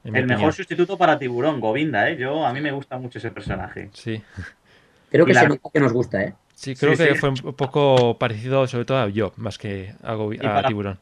el 0.04 0.26
mejor 0.26 0.52
sustituto 0.52 0.98
para 0.98 1.18
Tiburón, 1.18 1.62
Govinda, 1.62 2.10
¿eh? 2.10 2.18
Yo, 2.18 2.46
a 2.46 2.52
mí 2.52 2.60
me 2.60 2.74
gusta 2.74 2.98
mucho 2.98 3.18
ese 3.20 3.32
personaje. 3.32 3.90
Sí. 3.94 4.22
Creo 5.10 5.26
que 5.26 5.34
se 5.34 5.48
nota 5.48 5.70
que 5.74 5.80
nos 5.80 5.94
gusta, 5.94 6.22
¿eh? 6.22 6.34
Sí, 6.54 6.76
creo 6.76 6.98
que 6.98 7.16
fue 7.16 7.30
un 7.30 7.36
poco 7.56 8.18
parecido 8.20 8.68
sobre 8.68 8.84
todo 8.84 8.98
a 8.98 9.08
yo, 9.08 9.32
más 9.38 9.58
que 9.58 9.94
a, 10.04 10.64
Tiburón. 10.68 11.00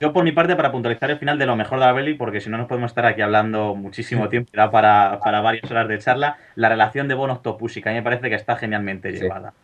Yo 0.00 0.12
por 0.12 0.24
mi 0.24 0.32
parte, 0.32 0.56
para 0.56 0.72
puntualizar 0.72 1.08
el 1.12 1.18
final 1.18 1.38
de 1.38 1.46
lo 1.46 1.54
mejor 1.54 1.78
de 1.78 1.86
la 1.86 1.94
peli, 1.94 2.14
porque 2.14 2.40
si 2.40 2.50
no 2.50 2.58
nos 2.58 2.66
podemos 2.66 2.90
estar 2.90 3.06
aquí 3.06 3.20
hablando 3.20 3.76
muchísimo 3.76 4.28
tiempo, 4.28 4.50
da 4.52 4.68
para, 4.72 5.20
para 5.22 5.42
varias 5.42 5.70
horas 5.70 5.86
de 5.86 6.00
charla, 6.00 6.38
la 6.56 6.68
relación 6.68 7.06
de 7.06 7.14
Bon 7.14 7.30
Octopus, 7.30 7.74
que 7.74 7.88
a 7.88 7.92
mí 7.92 7.98
me 7.98 8.02
parece 8.02 8.28
que 8.28 8.34
está 8.34 8.56
genialmente 8.56 9.12
llevada 9.12 9.54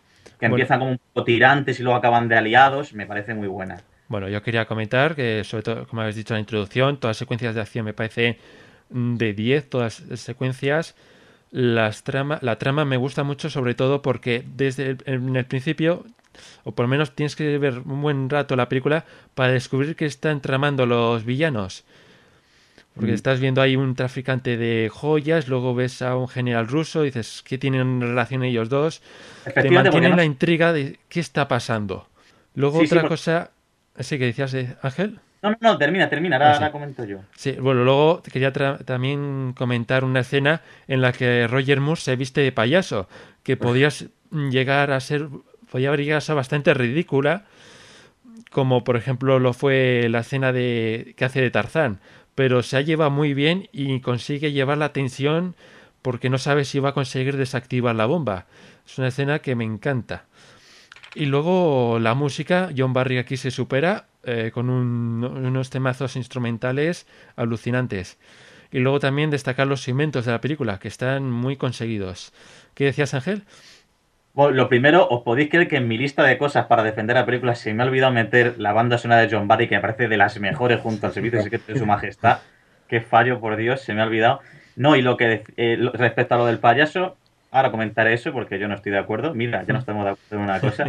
que 0.42 0.46
empiezan 0.46 0.81
como 0.81 0.90
un 0.90 0.98
poco 0.98 1.24
tirantes 1.24 1.78
y 1.78 1.85
luego 1.85 1.96
acaban 1.96 2.26
de 2.26 2.37
aliados, 2.37 2.94
me 2.94 3.07
parece 3.07 3.33
muy 3.33 3.46
buena. 3.46 3.81
Bueno, 4.09 4.28
yo 4.28 4.42
quería 4.42 4.66
comentar 4.66 5.14
que, 5.14 5.44
sobre 5.44 5.62
todo, 5.62 5.87
como 5.87 6.02
habéis 6.02 6.16
dicho 6.16 6.35
en 6.35 6.38
la 6.38 6.40
introducción, 6.40 6.96
todas 6.96 7.11
las 7.11 7.18
secuencias 7.18 7.55
de 7.55 7.61
acción 7.61 7.85
me 7.85 7.94
parece 7.94 8.38
de 8.90 9.33
10, 9.35 9.70
todas 9.70 10.00
las 10.00 10.18
secuencias. 10.18 10.96
Las 11.52 12.02
trama, 12.02 12.40
la 12.42 12.59
trama 12.59 12.85
me 12.85 12.96
gusta 12.96 13.22
mucho, 13.22 13.50
sobre 13.50 13.74
todo 13.74 14.02
porque 14.02 14.42
desde 14.57 14.90
el, 14.90 14.98
en 15.07 15.37
el 15.37 15.44
principio, 15.44 16.05
o 16.64 16.72
por 16.72 16.87
lo 16.87 16.88
menos 16.88 17.14
tienes 17.14 17.37
que 17.37 17.57
ver 17.59 17.78
un 17.78 18.02
buen 18.02 18.28
rato 18.28 18.57
la 18.57 18.68
película 18.68 19.05
para 19.37 19.52
descubrir 19.52 19.94
que 19.94 20.07
están 20.07 20.40
tramando 20.40 20.87
los 20.87 21.24
villanos. 21.24 21.85
Porque 22.94 23.14
estás 23.14 23.40
viendo 23.40 23.62
ahí 23.62 23.74
un 23.76 23.94
traficante 23.94 24.57
de 24.57 24.90
joyas, 24.92 25.48
luego 25.48 25.74
ves 25.74 26.02
a 26.02 26.16
un 26.16 26.28
general 26.28 26.68
ruso, 26.68 27.02
y 27.02 27.07
dices, 27.07 27.42
¿qué 27.46 27.59
tienen 27.59 28.00
relación 28.00 28.42
ellos 28.44 28.68
dos? 28.68 29.02
Te 29.55 29.70
mantienen 29.70 30.16
la 30.16 30.24
intriga 30.24 30.72
de 30.72 30.98
qué 31.09 31.20
está 31.20 31.48
pasando. 31.48 32.09
Luego 32.55 32.81
otra 32.81 33.09
cosa, 33.09 33.50
¿sí 33.98 34.18
que 34.18 34.26
decías 34.26 34.52
de 34.52 34.76
Ángel? 34.83 35.20
No, 35.42 35.50
no, 35.50 35.57
no, 35.61 35.78
termina, 35.78 36.09
termina, 36.09 36.37
ahora, 36.37 36.50
Ah, 36.52 36.66
sí. 36.66 36.72
comento 36.72 37.05
yo. 37.05 37.18
Sí, 37.35 37.52
bueno, 37.52 37.83
luego 37.83 38.22
quería 38.22 38.52
también 38.52 39.55
comentar 39.57 40.05
una 40.05 40.20
escena 40.20 40.62
en 40.87 41.00
la 41.00 41.12
que 41.12 41.48
Roger 41.48 41.81
Moore 41.81 42.00
se 42.00 42.14
viste 42.14 42.42
de 42.42 42.52
payaso, 42.52 43.09
que 43.42 43.57
podía 43.57 43.88
s- 43.88 44.09
llegar 44.31 44.92
a 44.92 45.00
ser, 45.00 45.28
podía 45.70 45.88
haber 45.88 46.00
llegado 46.00 46.18
a 46.18 46.20
ser 46.20 46.37
bastante 46.37 46.74
ridícula, 46.74 47.46
como 48.50 48.85
por 48.85 48.96
ejemplo 48.96 49.38
lo 49.38 49.52
fue 49.52 50.07
la 50.11 50.20
escena 50.20 50.52
de 50.52 51.14
que 51.16 51.24
hace 51.24 51.40
de 51.40 51.50
Tarzán, 51.50 52.00
pero 52.35 52.62
se 52.62 52.77
ha 52.77 52.81
llevado 52.81 53.11
muy 53.11 53.35
bien 53.35 53.68
y 53.73 54.01
consigue 54.01 54.53
llevar 54.53 54.79
la 54.79 54.87
atención 54.87 55.55
porque 56.03 56.31
no 56.31 56.38
sabe 56.38 56.64
si 56.64 56.79
va 56.81 56.90
a 56.90 56.95
conseguir 56.95 57.37
desactivar 57.37 57.95
la 57.95 58.07
bomba. 58.07 58.47
Es 58.87 58.99
una 58.99 59.09
escena 59.09 59.38
que 59.40 59.55
me 59.55 59.64
encanta. 59.64 60.25
Y 61.14 61.27
luego 61.27 61.99
la 62.01 62.14
música, 62.14 62.71
John 62.77 62.92
Barry 62.92 63.18
aquí 63.18 63.37
se 63.37 63.51
supera 63.51 64.07
eh, 64.25 64.51
con 64.55 64.71
un- 64.71 65.25
unos 65.25 65.68
temazos 65.71 66.16
instrumentales 66.16 67.07
alucinantes. 67.37 68.18
Y 68.71 68.79
luego 68.79 69.01
también 69.01 69.31
destacar 69.31 69.66
los 69.66 69.83
segmentos 69.83 70.25
de 70.25 70.33
la 70.33 70.40
película, 70.40 70.79
que 70.79 70.88
están 70.88 71.31
muy 71.31 71.57
conseguidos. 71.57 72.33
¿Qué 72.75 72.85
decías, 72.85 73.12
Ángel? 73.14 73.42
Bueno, 74.35 74.53
lo 74.53 74.68
primero, 74.68 75.07
os 75.09 75.23
podéis 75.23 75.51
creer 75.51 75.68
que 75.68 75.77
en 75.77 75.87
mi 75.87 75.99
lista 75.99 76.23
de 76.23 76.38
cosas 76.38 76.64
para 76.64 76.83
defender 76.83 77.16
la 77.16 77.27
película 77.27 77.55
se 77.55 77.75
me 77.75 77.83
ha 77.83 77.87
olvidado 77.87 78.12
meter 78.12 78.55
la 78.59 78.73
banda 78.73 78.97
sonora 78.97 79.21
de 79.21 79.29
John 79.31 79.47
Barry, 79.47 79.68
que 79.68 79.75
me 79.75 79.83
parece 79.83 80.09
de 80.09 80.16
las 80.16 80.40
mejores 80.40 80.81
junto 80.81 81.07
al 81.07 81.12
Servicio 81.12 81.42
Secreto 81.42 81.71
de 81.71 81.79
Su 81.79 81.85
Majestad. 81.85 82.38
Qué 82.88 83.03
fallo, 83.03 83.40
por 83.40 83.57
Dios, 83.57 83.83
se 83.83 83.92
me 83.92 84.01
ha 84.01 84.05
olvidado. 84.05 84.40
No, 84.75 84.97
y 84.97 85.03
lo 85.03 85.18
que 85.18 85.45
eh, 85.59 85.79
respecto 85.92 86.35
a 86.35 86.38
lo 86.38 86.47
del 86.47 86.61
payaso, 86.61 87.18
ahora 87.51 87.71
comentaré 87.71 88.14
eso 88.14 88.33
porque 88.33 88.59
yo 88.59 88.68
no 88.68 88.75
estoy 88.75 88.92
de 88.92 88.99
acuerdo. 88.99 89.35
Mira, 89.35 89.64
ya 89.64 89.75
no 89.75 89.79
estamos 89.79 90.05
de 90.05 90.12
acuerdo 90.12 90.37
en 90.37 90.40
una 90.40 90.61
cosa. 90.61 90.87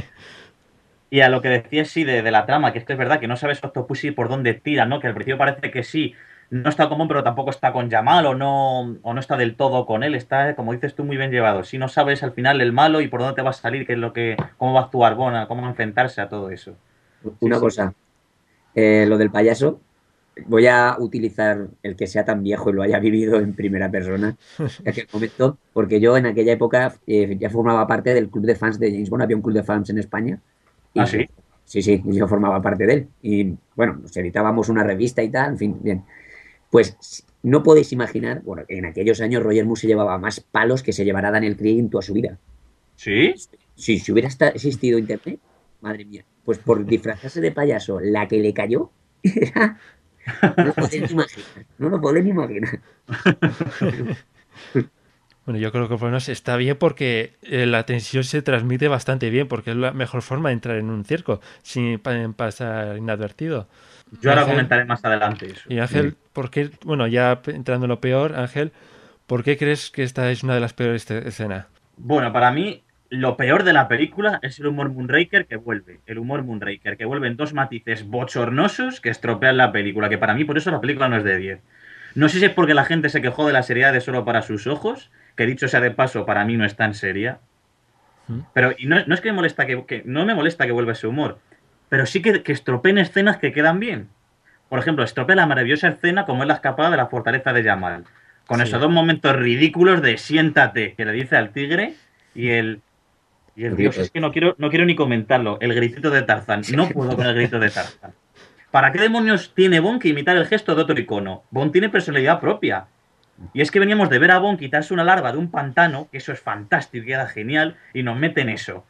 Y 1.09 1.19
a 1.19 1.29
lo 1.29 1.41
que 1.41 1.49
decías, 1.49 1.89
sí, 1.89 2.05
de, 2.05 2.21
de 2.21 2.31
la 2.31 2.45
trama, 2.45 2.71
que 2.71 2.79
es 2.79 2.85
que 2.85 2.93
es 2.93 2.99
verdad 2.99 3.19
que 3.19 3.27
no 3.27 3.35
sabes 3.35 3.61
Octopussy 3.61 4.11
por 4.11 4.29
dónde 4.29 4.53
tira, 4.53 4.85
¿no? 4.85 4.99
Que 4.99 5.07
al 5.07 5.13
principio 5.13 5.37
parece 5.37 5.69
que 5.69 5.83
sí, 5.83 6.15
no 6.53 6.69
está 6.69 6.89
común, 6.89 7.07
pero 7.07 7.23
tampoco 7.23 7.49
está 7.51 7.73
con 7.73 7.89
Jamal 7.89 8.25
o 8.25 8.35
no, 8.35 8.81
o 9.01 9.13
no 9.13 9.19
está 9.19 9.37
del 9.37 9.55
todo 9.55 9.85
con 9.85 10.03
él. 10.03 10.15
Está, 10.15 10.55
como 10.55 10.73
dices 10.73 10.95
tú, 10.95 11.03
muy 11.05 11.17
bien 11.17 11.31
llevado. 11.31 11.63
Si 11.63 11.77
no 11.77 11.87
sabes 11.89 12.23
al 12.23 12.33
final 12.33 12.61
el 12.61 12.73
malo 12.73 13.01
y 13.01 13.07
por 13.07 13.21
dónde 13.21 13.35
te 13.35 13.41
va 13.41 13.51
a 13.51 13.53
salir, 13.53 13.85
qué 13.87 13.93
es 13.93 13.99
lo 13.99 14.13
que, 14.13 14.37
cómo 14.57 14.73
va 14.73 14.81
a 14.81 14.83
actuar 14.85 15.15
Bona, 15.15 15.47
cómo 15.47 15.61
va 15.61 15.67
a 15.67 15.71
enfrentarse 15.71 16.21
a 16.21 16.29
todo 16.29 16.49
eso. 16.51 16.75
Una 17.39 17.59
sí. 17.59 17.59
cosa, 17.59 17.93
eh, 18.75 19.05
lo 19.07 19.17
del 19.17 19.31
payaso, 19.31 19.81
voy 20.47 20.67
a 20.67 20.97
utilizar 20.99 21.69
el 21.83 21.95
que 21.95 22.07
sea 22.07 22.25
tan 22.25 22.43
viejo 22.43 22.69
y 22.71 22.73
lo 22.73 22.83
haya 22.83 22.99
vivido 22.99 23.39
en 23.39 23.55
primera 23.55 23.91
persona 23.91 24.37
en 24.85 24.89
aquel 24.91 25.07
momento, 25.13 25.59
porque 25.73 25.99
yo 26.01 26.17
en 26.17 26.27
aquella 26.27 26.53
época 26.53 26.95
eh, 27.07 27.37
ya 27.39 27.49
formaba 27.51 27.87
parte 27.87 28.13
del 28.13 28.29
club 28.31 28.45
de 28.45 28.55
fans 28.55 28.79
de 28.79 28.91
James 28.91 29.09
Bond, 29.09 29.23
había 29.23 29.37
un 29.37 29.43
club 29.43 29.55
de 29.55 29.63
fans 29.63 29.89
en 29.91 29.99
España. 29.99 30.41
y- 30.93 31.01
¿Ah, 31.01 31.07
sí? 31.07 31.27
Sí, 31.65 31.81
sí, 31.83 32.03
yo 32.05 32.27
formaba 32.27 32.61
parte 32.61 32.85
de 32.87 32.93
él. 32.93 33.09
Y 33.21 33.57
bueno, 33.75 33.95
nos 34.01 34.15
editábamos 34.17 34.69
una 34.69 34.83
revista 34.83 35.23
y 35.23 35.31
tal, 35.31 35.51
en 35.53 35.57
fin, 35.57 35.79
bien. 35.83 36.05
Pues 36.73 36.97
no 37.43 37.61
podéis 37.61 37.91
imaginar, 37.93 38.41
bueno, 38.41 38.63
en 38.67 38.85
aquellos 38.87 39.21
años 39.21 39.43
Roger 39.43 39.63
Moore 39.63 39.79
se 39.79 39.85
llevaba 39.85 40.17
más 40.17 40.39
palos 40.39 40.81
que 40.81 40.91
se 40.91 41.05
llevará 41.05 41.29
Daniel 41.29 41.55
Craig 41.55 41.77
en 41.77 41.91
toda 41.91 42.01
su 42.01 42.13
vida. 42.13 42.39
¿Sí? 42.95 43.35
Si, 43.75 43.99
si 43.99 44.11
hubiera 44.11 44.27
existido 44.55 44.97
internet, 44.97 45.39
madre 45.81 46.03
mía, 46.03 46.25
pues 46.43 46.57
por 46.57 46.83
disfrazarse 46.83 47.41
de 47.41 47.51
payaso, 47.51 47.99
la 47.99 48.27
que 48.27 48.37
le 48.39 48.55
cayó 48.55 48.89
era. 49.23 49.77
No 50.57 50.65
lo 50.65 50.73
podéis 50.73 51.03
ni 51.03 51.11
imaginar. 51.11 51.65
No 51.77 51.89
lo 51.89 52.01
podéis 52.01 52.25
ni 52.25 52.31
imaginar. 52.31 52.79
Bueno, 55.45 55.59
yo 55.59 55.71
creo 55.73 55.83
que 55.89 55.95
por 55.95 56.03
lo 56.03 56.07
menos 56.07 56.29
está 56.29 56.55
bien 56.55 56.77
porque 56.77 57.33
eh, 57.43 57.65
la 57.65 57.85
tensión 57.85 58.23
se 58.23 58.41
transmite 58.41 58.87
bastante 58.87 59.29
bien, 59.29 59.47
porque 59.47 59.71
es 59.71 59.75
la 59.77 59.91
mejor 59.91 60.21
forma 60.21 60.49
de 60.49 60.53
entrar 60.53 60.77
en 60.77 60.89
un 60.89 61.03
circo 61.03 61.41
sin 61.61 61.99
pa- 61.99 62.31
pasar 62.35 62.97
inadvertido. 62.97 63.67
Yo 64.21 64.29
ahora 64.29 64.41
Ángel- 64.43 64.53
comentaré 64.55 64.85
más 64.85 65.03
adelante 65.05 65.47
eso. 65.47 65.61
Y 65.69 65.79
Ángel, 65.79 66.15
¿por 66.33 66.49
qué, 66.49 66.69
bueno, 66.85 67.07
ya 67.07 67.41
entrando 67.47 67.85
en 67.85 67.89
lo 67.89 67.99
peor, 68.01 68.35
Ángel, 68.35 68.71
¿por 69.27 69.43
qué 69.43 69.57
crees 69.57 69.89
que 69.91 70.03
esta 70.03 70.29
es 70.31 70.43
una 70.43 70.53
de 70.55 70.59
las 70.59 70.73
peores 70.73 71.09
escenas? 71.09 71.65
Bueno, 71.97 72.31
para 72.33 72.51
mí, 72.51 72.83
lo 73.09 73.37
peor 73.37 73.63
de 73.63 73.73
la 73.73 73.87
película 73.87 74.39
es 74.41 74.59
el 74.59 74.67
humor 74.67 74.89
Moonraker 74.91 75.45
que 75.45 75.55
vuelve. 75.55 75.99
El 76.05 76.17
humor 76.19 76.43
Moonraker, 76.43 76.97
que 76.97 77.05
vuelve 77.05 77.27
en 77.27 77.37
dos 77.37 77.53
matices 77.53 78.07
bochornosos 78.07 78.99
que 79.01 79.09
estropean 79.09 79.57
la 79.57 79.71
película. 79.71 80.09
Que 80.09 80.17
para 80.17 80.33
mí, 80.33 80.43
por 80.45 80.57
eso 80.57 80.71
la 80.71 80.81
película 80.81 81.07
no 81.09 81.17
es 81.17 81.23
de 81.23 81.37
10. 81.37 81.59
No 82.15 82.29
sé 82.29 82.39
si 82.39 82.45
es 82.45 82.51
porque 82.51 82.73
la 82.73 82.85
gente 82.85 83.09
se 83.09 83.21
quejó 83.21 83.45
de 83.47 83.53
la 83.53 83.63
seriedad 83.63 83.93
de 83.93 84.01
solo 84.01 84.25
para 84.25 84.41
sus 84.41 84.67
ojos, 84.67 85.11
que 85.35 85.45
dicho 85.45 85.67
sea 85.67 85.81
de 85.81 85.91
paso, 85.91 86.25
para 86.25 86.45
mí 86.45 86.57
no 86.57 86.65
es 86.65 86.75
tan 86.75 86.93
seria. 86.93 87.39
¿Mm? 88.27 88.39
Pero 88.53 88.73
y 88.77 88.85
no, 88.85 89.03
no 89.05 89.13
es 89.13 89.21
que 89.21 89.29
me 89.29 89.35
molesta 89.35 89.65
que, 89.65 89.85
que- 89.85 90.03
no 90.05 90.25
me 90.25 90.35
molesta 90.35 90.65
que 90.65 90.71
vuelva 90.71 90.93
ese 90.93 91.07
humor, 91.07 91.39
pero 91.93 92.07
sí 92.07 92.23
que, 92.23 92.41
que 92.41 92.53
estropeen 92.53 92.97
escenas 92.97 93.37
que 93.37 93.51
quedan 93.53 93.79
bien. 93.79 94.09
Por 94.67 94.79
ejemplo, 94.79 95.03
estropea 95.03 95.35
la 95.35 95.45
maravillosa 95.45 95.89
escena 95.89 96.25
como 96.25 96.41
es 96.41 96.47
la 96.47 96.55
escapada 96.55 96.89
de 96.89 96.97
la 96.97 97.05
fortaleza 97.05 97.53
de 97.53 97.61
Yamal. 97.61 98.05
Con 98.47 98.57
Sí. 98.57 98.63
esos 98.63 98.81
dos 98.81 98.89
momentos 98.89 99.35
ridículos 99.35 100.01
de 100.01 100.17
siéntate, 100.17 100.95
que 100.95 101.05
le 101.05 101.11
dice 101.11 101.35
al 101.35 101.51
tigre, 101.51 101.93
y 102.33 102.49
el. 102.49 102.81
Y 103.55 103.65
el 103.65 103.75
Dios, 103.75 103.95
es 103.99 104.09
que 104.09 104.19
no 104.19 104.31
quiero, 104.31 104.55
no 104.57 104.71
quiero 104.71 104.85
ni 104.85 104.95
comentarlo. 104.95 105.59
El 105.61 105.75
gritito 105.75 106.09
de 106.09 106.23
Tarzán. 106.23 106.63
No 106.75 106.89
puedo 106.89 107.15
con 107.15 107.27
el 107.27 107.35
grito 107.35 107.59
de 107.59 107.69
Tarzán. 107.69 108.13
¿Para 108.71 108.91
qué 108.91 108.97
demonios 108.99 109.53
tiene 109.53 109.79
Bon 109.79 109.99
que 109.99 110.07
imitar 110.07 110.35
el 110.35 110.47
gesto 110.47 110.73
de 110.73 110.81
otro 110.81 110.99
icono? 110.99 111.43
Bon 111.51 111.71
tiene 111.71 111.89
personalidad 111.89 112.39
propia. 112.39 112.87
Y 113.53 113.61
es 113.61 113.69
que 113.69 113.79
veníamos 113.79 114.09
de 114.09 114.17
ver 114.17 114.31
a 114.31 114.39
Bon 114.39 114.57
quitarse 114.57 114.95
una 114.95 115.03
larva 115.03 115.31
de 115.31 115.37
un 115.37 115.51
pantano, 115.51 116.07
que 116.11 116.17
eso 116.17 116.31
es 116.31 116.39
fantástico, 116.39 117.05
queda 117.05 117.27
genial, 117.27 117.75
y 117.93 118.01
nos 118.01 118.17
meten 118.17 118.49
eso. 118.49 118.83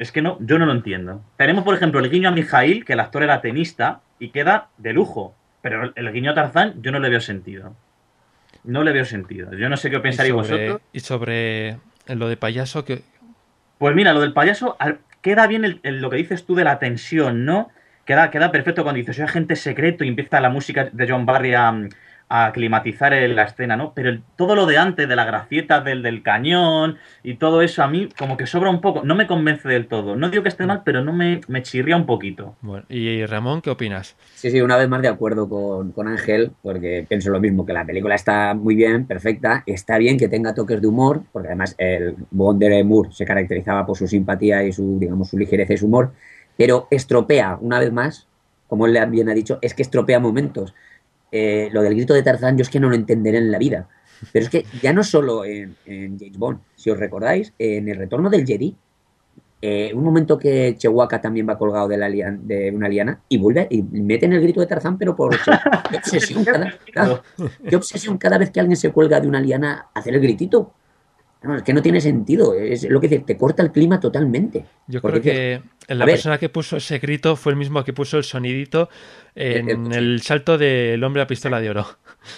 Es 0.00 0.12
que 0.12 0.22
no, 0.22 0.38
yo 0.40 0.58
no 0.58 0.64
lo 0.64 0.72
entiendo. 0.72 1.22
Tenemos, 1.36 1.62
por 1.62 1.74
ejemplo, 1.74 2.00
el 2.00 2.08
guiño 2.10 2.30
a 2.30 2.32
Mijail, 2.32 2.86
que 2.86 2.94
el 2.94 3.00
actor 3.00 3.22
era 3.22 3.42
tenista, 3.42 4.00
y 4.18 4.30
queda 4.30 4.68
de 4.78 4.94
lujo. 4.94 5.34
Pero 5.60 5.92
el, 5.94 6.12
guiño 6.12 6.30
a 6.30 6.34
Tarzán, 6.34 6.80
yo 6.80 6.90
no 6.90 7.00
le 7.00 7.10
veo 7.10 7.20
sentido. 7.20 7.76
No 8.64 8.82
le 8.82 8.92
veo 8.92 9.04
sentido. 9.04 9.52
Yo 9.52 9.68
no 9.68 9.76
sé 9.76 9.90
qué 9.90 10.00
pensaréis 10.00 10.34
vosotros. 10.34 10.80
y 10.94 11.00
sobre 11.00 11.76
lo 12.06 12.28
de 12.30 12.38
payaso, 12.38 12.86
que 12.86 13.02
Pues 13.76 13.94
mira, 13.94 14.14
lo 14.14 14.22
del 14.22 14.32
payaso 14.32 14.74
queda 15.20 15.46
bien 15.46 15.66
el- 15.66 15.80
el- 15.82 16.00
lo 16.00 16.08
que 16.08 16.16
dices 16.16 16.46
tú 16.46 16.54
de 16.54 16.64
la 16.64 16.78
tensión, 16.78 17.44
¿no? 17.44 17.68
Queda, 18.06 18.30
queda 18.30 18.50
perfecto 18.50 18.82
cuando 18.82 18.96
dices 18.96 19.16
soy 19.16 19.26
agente 19.26 19.54
secreto 19.54 20.02
y 20.04 20.08
empieza 20.08 20.40
la 20.40 20.48
música 20.48 20.88
de 20.90 21.10
John 21.10 21.26
Barry 21.26 21.52
a, 21.52 21.74
a 22.32 22.52
climatizar 22.52 23.12
el- 23.12 23.34
la 23.36 23.42
escena, 23.42 23.76
¿no? 23.76 23.92
Pero 23.92 24.08
el- 24.08 24.22
todo 24.36 24.54
lo 24.54 24.64
de 24.64 24.78
antes, 24.78 25.08
de 25.08 25.16
la 25.16 25.24
gracieta 25.24 25.80
del, 25.80 26.02
del 26.02 26.22
cañón 26.22 26.96
y 27.24 27.34
todo 27.34 27.60
eso, 27.60 27.82
a 27.82 27.88
mí 27.88 28.08
como 28.16 28.36
que 28.36 28.46
sobra 28.46 28.70
un 28.70 28.80
poco. 28.80 29.02
No 29.04 29.14
me 29.16 29.26
convence 29.26 29.68
del 29.68 29.88
todo. 29.88 30.14
No 30.16 30.30
digo 30.30 30.42
que 30.44 30.48
esté 30.48 30.64
mal, 30.64 30.82
pero 30.84 31.02
no 31.04 31.12
me, 31.12 31.40
me 31.48 31.62
chirría 31.62 31.96
un 31.96 32.06
poquito. 32.06 32.56
bueno, 32.62 32.84
y 32.88 33.26
Ramón, 33.26 33.60
¿qué 33.60 33.70
opinas? 33.70 34.16
Sí, 34.34 34.50
sí, 34.50 34.60
una 34.60 34.76
vez 34.76 34.88
más 34.88 35.02
de 35.02 35.08
acuerdo 35.08 35.48
con, 35.48 35.92
con 35.92 36.06
Ángel, 36.08 36.52
porque 36.62 37.04
pienso 37.08 37.30
lo 37.30 37.40
mismo, 37.40 37.66
que 37.66 37.72
la 37.72 37.84
película 37.84 38.14
está 38.14 38.54
muy 38.54 38.76
bien, 38.76 39.06
perfecta, 39.06 39.62
está 39.66 39.98
bien 39.98 40.16
que 40.16 40.28
tenga 40.28 40.54
toques 40.54 40.80
de 40.80 40.86
humor, 40.86 41.22
porque 41.32 41.48
además 41.48 41.74
el 41.78 42.14
Bond 42.30 42.60
de 42.62 42.84
Moore 42.84 43.10
se 43.12 43.24
caracterizaba 43.24 43.84
por 43.84 43.96
su 43.98 44.06
simpatía 44.06 44.62
y 44.62 44.72
su, 44.72 44.98
digamos, 45.00 45.28
su 45.30 45.36
ligereza 45.36 45.72
y 45.74 45.78
su 45.78 45.86
humor, 45.86 46.12
pero 46.56 46.86
estropea, 46.90 47.58
una 47.60 47.80
vez 47.80 47.92
más, 47.92 48.28
como 48.68 48.86
él 48.86 48.96
bien 49.10 49.28
ha 49.28 49.34
dicho, 49.34 49.58
es 49.62 49.74
que 49.74 49.82
estropea 49.82 50.20
momentos. 50.20 50.74
Eh, 51.32 51.68
lo 51.72 51.82
del 51.82 51.94
grito 51.94 52.14
de 52.14 52.22
Tarzán 52.22 52.56
yo 52.56 52.62
es 52.62 52.68
que 52.70 52.80
no 52.80 52.88
lo 52.88 52.94
entenderé 52.94 53.38
en 53.38 53.50
la 53.52 53.58
vida, 53.58 53.88
pero 54.32 54.44
es 54.44 54.50
que 54.50 54.64
ya 54.82 54.92
no 54.92 55.02
solo 55.04 55.44
en, 55.44 55.76
en 55.86 56.18
James 56.18 56.38
Bond, 56.38 56.58
si 56.74 56.90
os 56.90 56.98
recordáis, 56.98 57.52
en 57.58 57.88
El 57.88 57.96
Retorno 57.98 58.28
del 58.30 58.44
Jedi, 58.46 58.76
eh, 59.62 59.92
un 59.94 60.02
momento 60.02 60.38
que 60.38 60.74
Chewbacca 60.78 61.20
también 61.20 61.46
va 61.46 61.58
colgado 61.58 61.86
de, 61.86 61.98
la 61.98 62.08
lian- 62.08 62.40
de 62.44 62.70
una 62.70 62.88
liana 62.88 63.20
y 63.28 63.36
vuelve 63.36 63.66
y 63.70 63.82
meten 63.82 64.32
el 64.32 64.40
grito 64.40 64.60
de 64.60 64.66
Tarzán, 64.66 64.96
pero 64.96 65.14
por 65.14 65.30
qué 65.90 65.96
obsesión 65.98 66.44
cada, 66.44 66.74
cada- 66.92 67.22
qué 67.68 67.76
obsesión 67.76 68.16
cada 68.16 68.38
vez 68.38 68.50
que 68.50 68.58
alguien 68.60 68.76
se 68.76 68.90
cuelga 68.90 69.20
de 69.20 69.28
una 69.28 69.40
liana 69.40 69.88
hacer 69.94 70.14
el 70.14 70.20
gritito. 70.22 70.72
No, 71.42 71.56
es 71.56 71.62
que 71.62 71.72
no 71.72 71.80
tiene 71.80 72.00
sentido, 72.02 72.54
es 72.54 72.88
lo 72.88 73.00
que 73.00 73.08
dice, 73.08 73.24
te 73.24 73.36
corta 73.36 73.62
el 73.62 73.72
clima 73.72 73.98
totalmente. 73.98 74.64
Yo 74.86 75.00
Porque 75.00 75.20
creo 75.22 75.62
que 75.88 75.94
la 75.94 76.04
ver. 76.04 76.14
persona 76.14 76.36
que 76.38 76.50
puso 76.50 76.76
ese 76.76 76.98
grito 76.98 77.34
fue 77.34 77.52
el 77.52 77.58
mismo 77.58 77.82
que 77.82 77.94
puso 77.94 78.18
el 78.18 78.24
sonidito 78.24 78.90
en 79.34 79.92
eh, 79.92 79.96
el 79.96 80.20
salto 80.20 80.58
del 80.58 81.02
hombre 81.02 81.22
a 81.22 81.26
pistola 81.26 81.60
de 81.60 81.70
oro. 81.70 81.86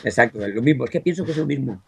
Exacto, 0.05 0.45
es 0.45 0.55
lo 0.55 0.63
mismo, 0.63 0.85
es 0.85 0.91
que 0.91 1.01
pienso 1.01 1.25
que 1.25 1.33
es 1.33 1.37
lo 1.37 1.47
mismo. 1.47 1.83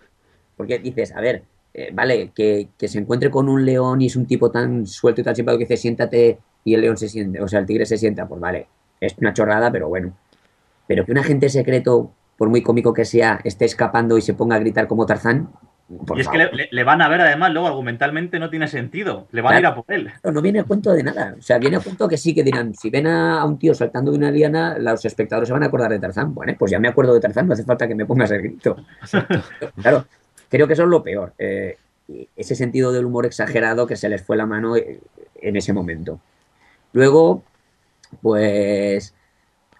Porque 0.57 0.79
dices, 0.81 1.12
a 1.14 1.20
ver, 1.20 1.44
eh, 1.72 1.90
vale, 1.92 2.33
que, 2.35 2.68
que 2.77 2.88
se 2.88 2.98
encuentre 2.98 3.31
con 3.31 3.48
un 3.48 3.64
león 3.64 4.03
y 4.03 4.07
es 4.07 4.16
un 4.16 4.27
tipo 4.27 4.50
tan 4.50 4.85
suelto 4.87 5.20
y 5.20 5.24
tan 5.24 5.37
simpático 5.37 5.59
que 5.59 5.64
dice, 5.66 5.77
siéntate 5.77 6.38
y 6.64 6.74
el 6.74 6.81
león 6.81 6.96
se 6.96 7.09
siente, 7.09 7.40
o 7.40 7.46
sea, 7.46 7.61
el 7.61 7.66
tigre 7.66 7.87
se 7.87 7.96
sienta, 7.98 8.27
pues 8.27 8.40
vale, 8.40 8.66
es 9.00 9.14
una 9.18 9.33
chorrada, 9.33 9.70
pero 9.70 9.88
bueno. 9.88 10.16
Pero 10.87 11.05
que 11.05 11.12
un 11.12 11.18
agente 11.18 11.48
secreto, 11.48 12.12
por 12.37 12.48
muy 12.48 12.62
cómico 12.62 12.92
que 12.92 13.05
sea, 13.05 13.40
esté 13.44 13.64
escapando 13.66 14.18
y 14.18 14.22
se 14.22 14.35
ponga 14.35 14.57
a 14.57 14.59
gritar 14.59 14.87
como 14.88 15.07
Tarzán, 15.07 15.50
por 16.07 16.16
y 16.16 16.23
es 16.23 16.29
que 16.29 16.38
favor. 16.38 16.55
le, 16.55 16.64
le- 16.64 16.68
le 16.70 16.85
van 16.85 17.03
a 17.03 17.09
ver 17.09 17.20
además, 17.20 17.53
luego 17.53 17.68
argumentalmente 17.68 18.38
no 18.38 18.49
tiene 18.51 18.68
sentido. 18.68 19.27
Le 19.33 19.42
van 19.42 19.55
a 19.55 19.59
ir 19.61 19.66
a 19.66 19.75
por 19.75 19.85
él. 19.88 20.11
No, 20.25 20.33
no 20.33 20.40
viene 20.42 20.61
a 20.61 20.64
cuento 20.64 20.92
de 20.92 21.03
nada. 21.03 21.35
O 21.38 21.42
sea, 21.42 21.59
viene 21.59 21.77
a 21.77 21.81
cuento 21.81 22.09
que 22.09 22.16
sí 22.16 22.35
que 22.35 22.42
dirán, 22.42 22.75
si 22.75 22.88
ven 22.90 23.07
a, 23.07 23.40
a 23.40 23.44
un 23.44 23.59
tío 23.59 23.75
saltando 23.75 24.11
de 24.11 24.16
una 24.18 24.31
liana, 24.31 24.79
los 24.79 25.05
espectadores 25.05 25.47
se 25.49 25.53
van 25.53 25.62
a 25.62 25.66
acordar 25.66 25.90
de 25.90 25.99
Tarzán. 25.99 26.35
Bueno, 26.35 26.55
pues 26.59 26.70
ya 26.73 26.79
me 26.79 26.88
acuerdo 26.88 27.12
de 27.14 27.20
Tarzán, 27.20 27.47
no 27.47 27.53
hace 27.53 27.64
falta 27.64 27.87
que 27.87 27.94
me 27.94 28.07
pongas 28.07 28.31
el 28.31 28.42
grito. 28.42 28.77
Claro, 29.83 30.07
creo 30.49 30.66
que 30.66 30.73
eso 30.73 30.83
es 30.85 30.88
lo 30.88 31.03
peor. 31.03 31.33
eh, 31.38 31.77
ese 32.37 32.55
sentido 32.55 32.92
del 32.92 33.07
humor 33.07 33.25
exagerado 33.27 33.87
que 33.87 33.97
se 33.97 34.09
les 34.11 34.23
fue 34.23 34.37
la 34.37 34.44
mano 34.47 34.77
eh, 34.77 35.01
en 35.40 35.57
ese 35.57 35.73
momento. 35.73 36.20
Luego, 36.92 37.42
pues, 38.23 39.14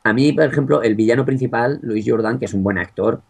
a 0.03 0.13
mí, 0.13 0.33
por 0.33 0.45
ejemplo, 0.45 0.83
el 0.83 0.95
villano 0.95 1.25
principal, 1.25 1.79
Luis 1.83 2.05
Jordan, 2.09 2.39
que 2.39 2.47
es 2.47 2.55
un 2.55 2.63
buen 2.63 2.79
actor, 2.79 3.21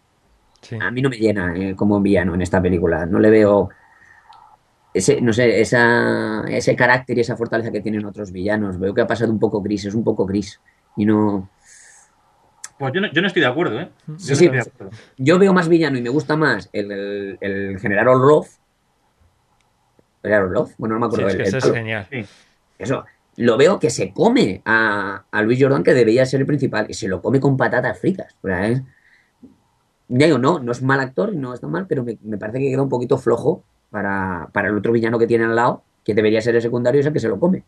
Sí. 0.61 0.77
a 0.81 0.89
mí 0.91 1.01
no 1.01 1.09
me 1.09 1.17
llena 1.17 1.55
eh, 1.55 1.75
como 1.75 1.99
villano 2.01 2.33
en 2.35 2.41
esta 2.41 2.61
película. 2.61 3.05
No 3.05 3.19
le 3.19 3.29
veo 3.29 3.69
ese, 4.93 5.21
no 5.21 5.31
sé, 5.33 5.59
esa, 5.61 6.43
ese 6.47 6.75
carácter 6.75 7.17
y 7.17 7.21
esa 7.21 7.35
fortaleza 7.37 7.71
que 7.71 7.81
tienen 7.81 8.05
otros 8.05 8.31
villanos. 8.31 8.79
Veo 8.79 8.93
que 8.93 9.01
ha 9.01 9.07
pasado 9.07 9.31
un 9.31 9.39
poco 9.39 9.61
gris, 9.61 9.85
es 9.85 9.93
un 9.93 10.03
poco 10.03 10.25
gris. 10.25 10.59
Y 10.97 11.05
no. 11.05 11.49
Pues 12.79 12.91
yo 12.93 13.01
no, 13.01 13.11
yo 13.11 13.21
no 13.21 13.27
estoy 13.27 13.41
de 13.41 13.47
acuerdo, 13.47 13.79
¿eh? 13.79 13.89
Yo 14.07 14.15
Sí, 14.17 14.29
no 14.31 14.35
sí. 14.35 14.45
estoy 14.45 14.47
de 14.57 14.59
acuerdo. 14.61 14.91
Yo 15.17 15.39
veo 15.39 15.53
más 15.53 15.67
villano 15.69 15.97
y 15.97 16.01
me 16.01 16.09
gusta 16.09 16.35
más 16.35 16.69
el, 16.73 16.91
el, 16.91 17.37
el 17.41 17.79
general 17.79 18.07
Orlov. 18.07 18.47
¿General? 20.23 20.65
Bueno, 20.77 20.97
no 20.99 21.07
me 21.07 21.15
Sí, 21.15 21.21
acuerdo. 21.21 21.27
es 21.27 21.33
el- 21.35 21.37
que 21.43 21.49
el 21.49 21.55
eso 21.55 21.67
es 21.67 21.73
genial. 21.73 22.07
Sí. 22.09 22.25
Eso, 22.79 23.05
lo 23.37 23.57
veo 23.57 23.79
que 23.79 23.89
se 23.89 24.11
come 24.11 24.61
a, 24.65 25.25
a 25.29 25.41
Luis 25.41 25.59
Jordan, 25.61 25.83
que 25.83 25.93
debería 25.93 26.25
ser 26.25 26.39
el 26.41 26.45
principal, 26.47 26.85
y 26.89 26.93
se 26.93 27.07
lo 27.07 27.21
come 27.21 27.39
con 27.39 27.55
patatas 27.57 27.99
fritas. 27.99 28.35
Es- 28.43 28.81
Ya 30.07 30.25
digo, 30.27 30.37
no, 30.37 30.59
no 30.59 30.71
es 30.71 30.81
mal 30.83 30.99
actor, 30.99 31.33
no 31.33 31.53
está 31.53 31.67
mal, 31.67 31.85
pero 31.87 32.03
me, 32.03 32.17
me 32.23 32.37
parece 32.37 32.59
que 32.59 32.69
queda 32.69 32.81
un 32.81 32.89
poquito 32.89 33.17
flojo 33.17 33.63
para, 33.89 34.49
para 34.51 34.67
el 34.69 34.77
otro 34.77 34.91
villano 34.91 35.17
que 35.17 35.27
tiene 35.27 35.45
al 35.45 35.55
lado, 35.55 35.83
que 36.03 36.13
debería 36.13 36.41
ser 36.41 36.55
el 36.55 36.61
secundario, 36.61 36.99
es 37.01 37.07
el 37.07 37.13
que 37.13 37.19
se 37.19 37.27
lo 37.29 37.39
come. 37.39 37.63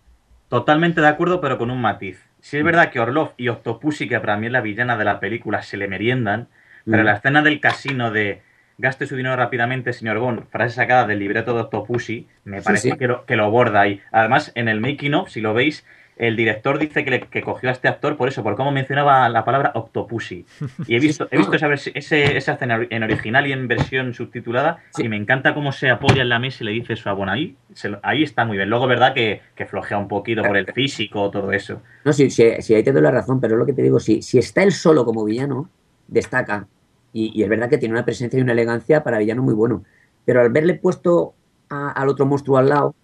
Totalmente 0.49 1.01
de 1.01 1.07
acuerdo, 1.07 1.41
pero 1.41 1.57
con 1.57 1.71
un 1.71 1.81
matiz. 1.81 2.23
Sí 2.39 2.57
es 2.57 2.63
verdad 2.63 2.89
que 2.91 2.99
Orlov 2.99 3.31
y 3.37 3.49
Octopussy, 3.49 4.07
que 4.07 4.19
para 4.19 4.37
mí 4.37 4.45
es 4.45 4.51
la 4.51 4.61
villana 4.61 4.95
de 4.97 5.03
la 5.05 5.19
película, 5.19 5.61
se 5.61 5.77
le 5.77 5.87
meriendan, 5.87 6.47
pero 6.85 7.03
Mm. 7.03 7.05
la 7.05 7.13
escena 7.13 7.41
del 7.41 7.59
casino 7.59 8.11
de 8.11 8.41
gaste 8.77 9.07
su 9.07 9.15
dinero 9.15 9.35
rápidamente, 9.35 9.91
señor 9.91 10.19
Bond, 10.19 10.43
frase 10.51 10.75
sacada 10.75 11.07
del 11.07 11.19
libreto 11.19 11.53
de 11.55 11.61
Octopussy, 11.61 12.27
me 12.45 12.59
Sí, 12.59 12.65
parece 12.65 12.91
sí. 12.91 12.97
Que, 12.97 13.07
lo, 13.07 13.25
que 13.25 13.35
lo 13.35 13.49
borda 13.49 13.81
ahí. 13.81 13.99
Además, 14.11 14.51
en 14.55 14.69
el 14.69 14.79
making 14.79 15.15
of, 15.15 15.29
si 15.29 15.41
lo 15.41 15.53
veis, 15.55 15.83
el 16.19 16.35
director 16.35 16.79
dice 16.79 17.03
que, 17.03 17.11
le- 17.11 17.19
que 17.21 17.41
cogió 17.41 17.69
a 17.69 17.71
este 17.71 17.87
actor 17.87 18.17
por 18.17 18.27
eso, 18.27 18.41
por 18.43 18.55
cómo 18.55 18.71
mencionaba 18.71 19.27
la 19.29 19.45
palabra 19.45 19.71
Octopussy. 19.75 20.45
Y 20.87 20.95
he 20.95 20.99
visto, 20.99 21.27
he 21.31 21.37
visto 21.37 21.55
esa, 21.55 21.71
ese- 21.73 22.37
esa 22.37 22.53
escena 22.53 22.79
en 22.89 23.03
original 23.03 23.45
y 23.47 23.51
en 23.53 23.67
versión 23.67 24.13
subtitulada, 24.13 24.79
Sí. 24.95 25.03
y 25.05 25.09
me 25.09 25.15
encanta 25.17 25.53
cómo 25.53 25.71
se 25.71 25.89
apoya 25.89 26.21
en 26.23 26.29
la 26.29 26.39
mesa 26.39 26.63
y 26.63 26.65
le 26.65 26.71
dice 26.71 26.93
eso 26.93 27.09
a 27.09 27.13
Bond. 27.13 27.29
Ahí, 27.29 27.55
se 27.73 27.97
ahí 28.03 28.23
está 28.23 28.45
muy 28.45 28.57
bien. 28.57 28.69
Luego, 28.69 28.87
verdad 28.87 29.13
que, 29.13 29.41
que 29.55 29.65
flojea 29.65 29.97
un 29.97 30.07
poquito 30.07 30.41
por 30.43 30.57
el 30.57 30.65
físico, 30.73 31.29
todo 31.29 31.51
eso. 31.51 31.81
No, 32.03 32.13
sí, 32.13 32.29
sí, 32.29 32.51
sí, 32.59 32.73
ahí 32.73 32.83
te 32.83 32.91
doy 32.91 33.01
la 33.01 33.11
razón, 33.11 33.39
pero 33.39 33.53
es 33.55 33.59
lo 33.59 33.65
que 33.65 33.73
te 33.73 33.81
digo, 33.83 33.99
si, 33.99 34.21
si 34.21 34.37
está 34.39 34.63
él 34.63 34.71
solo 34.71 35.05
como 35.05 35.23
villano, 35.25 35.69
destaca. 36.07 36.67
Y, 37.13 37.31
y 37.39 37.43
es 37.43 37.49
verdad 37.49 37.69
que 37.69 37.77
tiene 37.77 37.93
una 37.93 38.05
presencia 38.05 38.37
y 38.39 38.41
una 38.41 38.51
elegancia 38.53 39.03
para 39.03 39.17
villano 39.17 39.41
muy 39.43 39.53
bueno. 39.53 39.83
Pero 40.25 40.41
al 40.41 40.49
verle 40.51 40.73
puesto 40.75 41.33
a- 41.69 41.91
al 41.91 42.09
otro 42.09 42.25
monstruo 42.25 42.57
al 42.57 42.69
lado, 42.69 42.87
o 42.89 42.95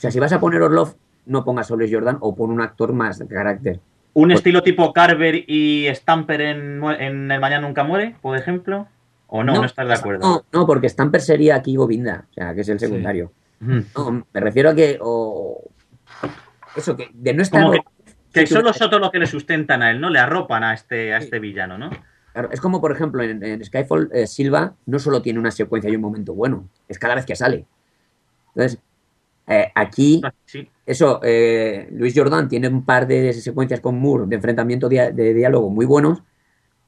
sea, 0.00 0.10
si 0.10 0.18
vas 0.18 0.32
a 0.32 0.40
poner 0.40 0.60
Orlov, 0.62 0.94
no 1.26 1.44
pongas 1.44 1.70
a 1.70 1.76
Luis 1.76 1.90
Jordan 1.92 2.18
o 2.20 2.34
pon 2.34 2.50
un 2.50 2.60
actor 2.60 2.92
más 2.92 3.18
de 3.18 3.26
carácter. 3.26 3.80
Un 4.14 4.28
Pues- 4.28 4.40
estilo 4.40 4.62
tipo 4.62 4.92
Carver 4.92 5.34
y 5.48 5.86
Stamper 5.94 6.40
en, 6.42 6.82
en 6.98 7.30
El 7.30 7.40
Mañana 7.40 7.66
Nunca 7.66 7.84
Muere, 7.84 8.16
por 8.20 8.36
ejemplo. 8.36 8.86
¿O 9.28 9.42
no? 9.42 9.54
No, 9.54 9.64
estás 9.64 9.88
de 9.88 9.94
acuerdo. 9.94 10.20
No, 10.28 10.44
no, 10.52 10.66
porque 10.66 10.88
Stamper 10.88 11.22
sería 11.22 11.54
aquí 11.56 11.74
Govinda, 11.76 12.26
o 12.30 12.34
sea, 12.34 12.54
que 12.54 12.60
es 12.60 12.68
el 12.68 12.78
secundario. 12.78 13.32
No, 13.60 14.26
me 14.32 14.40
refiero 14.40 14.70
a 14.70 14.74
que. 14.74 14.98
o- 15.00 15.62
eso, 16.76 16.96
que 16.96 17.08
de 17.14 17.32
no 17.32 17.42
estar. 17.42 17.62
Como 17.62 17.72
que, 18.32 18.46
son 18.46 18.64
los 18.64 18.80
otros 18.82 19.00
los 19.00 19.10
que 19.10 19.18
le 19.18 19.26
sustentan 19.26 19.82
a 19.82 19.90
él, 19.90 20.00
¿no? 20.00 20.10
Le 20.10 20.18
arropan 20.18 20.64
a 20.64 20.74
este, 20.74 21.14
a 21.14 21.18
este 21.18 21.38
villano, 21.38 21.78
¿no? 21.78 21.90
Claro, 22.32 22.50
es 22.50 22.60
como, 22.60 22.80
por 22.80 22.92
ejemplo, 22.92 23.22
en, 23.22 23.42
en 23.44 23.62
Skyfall, 23.64 24.10
eh, 24.12 24.26
Silva 24.26 24.74
no 24.86 24.98
solo 24.98 25.20
tiene 25.22 25.38
una 25.38 25.50
secuencia 25.50 25.90
y 25.90 25.96
un 25.96 26.00
momento 26.02 26.34
bueno, 26.34 26.68
es 26.88 26.98
cada 26.98 27.14
vez 27.14 27.24
que 27.26 27.36
sale. 27.36 27.66
Entonces, 28.54 28.80
eh, 29.46 29.70
aquí, 29.74 30.20
Sí. 30.46 30.68
Eso, 30.86 31.20
eh, 31.22 31.88
Luis 31.92 32.12
Jordan 32.16 32.48
tiene 32.48 32.68
un 32.68 32.84
par 32.84 33.06
de 33.06 33.32
secuencias 33.32 33.80
con 33.80 33.98
Moore 34.00 34.26
de 34.26 34.36
enfrentamiento 34.36 34.88
de 34.88 35.34
diálogo 35.34 35.70
muy 35.70 35.86
buenos, 35.86 36.22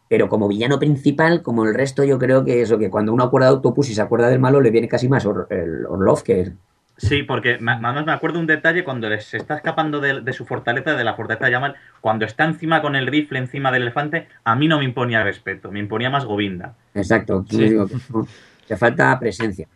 pero 0.08 0.28
como 0.28 0.48
villano 0.48 0.78
principal, 0.78 1.42
como 1.42 1.64
el 1.64 1.74
resto, 1.74 2.04
yo 2.04 2.18
creo 2.18 2.44
que 2.44 2.60
eso, 2.60 2.78
que 2.78 2.90
cuando 2.90 3.12
uno 3.12 3.24
acuerda 3.24 3.48
de 3.48 3.54
Octopus 3.54 3.90
y 3.90 3.94
se 3.94 4.02
acuerda 4.02 4.28
del 4.28 4.38
malo, 4.40 4.60
le 4.60 4.70
viene 4.70 4.88
casi 4.88 5.08
más 5.08 5.24
Or- 5.26 5.46
el 5.50 5.86
Orlov 5.86 6.22
que. 6.22 6.52
Sí, 6.96 7.24
porque 7.24 7.54
además 7.54 8.06
me 8.06 8.12
acuerdo 8.12 8.38
un 8.38 8.46
detalle 8.46 8.84
cuando 8.84 9.08
se 9.18 9.36
está 9.38 9.56
escapando 9.56 10.00
de, 10.00 10.20
de 10.20 10.32
su 10.32 10.44
fortaleza, 10.44 10.94
de 10.94 11.02
la 11.02 11.14
fortaleza 11.14 11.46
de 11.46 11.50
Yamal, 11.52 11.74
cuando 12.00 12.24
está 12.24 12.44
encima 12.44 12.80
con 12.82 12.94
el 12.94 13.08
rifle 13.08 13.40
encima 13.40 13.72
del 13.72 13.82
elefante, 13.82 14.28
a 14.44 14.54
mí 14.54 14.68
no 14.68 14.78
me 14.78 14.84
imponía 14.84 15.24
respeto, 15.24 15.72
me 15.72 15.80
imponía 15.80 16.08
más 16.10 16.24
Govinda. 16.24 16.74
Exacto, 16.94 17.44
Sí. 17.48 17.58
yo 17.58 17.64
digo 17.64 17.86
que 17.88 17.96
no, 18.12 18.26
le 18.68 18.76
falta 18.76 19.18
presencia. 19.18 19.66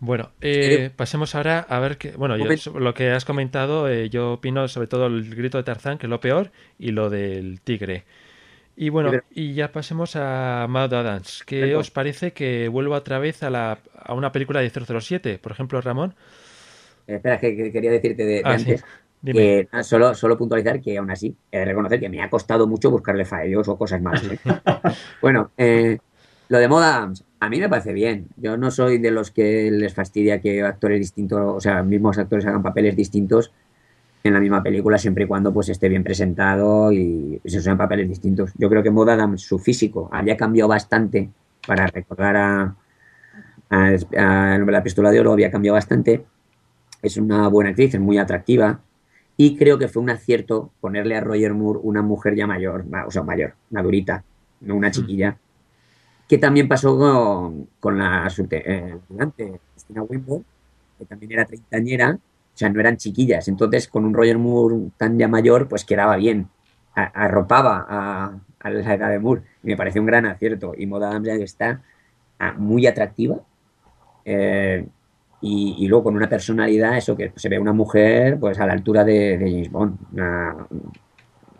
Bueno, 0.00 0.30
eh, 0.40 0.90
pasemos 0.96 1.34
ahora 1.34 1.60
a 1.60 1.78
ver 1.78 1.98
que, 1.98 2.12
bueno, 2.12 2.36
yo, 2.38 2.78
lo 2.78 2.94
que 2.94 3.10
has 3.10 3.26
comentado, 3.26 3.86
eh, 3.86 4.08
yo 4.08 4.32
opino 4.34 4.66
sobre 4.66 4.88
todo 4.88 5.06
el 5.06 5.34
grito 5.34 5.58
de 5.58 5.64
Tarzán, 5.64 5.98
que 5.98 6.06
es 6.06 6.10
lo 6.10 6.20
peor, 6.20 6.52
y 6.78 6.90
lo 6.92 7.10
del 7.10 7.60
tigre. 7.60 8.06
Y 8.76 8.88
bueno, 8.88 9.12
y 9.30 9.52
ya 9.52 9.72
pasemos 9.72 10.16
a 10.16 10.66
Maud 10.68 10.94
Adams. 10.94 11.44
¿Qué 11.44 11.74
os 11.76 11.90
parece 11.90 12.32
que 12.32 12.68
vuelva 12.68 12.96
otra 12.96 13.18
vez 13.18 13.42
a, 13.42 13.50
la, 13.50 13.78
a 13.94 14.14
una 14.14 14.32
película 14.32 14.60
de 14.60 14.70
007? 14.70 15.38
Por 15.38 15.52
ejemplo, 15.52 15.80
Ramón. 15.82 16.16
Eh, 17.06 17.16
espera, 17.16 17.38
que, 17.38 17.56
que 17.56 17.72
quería 17.72 17.90
decirte 17.90 18.24
de, 18.24 18.42
de 18.42 18.42
Ah, 18.44 18.58
sí. 18.58 18.70
antes. 18.70 18.84
Dime. 19.22 19.42
Que, 19.42 19.68
ah, 19.72 19.82
solo, 19.82 20.14
solo 20.14 20.38
puntualizar 20.38 20.80
que 20.80 20.96
aún 20.96 21.10
así 21.10 21.36
he 21.50 21.58
de 21.58 21.64
reconocer 21.66 22.00
que 22.00 22.08
me 22.08 22.22
ha 22.22 22.30
costado 22.30 22.66
mucho 22.66 22.90
buscarle 22.90 23.26
fallos 23.26 23.68
o 23.68 23.76
cosas 23.76 24.00
malas. 24.00 24.24
¿eh? 24.30 24.40
bueno, 25.20 25.52
eh, 25.58 25.98
lo 26.48 26.58
de 26.58 26.68
Moda 26.68 26.96
Adams, 26.96 27.24
a 27.40 27.48
mí 27.48 27.58
me 27.58 27.68
parece 27.68 27.92
bien. 27.94 28.28
Yo 28.36 28.56
no 28.58 28.70
soy 28.70 28.98
de 28.98 29.10
los 29.10 29.30
que 29.30 29.70
les 29.70 29.94
fastidia 29.94 30.40
que 30.40 30.62
actores 30.62 31.00
distintos, 31.00 31.40
o 31.42 31.60
sea, 31.60 31.82
mismos 31.82 32.18
actores 32.18 32.44
hagan 32.46 32.62
papeles 32.62 32.94
distintos 32.94 33.52
en 34.22 34.34
la 34.34 34.40
misma 34.40 34.62
película, 34.62 34.98
siempre 34.98 35.24
y 35.24 35.26
cuando 35.26 35.52
pues 35.52 35.70
esté 35.70 35.88
bien 35.88 36.04
presentado 36.04 36.92
y 36.92 37.40
se 37.46 37.62
sean 37.62 37.78
papeles 37.78 38.08
distintos. 38.08 38.52
Yo 38.58 38.68
creo 38.68 38.82
que 38.82 38.90
Moda 38.90 39.14
Adams, 39.14 39.40
su 39.40 39.58
físico, 39.58 40.10
había 40.12 40.36
cambiado 40.36 40.68
bastante 40.68 41.30
para 41.66 41.86
recordar 41.86 42.36
a, 42.36 42.76
a, 43.70 44.54
a 44.54 44.58
la 44.58 44.82
pistola 44.82 45.10
de 45.10 45.20
oro, 45.20 45.32
había 45.32 45.50
cambiado 45.50 45.74
bastante. 45.76 46.24
Es 47.00 47.16
una 47.16 47.48
buena 47.48 47.70
actriz, 47.70 47.94
es 47.94 48.00
muy 48.00 48.18
atractiva. 48.18 48.80
Y 49.38 49.56
creo 49.56 49.78
que 49.78 49.88
fue 49.88 50.02
un 50.02 50.10
acierto 50.10 50.70
ponerle 50.82 51.16
a 51.16 51.22
Roger 51.22 51.54
Moore 51.54 51.80
una 51.82 52.02
mujer 52.02 52.34
ya 52.36 52.46
mayor, 52.46 52.84
o 53.06 53.10
sea, 53.10 53.22
mayor, 53.22 53.54
madurita, 53.70 54.22
no 54.60 54.76
una 54.76 54.90
chiquilla. 54.90 55.38
Que 56.30 56.38
también 56.38 56.68
pasó 56.68 56.96
con, 57.80 57.98
la 57.98 58.30
subte- 58.30 58.62
eh, 58.64 58.96
Christina 59.72 60.04
Wimbo, 60.04 60.44
que 60.96 61.04
también 61.04 61.32
era 61.32 61.44
treintañera, 61.44 62.12
o 62.12 62.56
sea, 62.56 62.68
no 62.68 62.78
eran 62.78 62.98
chiquillas. 62.98 63.48
Entonces, 63.48 63.88
con 63.88 64.04
un 64.04 64.14
Roger 64.14 64.38
Moore 64.38 64.76
tan 64.96 65.18
ya 65.18 65.26
mayor, 65.26 65.66
pues 65.66 65.84
quedaba 65.84 66.14
bien. 66.14 66.48
Arropaba 66.94 67.84
a, 67.88 68.38
a 68.60 68.70
la 68.70 68.94
edad 68.94 69.10
de 69.10 69.18
Moore. 69.18 69.42
Y 69.64 69.70
me 69.70 69.76
parece 69.76 69.98
un 69.98 70.06
gran 70.06 70.24
acierto. 70.24 70.72
Y 70.78 70.86
Moda 70.86 71.10
Adams 71.10 71.26
está 71.30 71.82
ah, 72.38 72.54
muy 72.56 72.86
atractiva. 72.86 73.40
Eh, 74.24 74.86
y, 75.40 75.88
luego 75.88 76.04
con 76.04 76.14
una 76.14 76.28
personalidad, 76.28 76.96
eso 76.96 77.16
que 77.16 77.32
se 77.34 77.48
ve 77.48 77.58
una 77.58 77.72
mujer 77.72 78.38
pues 78.38 78.60
a 78.60 78.66
la 78.66 78.72
altura 78.74 79.02
de, 79.02 79.36
de 79.36 79.50
James 79.50 79.72
Bond. 79.72 79.98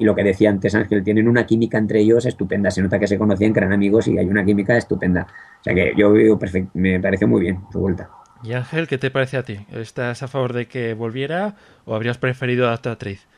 Y 0.00 0.04
lo 0.04 0.14
que 0.16 0.24
decía 0.24 0.50
antes 0.50 0.74
Ángel, 0.74 1.04
tienen 1.04 1.28
una 1.28 1.46
química 1.46 1.78
entre 1.78 2.00
ellos 2.00 2.26
estupenda. 2.26 2.70
Se 2.72 2.82
nota 2.82 2.98
que 2.98 3.06
se 3.06 3.18
conocían, 3.18 3.52
que 3.52 3.60
eran 3.60 3.72
amigos 3.72 4.08
y 4.08 4.18
hay 4.18 4.26
una 4.26 4.44
química 4.44 4.76
estupenda. 4.76 5.26
O 5.60 5.62
sea 5.64 5.74
que 5.74 5.92
yo 5.96 6.12
veo 6.12 6.38
perfect- 6.38 6.70
me 6.74 6.98
pareció 7.00 7.28
muy 7.28 7.42
bien 7.42 7.60
su 7.72 7.80
vuelta. 7.80 8.10
Y 8.42 8.54
Ángel, 8.54 8.88
¿qué 8.88 8.98
te 8.98 9.10
parece 9.10 9.36
a 9.36 9.42
ti? 9.44 9.66
¿Estás 9.70 10.22
a 10.22 10.28
favor 10.28 10.52
de 10.54 10.66
que 10.66 10.94
volviera 10.94 11.56
o 11.84 11.94
habrías 11.94 12.18
preferido 12.18 12.68
a 12.68 12.74
otra 12.74 12.92
actriz? 12.92 13.28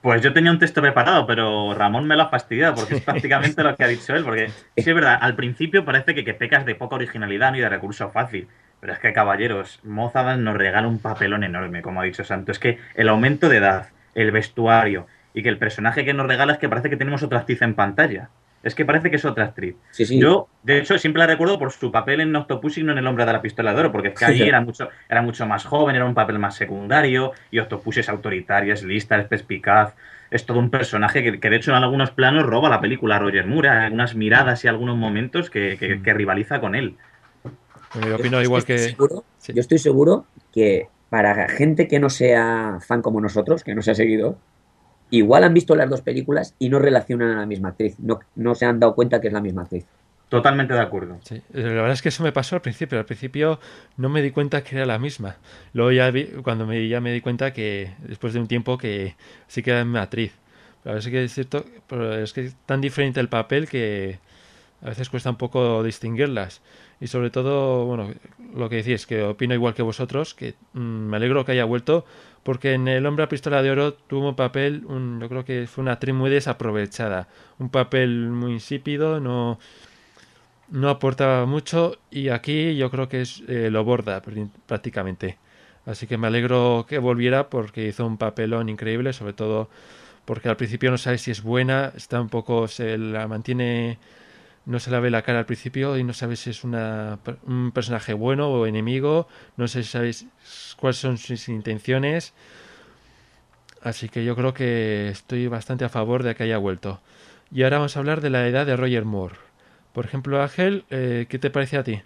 Pues 0.00 0.20
yo 0.22 0.34
tenía 0.34 0.50
un 0.50 0.58
texto 0.58 0.82
preparado, 0.82 1.26
pero 1.26 1.72
Ramón 1.74 2.06
me 2.06 2.14
lo 2.16 2.24
ha 2.24 2.28
fastidiado 2.28 2.74
porque 2.74 2.94
es 2.94 3.00
prácticamente 3.04 3.62
lo 3.62 3.74
que 3.76 3.84
ha 3.84 3.88
dicho 3.88 4.14
él. 4.14 4.24
Porque 4.24 4.48
sí 4.76 4.90
es 4.90 4.94
verdad, 4.94 5.18
al 5.20 5.36
principio 5.36 5.84
parece 5.84 6.14
que, 6.14 6.24
que 6.24 6.34
pecas 6.34 6.66
de 6.66 6.74
poca 6.74 6.96
originalidad 6.96 7.52
ni 7.52 7.60
de 7.60 7.68
recurso 7.68 8.10
fácil. 8.10 8.48
Pero 8.80 8.92
es 8.92 8.98
que, 8.98 9.12
caballeros, 9.14 9.80
Mozart 9.82 10.38
nos 10.40 10.56
regala 10.56 10.88
un 10.88 10.98
papelón 11.00 11.42
enorme, 11.44 11.80
como 11.82 12.00
ha 12.00 12.04
dicho 12.04 12.22
Santo. 12.24 12.52
Es 12.52 12.58
que 12.58 12.78
el 12.94 13.08
aumento 13.08 13.48
de 13.48 13.56
edad, 13.58 13.88
el 14.14 14.30
vestuario 14.30 15.06
y 15.34 15.42
que 15.42 15.48
el 15.50 15.58
personaje 15.58 16.04
que 16.04 16.14
nos 16.14 16.26
regala 16.26 16.52
es 16.54 16.58
que 16.58 16.68
parece 16.68 16.88
que 16.88 16.96
tenemos 16.96 17.22
otra 17.22 17.40
actriz 17.40 17.60
en 17.62 17.74
pantalla. 17.74 18.30
Es 18.62 18.74
que 18.74 18.86
parece 18.86 19.10
que 19.10 19.16
es 19.16 19.24
otra 19.26 19.44
actriz. 19.44 19.74
Sí, 19.90 20.06
sí. 20.06 20.18
Yo, 20.18 20.48
de 20.62 20.78
hecho, 20.78 20.96
siempre 20.96 21.20
la 21.20 21.26
recuerdo 21.26 21.58
por 21.58 21.70
su 21.70 21.92
papel 21.92 22.20
en 22.20 22.34
Octopussy 22.34 22.80
y 22.80 22.84
no 22.84 22.92
en 22.92 22.98
El 22.98 23.06
Hombre 23.06 23.26
de 23.26 23.32
la 23.34 23.42
Pistola 23.42 23.74
de 23.74 23.80
Oro, 23.80 23.92
porque 23.92 24.08
es 24.08 24.14
que 24.14 24.24
ahí 24.24 24.38
Sí. 24.38 24.42
era 24.44 24.62
mucho, 24.62 24.88
era 25.06 25.20
mucho 25.20 25.44
más 25.44 25.66
joven, 25.66 25.96
era 25.96 26.06
un 26.06 26.14
papel 26.14 26.38
más 26.38 26.54
secundario, 26.54 27.32
y 27.50 27.58
Octopussy 27.58 28.00
es 28.00 28.08
autoritaria, 28.08 28.72
es 28.72 28.82
lista, 28.82 29.18
es 29.18 29.26
perspicaz, 29.26 29.94
es 30.30 30.46
todo 30.46 30.58
un 30.60 30.70
personaje 30.70 31.22
que, 31.22 31.38
que 31.40 31.50
de 31.50 31.56
hecho 31.56 31.72
en 31.72 31.82
algunos 31.82 32.10
planos 32.12 32.44
roba 32.46 32.70
la 32.70 32.80
película 32.80 33.16
a 33.16 33.18
Roger 33.18 33.46
Moore, 33.46 33.68
hay 33.68 33.84
algunas 33.84 34.14
miradas 34.14 34.64
y 34.64 34.68
algunos 34.68 34.96
momentos 34.96 35.50
que, 35.50 35.76
que- 35.78 36.00
que 36.00 36.14
rivaliza 36.14 36.58
con 36.60 36.74
él. 36.74 36.96
Yo 38.06 38.16
opino 38.16 38.40
igual 38.42 38.60
estoy 38.60 38.76
que... 38.76 38.82
seguro- 38.82 39.24
Sí. 39.38 39.52
Yo 39.52 39.60
estoy 39.60 39.76
seguro 39.78 40.24
que 40.54 40.88
para 41.10 41.48
gente 41.50 41.86
que 41.86 42.00
no 42.00 42.08
sea 42.08 42.78
fan 42.80 43.02
como 43.02 43.20
nosotros, 43.20 43.62
que 43.62 43.74
no 43.74 43.82
sea 43.82 43.94
seguidor, 43.94 44.38
igual 45.18 45.44
han 45.44 45.54
visto 45.54 45.74
las 45.74 45.90
dos 45.90 46.02
películas 46.02 46.54
y 46.58 46.68
no 46.68 46.78
relacionan 46.78 47.30
a 47.30 47.40
la 47.40 47.46
misma 47.46 47.70
actriz. 47.70 47.96
No, 47.98 48.20
no 48.34 48.54
se 48.54 48.66
han 48.66 48.80
dado 48.80 48.94
cuenta 48.94 49.20
que 49.20 49.28
es 49.28 49.32
la 49.32 49.40
misma 49.40 49.62
actriz. 49.62 49.84
Totalmente 50.28 50.74
de 50.74 50.80
acuerdo. 50.80 51.18
Sí, 51.22 51.40
la 51.52 51.62
verdad 51.62 51.92
es 51.92 52.02
que 52.02 52.08
eso 52.08 52.24
me 52.24 52.32
pasó 52.32 52.56
al 52.56 52.62
principio. 52.62 52.98
Al 52.98 53.04
principio 53.04 53.60
no 53.96 54.08
me 54.08 54.22
di 54.22 54.30
cuenta 54.30 54.64
que 54.64 54.76
era 54.76 54.86
la 54.86 54.98
misma. 54.98 55.36
Luego 55.72 55.92
ya 55.92 56.10
vi, 56.10 56.24
cuando 56.42 56.66
me, 56.66 56.88
ya 56.88 57.00
me 57.00 57.12
di 57.12 57.20
cuenta 57.20 57.52
que 57.52 57.92
después 58.06 58.32
de 58.32 58.40
un 58.40 58.48
tiempo 58.48 58.76
que 58.76 59.14
sí 59.46 59.62
que 59.62 59.70
era 59.70 59.80
la 59.80 59.84
misma 59.84 60.02
actriz. 60.02 60.32
A 60.84 60.92
ver 60.92 61.02
si 61.02 61.10
que 61.10 61.24
es 61.24 61.32
cierto, 61.32 61.64
pero 61.86 62.14
es 62.14 62.32
que 62.32 62.46
es 62.46 62.56
tan 62.66 62.80
diferente 62.80 63.20
el 63.20 63.28
papel 63.28 63.68
que 63.68 64.18
a 64.84 64.90
veces 64.90 65.10
cuesta 65.10 65.30
un 65.30 65.36
poco 65.36 65.82
distinguirlas. 65.82 66.62
Y 67.00 67.08
sobre 67.08 67.30
todo, 67.30 67.86
bueno, 67.86 68.10
lo 68.54 68.68
que 68.68 68.76
decís, 68.76 69.06
que 69.06 69.22
opino 69.24 69.54
igual 69.54 69.74
que 69.74 69.82
vosotros, 69.82 70.34
que 70.34 70.54
mm, 70.74 70.78
me 70.80 71.16
alegro 71.16 71.44
que 71.44 71.52
haya 71.52 71.64
vuelto, 71.64 72.04
porque 72.44 72.74
en 72.74 72.88
El 72.88 73.06
hombre 73.06 73.24
a 73.24 73.28
pistola 73.28 73.62
de 73.62 73.70
oro 73.70 73.94
tuvo 73.94 74.28
un 74.30 74.36
papel, 74.36 74.84
un, 74.86 75.20
yo 75.20 75.28
creo 75.28 75.44
que 75.44 75.66
fue 75.66 75.82
una 75.82 75.92
actriz 75.92 76.14
muy 76.14 76.30
desaprovechada, 76.30 77.28
un 77.58 77.70
papel 77.70 78.30
muy 78.30 78.52
insípido, 78.52 79.20
no, 79.20 79.58
no 80.68 80.88
aportaba 80.88 81.46
mucho 81.46 81.98
y 82.10 82.28
aquí 82.30 82.76
yo 82.76 82.90
creo 82.90 83.08
que 83.08 83.22
es, 83.22 83.42
eh, 83.48 83.70
lo 83.70 83.84
borda 83.84 84.22
pr- 84.22 84.48
prácticamente. 84.66 85.38
Así 85.86 86.06
que 86.06 86.16
me 86.16 86.26
alegro 86.28 86.86
que 86.88 86.98
volviera 86.98 87.50
porque 87.50 87.86
hizo 87.86 88.06
un 88.06 88.16
papelón 88.16 88.68
increíble, 88.68 89.12
sobre 89.12 89.34
todo 89.34 89.68
porque 90.26 90.48
al 90.48 90.56
principio 90.58 90.90
no 90.92 90.98
sabes 90.98 91.22
si 91.22 91.30
es 91.32 91.42
buena, 91.42 91.92
está 91.96 92.20
un 92.20 92.28
poco, 92.30 92.68
se 92.68 92.98
la 92.98 93.28
mantiene, 93.28 93.98
no 94.66 94.80
se 94.80 94.90
la 94.90 95.00
ve 95.00 95.10
la 95.10 95.22
cara 95.22 95.40
al 95.40 95.46
principio 95.46 95.98
y 95.98 96.04
no 96.04 96.12
sabes 96.12 96.40
si 96.40 96.50
es 96.50 96.64
una, 96.64 97.18
un 97.46 97.72
personaje 97.72 98.14
bueno 98.14 98.50
o 98.50 98.66
enemigo, 98.66 99.28
no 99.56 99.68
sé 99.68 99.82
si 99.82 99.90
sabes 99.90 100.26
cuáles 100.76 100.96
son 100.96 101.18
sus 101.18 101.48
intenciones. 101.48 102.32
Así 103.82 104.08
que 104.08 104.24
yo 104.24 104.34
creo 104.34 104.54
que 104.54 105.08
estoy 105.08 105.46
bastante 105.46 105.84
a 105.84 105.90
favor 105.90 106.22
de 106.22 106.34
que 106.34 106.44
haya 106.44 106.56
vuelto. 106.58 107.00
Y 107.52 107.62
ahora 107.62 107.78
vamos 107.78 107.96
a 107.96 108.00
hablar 108.00 108.20
de 108.22 108.30
la 108.30 108.48
edad 108.48 108.64
de 108.64 108.76
Roger 108.76 109.04
Moore. 109.04 109.36
Por 109.92 110.06
ejemplo, 110.06 110.42
Ángel, 110.42 110.84
eh, 110.90 111.26
¿qué 111.28 111.38
te 111.38 111.50
parece 111.50 111.76
a 111.76 111.84
ti? 111.84 112.02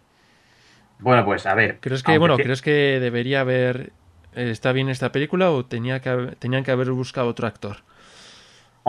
Bueno, 0.98 1.24
pues 1.24 1.46
a 1.46 1.54
ver. 1.54 1.78
¿Crees 1.80 2.02
que, 2.02 2.18
bueno, 2.18 2.36
crees 2.36 2.60
que 2.60 2.98
debería 3.00 3.40
haber 3.40 3.92
eh, 4.34 4.50
está 4.50 4.72
bien 4.72 4.88
esta 4.88 5.12
película 5.12 5.50
o 5.50 5.64
tenía 5.64 6.00
que 6.00 6.36
tenían 6.38 6.64
que 6.64 6.70
haber 6.70 6.90
buscado 6.90 7.28
otro 7.28 7.46
actor? 7.46 7.78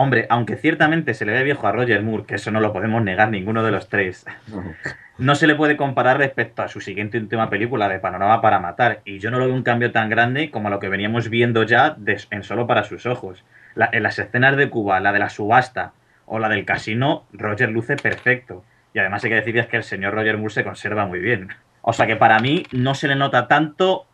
Hombre, 0.02 0.24
aunque 0.30 0.56
ciertamente 0.56 1.12
se 1.12 1.26
le 1.26 1.32
ve 1.32 1.42
viejo 1.44 1.66
a 1.66 1.72
Roger 1.72 2.02
Moore, 2.02 2.24
que 2.26 2.36
eso 2.36 2.50
no 2.50 2.60
lo 2.60 2.72
podemos 2.72 3.02
negar 3.02 3.28
ninguno 3.30 3.62
de 3.62 3.70
los 3.70 3.90
tres, 3.90 4.24
no 5.18 5.34
se 5.34 5.46
le 5.46 5.54
puede 5.54 5.76
comparar 5.76 6.16
respecto 6.16 6.62
a 6.62 6.68
su 6.68 6.80
siguiente 6.80 7.18
y 7.18 7.20
última 7.20 7.50
película 7.50 7.86
de 7.86 7.98
Panorama 7.98 8.40
para 8.40 8.58
Matar. 8.60 9.00
Y 9.04 9.18
yo 9.18 9.30
no 9.30 9.38
lo 9.38 9.44
veo 9.44 9.54
un 9.54 9.62
cambio 9.62 9.92
tan 9.92 10.08
grande 10.08 10.50
como 10.50 10.70
lo 10.70 10.78
que 10.80 10.88
veníamos 10.88 11.28
viendo 11.28 11.64
ya 11.64 11.90
de- 11.98 12.18
en 12.30 12.42
Solo 12.44 12.66
para 12.66 12.84
sus 12.84 13.04
ojos. 13.04 13.44
La- 13.74 13.90
en 13.92 14.02
las 14.02 14.18
escenas 14.18 14.56
de 14.56 14.70
Cuba, 14.70 15.00
la 15.00 15.12
de 15.12 15.18
la 15.18 15.28
subasta 15.28 15.92
o 16.24 16.38
la 16.38 16.48
del 16.48 16.64
casino, 16.64 17.26
Roger 17.34 17.68
luce 17.70 17.96
perfecto. 17.96 18.64
Y 18.94 19.00
además 19.00 19.22
hay 19.24 19.30
que 19.30 19.36
decir 19.36 19.58
es 19.58 19.66
que 19.66 19.76
el 19.76 19.84
señor 19.84 20.14
Roger 20.14 20.38
Moore 20.38 20.54
se 20.54 20.64
conserva 20.64 21.04
muy 21.04 21.18
bien. 21.20 21.48
O 21.82 21.92
sea 21.92 22.06
que 22.06 22.16
para 22.16 22.38
mí 22.38 22.62
no 22.72 22.94
se 22.94 23.06
le 23.06 23.16
nota 23.16 23.48
tanto 23.48 24.06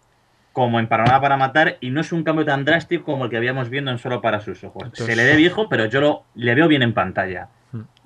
como 0.56 0.80
en 0.80 0.88
Panorama 0.88 1.20
para 1.20 1.36
Matar 1.36 1.76
y 1.82 1.90
no 1.90 2.00
es 2.00 2.12
un 2.12 2.24
cambio 2.24 2.46
tan 2.46 2.64
drástico 2.64 3.04
como 3.04 3.24
el 3.24 3.30
que 3.30 3.36
habíamos 3.36 3.68
viendo 3.68 3.90
en 3.90 3.98
Solo 3.98 4.22
para 4.22 4.40
sus 4.40 4.64
ojos. 4.64 4.84
Entonces- 4.84 5.04
Se 5.04 5.14
le 5.14 5.22
ve 5.26 5.36
viejo, 5.36 5.68
pero 5.68 5.84
yo 5.84 6.00
lo, 6.00 6.22
le 6.34 6.54
veo 6.54 6.66
bien 6.66 6.80
en 6.82 6.94
pantalla. 6.94 7.48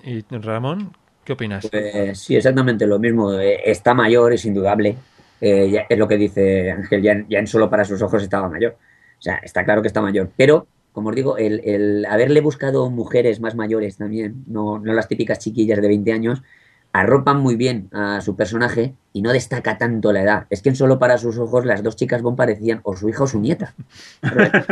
¿Y 0.03 0.25
Ramón, 0.37 0.91
qué 1.23 1.35
opinas? 1.35 1.69
Pues 1.71 2.19
sí, 2.19 2.35
exactamente 2.35 2.89
lo 2.89 2.99
mismo. 2.99 3.39
Eh, 3.39 3.61
Está 3.71 3.95
mayor, 3.95 4.33
es 4.33 4.45
indudable. 4.45 4.97
Eh, 5.41 5.71
ya- 5.71 5.87
es 5.89 5.97
lo 5.97 6.09
que 6.09 6.17
dice 6.17 6.73
Ángel, 6.73 7.01
ya, 7.03 7.13
en- 7.13 7.29
ya 7.29 7.39
en 7.39 7.47
solo 7.47 7.71
para 7.71 7.85
sus 7.85 8.03
ojos 8.03 8.21
estaba 8.21 8.49
mayor. 8.49 8.73
O 9.17 9.23
sea, 9.23 9.37
está 9.45 9.65
claro 9.65 9.81
que 9.81 9.87
está 9.87 10.01
mayor. 10.03 10.29
Pero, 10.37 10.67
como 10.91 11.11
os 11.11 11.15
digo, 11.15 11.39
el, 11.39 11.61
el 11.65 12.05
haberle 12.05 12.41
buscado 12.41 12.91
mujeres 12.91 13.39
más 13.41 13.55
mayores 13.55 13.97
también, 13.97 14.43
no, 14.49 14.81
no 14.81 14.93
las 14.93 15.07
típicas 15.07 15.39
chiquillas 15.39 15.81
de 15.81 15.87
20 15.87 16.13
años, 16.13 16.43
arropan 16.93 17.41
muy 17.41 17.57
bien 17.57 17.89
a 17.93 18.21
su 18.21 18.37
personaje 18.37 18.97
y 19.13 19.23
no 19.23 19.33
destaca 19.33 19.79
tanto 19.79 20.13
la 20.13 20.23
edad. 20.23 20.47
Es 20.51 20.63
que 20.63 20.71
en 20.71 20.77
solo 20.77 20.99
para 20.99 21.19
sus 21.19 21.39
ojos 21.39 21.65
las 21.67 21.83
dos 21.83 21.97
chicas 21.97 22.23
Bond 22.23 22.37
parecían 22.37 22.81
o 22.85 22.97
su 22.97 23.09
hija 23.09 23.25
o 23.25 23.27
su 23.27 23.41
nieta. 23.41 23.75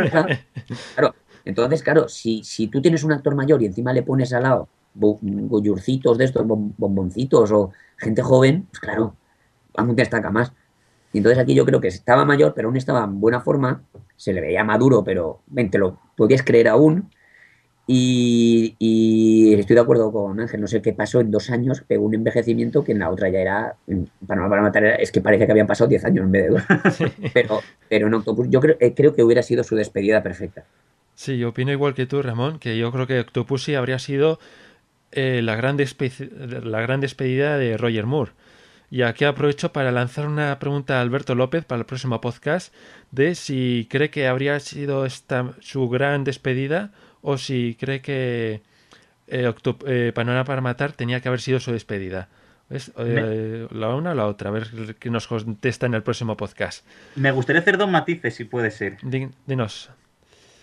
Claro, 0.09 0.29
claro. 0.95 1.15
Entonces, 1.45 1.83
claro, 1.83 2.09
si, 2.09 2.43
si 2.43 2.67
tú 2.67 2.81
tienes 2.81 3.03
un 3.03 3.11
actor 3.13 3.35
mayor 3.35 3.61
y 3.61 3.65
encima 3.67 3.93
le 3.93 4.03
pones 4.03 4.33
al 4.33 4.43
lado 4.43 4.69
goyurcitos 4.93 6.17
de 6.17 6.25
estos, 6.25 6.45
bom- 6.45 6.73
bomboncitos 6.77 7.51
o 7.51 7.71
gente 7.97 8.21
joven, 8.21 8.67
pues 8.71 8.79
claro, 8.79 9.15
aún 9.77 9.95
destaca 9.95 10.31
más. 10.31 10.53
Y 11.13 11.19
entonces 11.19 11.39
aquí 11.39 11.55
yo 11.55 11.65
creo 11.65 11.81
que 11.81 11.87
estaba 11.89 12.25
mayor, 12.25 12.53
pero 12.55 12.67
aún 12.67 12.77
estaba 12.77 13.03
en 13.03 13.19
buena 13.19 13.41
forma, 13.41 13.83
se 14.15 14.33
le 14.33 14.41
veía 14.41 14.63
maduro, 14.63 15.03
pero 15.03 15.41
ven, 15.47 15.71
te 15.71 15.77
lo 15.79 15.99
podías 16.15 16.43
creer 16.43 16.67
aún. 16.69 17.11
Y, 17.91 18.75
y 18.77 19.55
estoy 19.55 19.73
de 19.73 19.81
acuerdo 19.81 20.11
con 20.11 20.39
Ángel, 20.39 20.61
no 20.61 20.67
sé 20.67 20.79
qué 20.79 20.93
pasó 20.93 21.21
en 21.21 21.31
dos 21.31 21.49
años, 21.49 21.81
pegó 21.87 22.05
un 22.05 22.13
envejecimiento 22.13 22.83
que 22.83 22.91
en 22.91 22.99
la 22.99 23.09
otra 23.09 23.29
ya 23.29 23.39
era, 23.39 23.75
en 23.87 24.07
Panorama 24.27 24.51
para 24.51 24.61
matar, 24.61 24.83
es 25.01 25.11
que 25.11 25.21
parece 25.21 25.47
que 25.47 25.53
habían 25.53 25.65
pasado 25.65 25.87
10 25.87 26.05
años 26.05 26.25
en 26.25 26.31
vez 26.31 26.43
de 26.43 26.49
dos. 26.49 26.63
Pero, 27.33 27.61
pero 27.89 28.05
en 28.05 28.13
Octopus 28.13 28.47
yo 28.51 28.59
creo, 28.59 28.77
eh, 28.79 28.93
creo 28.93 29.15
que 29.15 29.23
hubiera 29.23 29.41
sido 29.41 29.63
su 29.63 29.75
despedida 29.75 30.21
perfecta. 30.21 30.65
Sí, 31.15 31.39
yo 31.39 31.49
opino 31.49 31.71
igual 31.71 31.95
que 31.95 32.05
tú, 32.05 32.21
Ramón, 32.21 32.59
que 32.59 32.77
yo 32.77 32.91
creo 32.91 33.07
que 33.07 33.21
Octopussy 33.21 33.73
habría 33.73 33.97
sido 33.97 34.37
eh, 35.11 35.41
la, 35.41 35.55
gran 35.55 35.75
la 35.77 36.81
gran 36.81 37.01
despedida 37.01 37.57
de 37.57 37.75
Roger 37.75 38.05
Moore. 38.05 38.33
Y 38.91 39.01
aquí 39.01 39.25
aprovecho 39.25 39.73
para 39.73 39.91
lanzar 39.91 40.27
una 40.27 40.59
pregunta 40.59 40.99
a 40.99 41.01
Alberto 41.01 41.33
López 41.33 41.65
para 41.65 41.79
el 41.79 41.85
próximo 41.87 42.21
podcast 42.21 42.71
de 43.09 43.33
si 43.33 43.87
cree 43.89 44.11
que 44.11 44.27
habría 44.27 44.59
sido 44.59 45.07
esta 45.07 45.53
su 45.59 45.89
gran 45.89 46.23
despedida 46.23 46.91
o 47.21 47.37
si 47.37 47.75
cree 47.79 48.01
que 48.01 48.61
eh, 49.27 49.53
eh, 49.87 50.11
Panorama 50.15 50.43
para 50.45 50.61
Matar 50.61 50.91
tenía 50.93 51.19
que 51.21 51.27
haber 51.27 51.41
sido 51.41 51.59
su 51.59 51.71
despedida. 51.71 52.27
¿Ves? 52.69 52.91
Eh, 52.99 53.67
la 53.71 53.89
una 53.95 54.11
o 54.11 54.13
la 54.15 54.27
otra, 54.27 54.49
a 54.49 54.53
ver 54.53 54.67
qué 54.99 55.09
nos 55.09 55.25
contesta 55.27 55.87
en 55.87 55.95
el 55.95 56.03
próximo 56.03 56.37
podcast. 56.37 56.85
Me 57.15 57.31
gustaría 57.31 57.61
hacer 57.61 57.77
dos 57.79 57.89
matices, 57.89 58.35
si 58.35 58.43
puede 58.43 58.69
ser. 58.69 58.97
Di- 59.01 59.29
Dinos. 59.47 59.89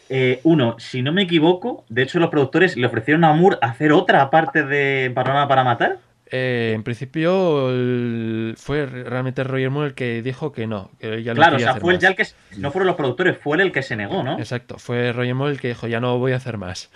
Eh, 0.09 0.39
uno, 0.45 0.77
si 0.79 1.03
no 1.03 1.13
me 1.13 1.23
equivoco, 1.23 1.85
de 1.89 2.03
hecho 2.03 2.21
los 2.21 2.31
productores 2.31 2.77
le 2.77 2.87
ofrecieron 2.87 3.25
a 3.25 3.33
Moore 3.33 3.59
hacer 3.61 3.91
otra 3.91 4.23
aparte 4.23 4.63
de 4.63 5.11
Panorama 5.13 5.49
para 5.49 5.65
Matar. 5.65 5.99
Eh, 6.31 6.73
en 6.75 6.83
principio 6.83 7.71
el- 7.71 8.55
fue 8.57 8.85
realmente 8.87 9.45
Roger 9.45 9.71
Moore 9.71 9.89
el 9.91 9.95
que 9.95 10.23
dijo 10.23 10.51
que 10.53 10.67
no, 10.67 10.91
que 10.99 11.23
ya 11.23 11.35
claro, 11.35 11.57
o 11.57 11.59
sea, 11.61 11.77
fue 11.77 11.99
ya 11.99 12.09
el 12.09 12.17
que... 12.17 12.27
No 12.59 12.73
fueron 12.73 12.89
los 12.89 12.97
productores, 12.97 13.39
fue 13.39 13.57
él 13.57 13.61
el 13.61 13.73
que 13.73 13.83
se 13.83 13.95
negó, 13.95 14.25
¿no? 14.25 14.37
Exacto, 14.39 14.79
fue 14.79 15.13
Roger 15.13 15.35
Moore 15.37 15.53
el 15.53 15.61
que 15.61 15.69
dijo 15.69 15.87
ya 15.87 16.01
no 16.01 16.19
voy 16.19 16.33
a 16.33 16.37
hacer 16.37 16.59
más. 16.59 16.91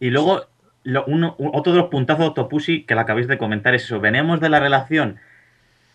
Y 0.00 0.10
luego, 0.10 0.44
lo- 0.82 1.04
uno- 1.06 1.34
otro 1.38 1.72
de 1.72 1.78
los 1.78 1.88
puntazos 1.88 2.20
de 2.24 2.28
Octopussy 2.28 2.82
que 2.84 2.94
la 2.94 3.02
acabáis 3.02 3.26
de 3.26 3.38
comentar 3.38 3.74
es 3.74 3.84
eso. 3.84 4.00
Venemos 4.00 4.38
de 4.40 4.48
la 4.50 4.60
relación 4.60 5.16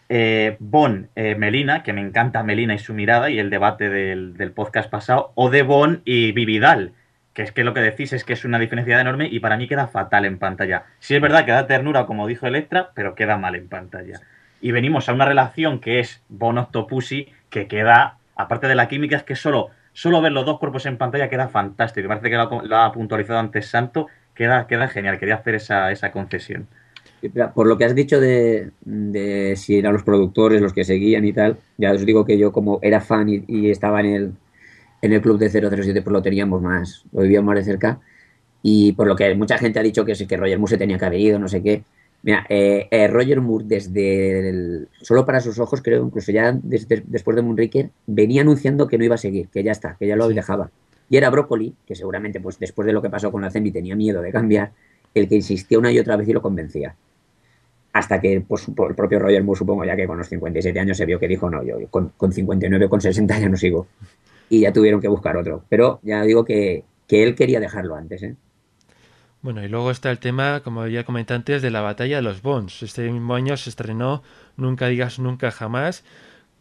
eh, 0.09 0.55
Bon-Melina, 0.59 1.83
que 1.83 1.93
me 1.93 2.01
encanta 2.01 2.41
Melina 2.41 2.73
y 2.73 2.79
su 2.79 2.93
mirada 2.93 3.29
y 3.29 3.39
el 3.39 3.49
debate 3.49 3.89
del, 3.89 4.35
del 4.37 4.51
podcast 4.51 4.89
pasado, 4.89 5.31
o 5.35 5.49
de 5.49 5.61
Bon 5.63 6.01
y 6.05 6.31
Vividal, 6.31 6.93
que 7.38 7.43
es 7.43 7.51
que 7.51 7.63
lo 7.63 7.75
que 7.75 7.81
decís 7.81 8.13
es 8.13 8.23
que 8.23 8.33
es 8.33 8.45
una 8.45 8.57
diferencia 8.57 8.99
enorme 8.99 9.27
y 9.31 9.39
para 9.39 9.57
mí 9.57 9.67
queda 9.67 9.85
fatal 9.85 10.25
en 10.25 10.39
pantalla. 10.39 10.85
Sí 10.97 11.13
es 11.13 11.21
verdad 11.21 11.45
que 11.45 11.51
da 11.51 11.67
ternura, 11.67 12.07
como 12.07 12.25
dijo 12.25 12.47
Electra, 12.47 12.89
pero 12.95 13.13
queda 13.13 13.38
mal 13.38 13.53
en 13.53 13.67
pantalla. 13.67 14.21
Y 14.59 14.71
venimos 14.71 15.07
a 15.07 15.13
una 15.13 15.25
relación 15.25 15.79
que 15.79 15.99
es 15.99 16.23
Bon-Octopussy, 16.29 17.27
que 17.51 17.67
queda, 17.67 18.17
aparte 18.35 18.65
de 18.65 18.73
la 18.73 18.88
química, 18.88 19.17
es 19.17 19.21
que 19.21 19.35
solo, 19.35 19.67
solo 19.93 20.19
ver 20.19 20.31
los 20.31 20.47
dos 20.47 20.57
cuerpos 20.57 20.88
en 20.88 20.97
pantalla 20.97 21.29
queda 21.29 21.47
fantástico. 21.47 22.05
Y 22.05 22.07
parece 22.07 22.31
que 22.31 22.38
lo 22.38 22.75
ha, 22.75 22.91
puntualizado 22.91 23.38
antes 23.38 23.67
Santo, 23.67 24.07
queda, 24.33 24.65
queda 24.65 24.88
genial. 24.88 25.19
Quería 25.19 25.35
hacer 25.35 25.53
esa, 25.53 25.91
esa 25.91 26.11
concesión. 26.11 26.65
Por 27.53 27.67
lo 27.67 27.77
que 27.77 27.85
has 27.85 27.93
dicho 27.93 28.19
de, 28.19 28.71
de 28.81 29.55
si 29.57 29.77
eran 29.77 29.93
los 29.93 30.01
productores 30.01 30.59
los 30.59 30.73
que 30.73 30.83
seguían 30.83 31.23
y 31.23 31.33
tal, 31.33 31.57
ya 31.77 31.91
os 31.91 32.03
digo 32.03 32.25
que 32.25 32.39
yo 32.39 32.51
como 32.51 32.79
era 32.81 32.99
fan 32.99 33.29
y, 33.29 33.43
y 33.47 33.69
estaba 33.69 33.99
en 33.99 34.05
el, 34.07 34.33
en 35.01 35.13
el 35.13 35.21
club 35.21 35.37
de 35.37 35.49
007, 35.49 36.01
pues 36.01 36.11
lo 36.13 36.21
teníamos 36.21 36.61
más, 36.61 37.03
lo 37.11 37.21
vivíamos 37.21 37.47
más 37.47 37.57
de 37.57 37.63
cerca. 37.71 37.99
Y 38.63 38.93
por 38.93 39.07
lo 39.07 39.15
que 39.15 39.33
mucha 39.35 39.57
gente 39.57 39.79
ha 39.79 39.83
dicho 39.83 40.03
que, 40.03 40.13
que 40.13 40.37
Roger 40.37 40.57
Moore 40.59 40.71
se 40.71 40.77
tenía 40.77 40.97
que 40.97 41.05
haber 41.05 41.19
ido, 41.19 41.39
no 41.39 41.47
sé 41.47 41.61
qué. 41.61 41.83
Mira, 42.23 42.45
eh, 42.49 42.87
eh, 42.89 43.07
Roger 43.07 43.39
Moore 43.41 43.65
desde 43.67 44.49
el- 44.49 44.87
solo 45.01 45.25
para 45.25 45.39
sus 45.39 45.59
ojos, 45.59 45.81
creo, 45.83 46.03
incluso 46.03 46.31
ya 46.31 46.51
desde- 46.51 47.03
después 47.05 47.35
de 47.35 47.43
Moonraker, 47.43 47.89
venía 48.07 48.41
anunciando 48.41 48.87
que 48.87 48.97
no 48.97 49.03
iba 49.05 49.15
a 49.15 49.19
seguir, 49.19 49.47
que 49.49 49.63
ya 49.63 49.71
está, 49.71 49.95
que 49.99 50.07
ya 50.07 50.15
lo 50.15 50.27
Sí. 50.27 50.33
dejaba. 50.33 50.71
Y 51.09 51.15
era 51.17 51.29
Broccoli, 51.29 51.73
que 51.85 51.95
seguramente 51.95 52.41
pues 52.41 52.59
después 52.59 52.85
de 52.87 52.91
lo 52.93 53.01
que 53.01 53.09
pasó 53.09 53.31
con 53.31 53.41
la 53.43 53.51
Zemi 53.51 53.71
tenía 53.71 53.95
miedo 53.95 54.21
de 54.21 54.31
cambiar, 54.31 54.71
el 55.13 55.29
que 55.29 55.35
insistía 55.35 55.77
una 55.79 55.91
y 55.91 55.99
otra 55.99 56.17
vez 56.17 56.27
y 56.27 56.33
lo 56.33 56.41
convencía. 56.41 56.95
Hasta 57.93 58.19
que 58.19 58.41
pues, 58.45 58.65
por 58.75 58.89
el 58.89 58.95
propio 58.95 59.19
Roger 59.19 59.43
Moore, 59.43 59.57
supongo 59.59 59.85
ya 59.85 59.95
que 59.95 60.05
con 60.05 60.17
los 60.17 60.27
57 60.27 60.79
años 60.79 60.97
se 60.97 61.05
vio 61.05 61.19
que 61.19 61.27
dijo, 61.27 61.49
no, 61.49 61.63
yo 61.63 61.77
con, 61.89 62.11
con 62.17 62.33
59, 62.33 62.89
con 62.89 62.99
60 62.99 63.39
ya 63.39 63.47
no 63.47 63.55
sigo. 63.57 63.87
Y 64.49 64.61
ya 64.61 64.73
tuvieron 64.73 65.01
que 65.01 65.07
buscar 65.07 65.37
otro. 65.37 65.65
Pero 65.69 65.99
ya 66.03 66.21
digo 66.23 66.45
que, 66.45 66.83
que 67.07 67.23
él 67.23 67.35
quería 67.35 67.59
dejarlo 67.59 67.95
antes. 67.95 68.23
¿eh? 68.23 68.35
Bueno, 69.41 69.63
y 69.63 69.67
luego 69.67 69.91
está 69.91 70.11
el 70.11 70.19
tema, 70.19 70.61
como 70.63 70.87
ya 70.87 71.03
comenté 71.03 71.33
antes, 71.33 71.61
de 71.61 71.71
la 71.71 71.81
batalla 71.81 72.17
de 72.17 72.21
los 72.21 72.41
Bonds. 72.41 72.83
Este 72.83 73.09
mismo 73.11 73.35
año 73.35 73.55
se 73.57 73.69
estrenó 73.69 74.23
Nunca 74.57 74.87
digas 74.87 75.19
nunca 75.19 75.51
jamás, 75.51 76.03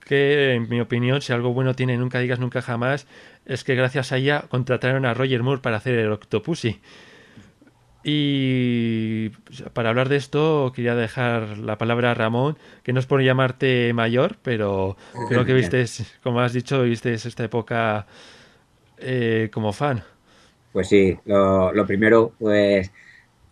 que 0.04 0.54
en 0.54 0.68
mi 0.68 0.80
opinión, 0.80 1.22
si 1.22 1.32
algo 1.32 1.52
bueno 1.54 1.74
tiene 1.74 1.96
Nunca 1.96 2.20
digas 2.20 2.38
nunca 2.38 2.62
jamás, 2.62 3.06
es 3.46 3.64
que 3.64 3.74
gracias 3.74 4.12
a 4.12 4.18
ella 4.18 4.44
contrataron 4.48 5.06
a 5.06 5.14
Roger 5.14 5.42
Moore 5.42 5.62
para 5.62 5.78
hacer 5.78 5.98
el 5.98 6.12
Octopussy. 6.12 6.80
Y 8.08 9.30
para 9.72 9.88
hablar 9.88 10.08
de 10.08 10.14
esto, 10.16 10.72
quería 10.72 10.94
dejar 10.94 11.58
la 11.58 11.76
palabra 11.76 12.12
a 12.12 12.14
Ramón, 12.14 12.56
que 12.84 12.92
no 12.92 13.00
es 13.00 13.06
por 13.06 13.20
llamarte 13.20 13.92
mayor, 13.94 14.36
pero 14.42 14.96
creo 15.24 15.44
que 15.44 15.54
viste, 15.54 15.84
como 16.22 16.38
has 16.40 16.52
dicho, 16.52 16.82
viste 16.82 17.12
esta 17.14 17.42
época 17.42 18.06
eh, 18.98 19.50
como 19.52 19.72
fan. 19.72 20.04
Pues 20.72 20.88
sí, 20.88 21.18
lo, 21.24 21.72
lo 21.72 21.86
primero, 21.86 22.32
pues 22.38 22.92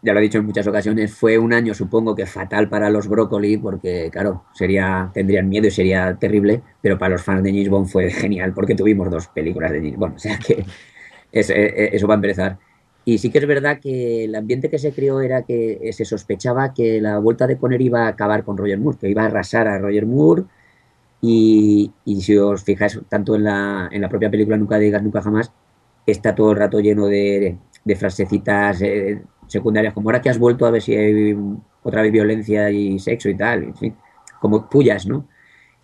ya 0.02 0.12
lo 0.12 0.20
he 0.20 0.22
dicho 0.22 0.38
en 0.38 0.46
muchas 0.46 0.66
ocasiones, 0.66 1.14
fue 1.14 1.38
un 1.38 1.52
año 1.54 1.74
supongo 1.74 2.14
que 2.14 2.26
fatal 2.26 2.68
para 2.68 2.90
los 2.90 3.08
Brócoli 3.08 3.56
porque 3.58 4.10
claro, 4.12 4.44
sería 4.54 5.10
tendrían 5.14 5.48
miedo 5.48 5.66
y 5.68 5.70
sería 5.70 6.16
terrible, 6.18 6.62
pero 6.82 6.98
para 6.98 7.12
los 7.14 7.22
fans 7.22 7.42
de 7.42 7.50
James 7.50 7.70
Bond 7.70 7.88
fue 7.88 8.10
genial 8.10 8.52
porque 8.54 8.74
tuvimos 8.74 9.10
dos 9.10 9.28
películas 9.28 9.72
de 9.72 9.78
James 9.78 9.96
Bond, 9.98 10.16
o 10.16 10.18
sea 10.18 10.38
que 10.38 10.54
eh, 10.54 10.66
eh, 11.32 11.90
eso 11.92 12.06
va 12.06 12.14
a 12.14 12.16
empezar. 12.16 12.58
Y 13.04 13.18
sí 13.18 13.30
que 13.30 13.38
es 13.38 13.46
verdad 13.46 13.80
que 13.80 14.24
el 14.24 14.34
ambiente 14.34 14.70
que 14.70 14.78
se 14.78 14.92
creó 14.92 15.20
era 15.20 15.42
que 15.42 15.90
se 15.92 16.04
sospechaba 16.04 16.72
que 16.72 17.00
la 17.00 17.18
vuelta 17.18 17.46
de 17.46 17.58
Conner 17.58 17.80
iba 17.82 18.06
a 18.06 18.08
acabar 18.08 18.44
con 18.44 18.56
Roger 18.56 18.78
Moore, 18.78 18.98
que 18.98 19.10
iba 19.10 19.22
a 19.22 19.26
arrasar 19.26 19.68
a 19.68 19.78
Roger 19.78 20.06
Moore. 20.06 20.44
Y, 21.20 21.92
y 22.04 22.20
si 22.22 22.36
os 22.36 22.64
fijáis 22.64 23.00
tanto 23.08 23.34
en 23.34 23.44
la, 23.44 23.88
en 23.90 24.02
la 24.02 24.08
propia 24.08 24.30
película 24.30 24.56
Nunca 24.58 24.78
digas 24.78 25.02
nunca 25.02 25.22
jamás, 25.22 25.52
está 26.06 26.34
todo 26.34 26.52
el 26.52 26.58
rato 26.58 26.80
lleno 26.80 27.06
de, 27.06 27.58
de 27.84 27.96
frasecitas 27.96 28.80
eh, 28.82 29.22
secundarias, 29.46 29.94
como 29.94 30.08
ahora 30.08 30.20
que 30.22 30.30
has 30.30 30.38
vuelto 30.38 30.66
a 30.66 30.70
ver 30.70 30.82
si 30.82 30.94
hay 30.94 31.36
otra 31.82 32.02
vez 32.02 32.12
violencia 32.12 32.70
y 32.70 32.98
sexo 32.98 33.28
y 33.28 33.36
tal, 33.36 33.64
en 33.64 33.76
fin, 33.76 33.96
como 34.40 34.68
pullas, 34.68 35.06
¿no? 35.06 35.28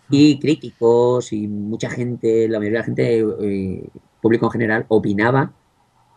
Y 0.09 0.39
críticos 0.39 1.31
y 1.33 1.47
mucha 1.47 1.89
gente, 1.89 2.47
la 2.49 2.59
mayoría 2.59 2.79
de 2.79 2.81
la 2.81 2.85
gente, 2.85 3.19
eh, 3.41 3.89
público 4.21 4.47
en 4.47 4.51
general, 4.51 4.85
opinaba 4.89 5.53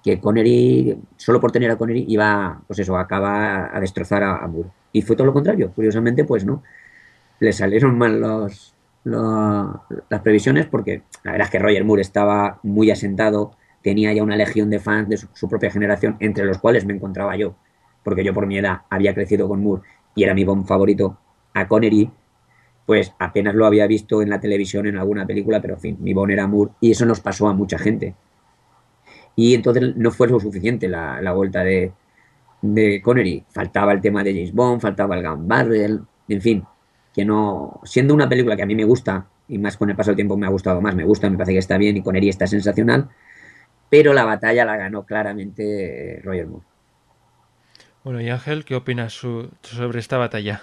que 0.04 0.20
Connery, 0.20 0.98
solo 1.16 1.40
por 1.40 1.50
tener 1.50 1.70
a 1.70 1.78
Connery, 1.78 2.04
iba, 2.06 2.60
pues 2.66 2.78
eso, 2.78 2.98
acaba 2.98 3.74
a 3.74 3.80
destrozar 3.80 4.22
a, 4.22 4.46
Moore. 4.46 4.68
Y 4.92 5.00
fue 5.00 5.16
todo 5.16 5.26
lo 5.26 5.32
contrario, 5.32 5.72
curiosamente, 5.74 6.24
pues 6.24 6.44
no. 6.44 6.62
Le 7.40 7.54
salieron 7.54 7.96
mal 7.98 8.20
los, 8.20 8.74
las 9.04 10.20
previsiones 10.22 10.66
porque 10.66 11.02
la 11.22 11.32
verdad 11.32 11.46
es 11.46 11.50
que 11.50 11.58
Roger 11.58 11.84
Moore 11.84 12.02
estaba 12.02 12.60
muy 12.62 12.90
asentado, 12.90 13.56
tenía 13.82 14.12
ya 14.12 14.22
una 14.22 14.36
legión 14.36 14.68
de 14.68 14.78
fans 14.78 15.08
de 15.08 15.16
su, 15.16 15.48
propia 15.48 15.70
generación, 15.70 16.16
entre 16.20 16.44
los 16.44 16.58
cuales 16.58 16.84
me 16.84 16.92
encontraba 16.92 17.34
yo, 17.36 17.54
porque 18.02 18.22
yo 18.22 18.34
por 18.34 18.46
mi 18.46 18.58
edad 18.58 18.82
había 18.90 19.14
crecido 19.14 19.48
con 19.48 19.62
Moore 19.62 19.82
y 20.14 20.24
era 20.24 20.34
mi 20.34 20.44
Bond 20.44 20.66
favorito. 20.66 21.18
A 21.54 21.66
Connery, 21.66 22.10
pues 22.84 23.14
apenas 23.18 23.54
lo 23.54 23.64
había 23.64 23.86
visto 23.86 24.20
en 24.20 24.28
la 24.28 24.38
televisión 24.38 24.86
en 24.86 24.98
alguna 24.98 25.26
película, 25.26 25.62
pero 25.62 25.74
en 25.74 25.80
fin, 25.80 25.96
mi 26.00 26.12
Bond 26.12 26.32
era 26.32 26.46
Moore 26.46 26.72
y 26.80 26.90
eso 26.90 27.06
nos 27.06 27.20
pasó 27.20 27.48
a 27.48 27.54
mucha 27.54 27.78
gente. 27.78 28.14
Y 29.36 29.54
entonces 29.54 29.96
no 29.96 30.10
fue 30.10 30.28
lo 30.28 30.38
suficiente 30.40 30.88
la, 30.88 31.20
la 31.20 31.32
vuelta 31.32 31.64
de, 31.64 31.92
de 32.62 33.00
Connery. 33.02 33.44
Faltaba 33.50 33.92
el 33.92 34.00
tema 34.00 34.22
de 34.22 34.32
James 34.32 34.52
Bond, 34.52 34.80
faltaba 34.80 35.16
el 35.16 35.26
Gun 35.28 35.48
Barrel, 35.48 36.00
en 36.28 36.40
fin, 36.40 36.64
que 37.14 37.24
no. 37.24 37.80
Siendo 37.84 38.14
una 38.14 38.28
película 38.28 38.56
que 38.56 38.62
a 38.62 38.66
mí 38.66 38.74
me 38.74 38.84
gusta, 38.84 39.26
y 39.48 39.58
más 39.58 39.76
con 39.76 39.90
el 39.90 39.96
paso 39.96 40.10
del 40.10 40.16
tiempo 40.16 40.36
me 40.36 40.46
ha 40.46 40.50
gustado 40.50 40.80
más, 40.80 40.94
me 40.94 41.04
gusta, 41.04 41.28
me 41.28 41.36
parece 41.36 41.52
que 41.52 41.58
está 41.58 41.76
bien 41.78 41.96
y 41.96 42.02
Connery 42.02 42.28
está 42.28 42.46
sensacional, 42.46 43.08
pero 43.90 44.12
la 44.12 44.24
batalla 44.24 44.64
la 44.64 44.76
ganó 44.76 45.04
claramente 45.04 46.20
Roger 46.24 46.46
Moore. 46.46 46.66
Bueno, 48.04 48.20
y 48.20 48.28
Ángel, 48.28 48.64
¿qué 48.64 48.74
opinas 48.74 49.12
su- 49.14 49.50
sobre 49.62 49.98
esta 49.98 50.18
batalla? 50.18 50.62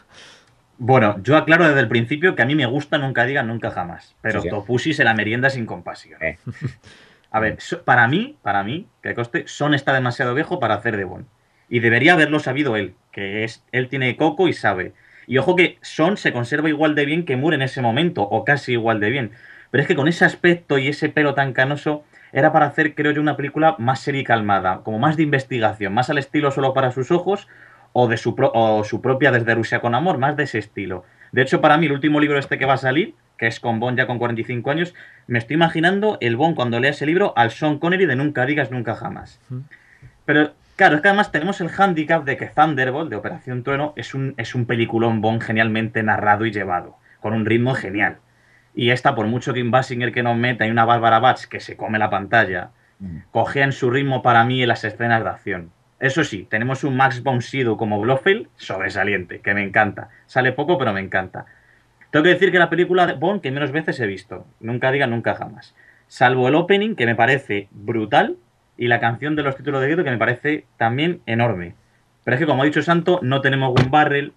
Bueno, 0.78 1.22
yo 1.24 1.38
aclaro 1.38 1.68
desde 1.68 1.80
el 1.80 1.88
principio 1.88 2.36
que 2.36 2.42
a 2.42 2.46
mí 2.46 2.56
me 2.56 2.66
gusta 2.66 2.98
Nunca 2.98 3.26
diga 3.26 3.44
nunca 3.44 3.70
jamás, 3.72 4.16
pero 4.22 4.42
Sí, 4.42 4.48
sí. 4.48 4.50
Topusi 4.50 4.94
se 4.94 5.04
la 5.04 5.14
merienda 5.14 5.50
sin 5.50 5.66
compasión. 5.66 6.22
Eh. 6.24 6.38
A 7.32 7.40
ver, 7.40 7.58
para 7.86 8.08
mí, 8.08 8.38
para 8.42 8.64
mí, 8.64 8.88
que 9.02 9.16
coste, 9.16 9.46
Son 9.48 9.74
está 9.74 9.94
demasiado 9.94 10.36
viejo 10.36 10.60
para 10.60 10.76
hacer 10.76 10.98
de 10.98 11.06
Bond. 11.06 11.26
Y 11.70 11.80
debería 11.80 12.14
haberlo 12.14 12.40
sabido 12.40 12.76
él, 12.76 12.96
que 13.12 13.44
es 13.44 13.64
él 13.72 13.88
tiene 13.88 14.18
coco 14.18 14.48
y 14.48 14.54
sabe. 14.54 14.94
Y 15.28 15.38
ojo 15.38 15.56
que 15.56 15.78
Son 15.82 16.18
se 16.18 16.34
conserva 16.34 16.68
igual 16.70 16.94
de 16.94 17.06
bien 17.06 17.24
que 17.26 17.38
Moore 17.38 17.56
en 17.56 17.62
ese 17.62 17.82
momento, 17.82 18.24
o 18.24 18.44
casi 18.44 18.74
igual 18.74 19.00
de 19.00 19.10
bien. 19.10 19.32
Pero 19.72 19.82
es 19.82 19.88
que 19.88 19.96
con 19.96 20.10
ese 20.10 20.26
aspecto 20.26 20.78
y 20.78 20.90
ese 20.90 21.08
pelo 21.08 21.34
tan 21.34 21.54
canoso, 21.54 22.04
era 22.34 22.52
para 22.52 22.66
hacer, 22.66 22.96
creo 22.96 23.12
yo, 23.14 23.22
una 23.22 23.38
película 23.38 23.76
más 23.80 24.02
seria 24.02 24.22
y 24.22 24.24
calmada, 24.26 24.82
como 24.84 25.00
más 25.00 25.16
de 25.16 25.24
investigación, 25.24 25.94
más 25.94 26.10
al 26.10 26.18
estilo 26.18 26.52
solo 26.52 26.74
para 26.74 26.92
sus 26.92 27.12
ojos, 27.12 27.48
o 27.94 28.08
de 28.08 28.18
su, 28.18 28.36
pro- 28.36 28.52
o 28.54 28.84
su 28.84 29.02
propia 29.02 29.32
Desde 29.32 29.56
Rusia 29.56 29.80
con 29.80 29.96
Amor, 29.96 30.18
más 30.18 30.36
de 30.36 30.44
ese 30.44 30.60
estilo. 30.60 31.04
De 31.32 31.42
hecho, 31.42 31.62
para 31.62 31.78
mí, 31.78 31.86
el 31.86 31.92
último 31.94 32.20
libro 32.20 32.38
este 32.38 32.58
que 32.58 32.66
va 32.66 32.74
a 32.74 32.78
salir, 32.78 33.16
que 33.42 33.48
es 33.48 33.60
con 33.60 33.80
Bond 33.80 33.98
ya 33.98 34.06
con 34.06 34.20
45 34.20 34.70
años, 34.70 34.94
me 35.26 35.40
estoy 35.40 35.56
imaginando 35.56 36.20
el 36.22 36.36
Bond 36.36 36.56
cuando 36.56 36.80
lea 36.80 36.92
ese 36.92 37.08
libro 37.08 37.34
al 37.36 37.50
Sean 37.50 37.80
Connery 37.80 38.06
de 38.06 38.16
Nunca 38.16 38.46
digas 38.46 38.70
nunca 38.70 38.94
jamás. 38.94 39.40
Pero 40.26 40.54
claro, 40.76 40.98
es 40.98 41.02
que 41.02 41.08
además 41.08 41.32
tenemos 41.32 41.60
el 41.60 41.70
hándicap 41.70 42.24
de 42.24 42.38
que 42.38 42.46
Thunderbolt, 42.46 43.10
de 43.10 43.16
Operación 43.16 43.64
Trueno, 43.64 43.94
es 43.96 44.14
un, 44.14 44.36
es 44.38 44.54
un 44.54 44.68
peliculón 44.68 45.22
Bond 45.22 45.42
genialmente 45.42 46.04
narrado 46.04 46.46
y 46.46 46.52
llevado, 46.52 46.98
con 47.20 47.34
un 47.34 47.48
ritmo 47.48 47.74
genial. 47.74 48.18
Y 48.76 48.92
esta, 48.92 49.16
por 49.16 49.26
mucho 49.26 49.56
Kim 49.56 49.72
Basinger 49.72 50.12
que 50.12 50.22
nos 50.22 50.38
meta 50.38 50.68
y 50.68 50.70
una 50.70 50.86
Bárbara 50.86 51.18
Batch 51.18 51.46
que 51.46 51.60
se 51.60 51.76
come 51.76 51.98
la 51.98 52.12
pantalla, 52.12 52.70
cogea 53.32 53.64
en 53.64 53.72
su 53.72 53.90
ritmo 53.90 54.22
para 54.22 54.44
mí 54.44 54.62
en 54.62 54.68
las 54.68 54.84
escenas 54.84 55.24
de 55.24 55.30
acción. 55.30 55.72
Eso 56.00 56.24
sí, 56.24 56.46
tenemos 56.48 56.84
un 56.84 56.96
Max 56.96 57.24
von 57.24 57.42
Sydow 57.42 57.76
como 57.76 58.00
Blofeld 58.02 58.50
sobresaliente, 58.58 59.40
que 59.40 59.56
me 59.56 59.64
encanta. 59.64 60.10
Sale 60.28 60.52
poco, 60.52 60.78
pero 60.78 60.94
me 60.94 61.02
encanta. 61.02 61.48
Tengo 62.12 62.24
que 62.24 62.30
decir 62.30 62.52
que 62.52 62.60
la 62.60 62.70
película 62.70 63.08
de 63.08 63.14
Bond 63.14 63.42
que 63.42 63.52
menos 63.52 63.72
veces 63.72 64.00
he 64.00 64.06
visto. 64.06 64.46
Nunca 64.60 64.92
diga 64.92 65.08
nunca 65.08 65.34
jamás. 65.34 65.74
Salvo 66.08 66.50
el 66.50 66.56
opening, 66.56 66.96
que 66.96 67.06
me 67.06 67.16
parece 67.16 67.70
brutal, 67.72 68.36
y 68.78 68.88
la 68.88 69.00
canción 69.00 69.38
de 69.38 69.44
los 69.44 69.56
títulos 69.56 69.82
de 69.82 69.88
grito, 69.88 70.04
que 70.04 70.12
me 70.12 70.18
parece 70.18 70.66
también 70.78 71.22
enorme. 71.26 71.74
Pero 72.26 72.36
es 72.36 72.40
que, 72.40 72.46
como 72.46 72.64
ha 72.64 72.66
dicho 72.66 72.82
Santo, 72.82 73.20
no 73.24 73.40
tenemos 73.40 73.74
Gun 73.74 73.92
Barrel, 73.92 74.34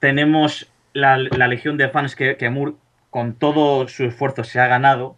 tenemos 0.00 0.72
la, 0.92 1.18
la 1.18 1.46
legión 1.46 1.76
de 1.76 1.88
fans 1.88 2.16
que, 2.16 2.36
que 2.36 2.50
Moore, 2.50 2.74
con 3.10 3.34
todo 3.34 3.86
su 3.86 4.04
esfuerzo, 4.04 4.42
se 4.42 4.58
ha 4.58 4.66
ganado. 4.66 5.16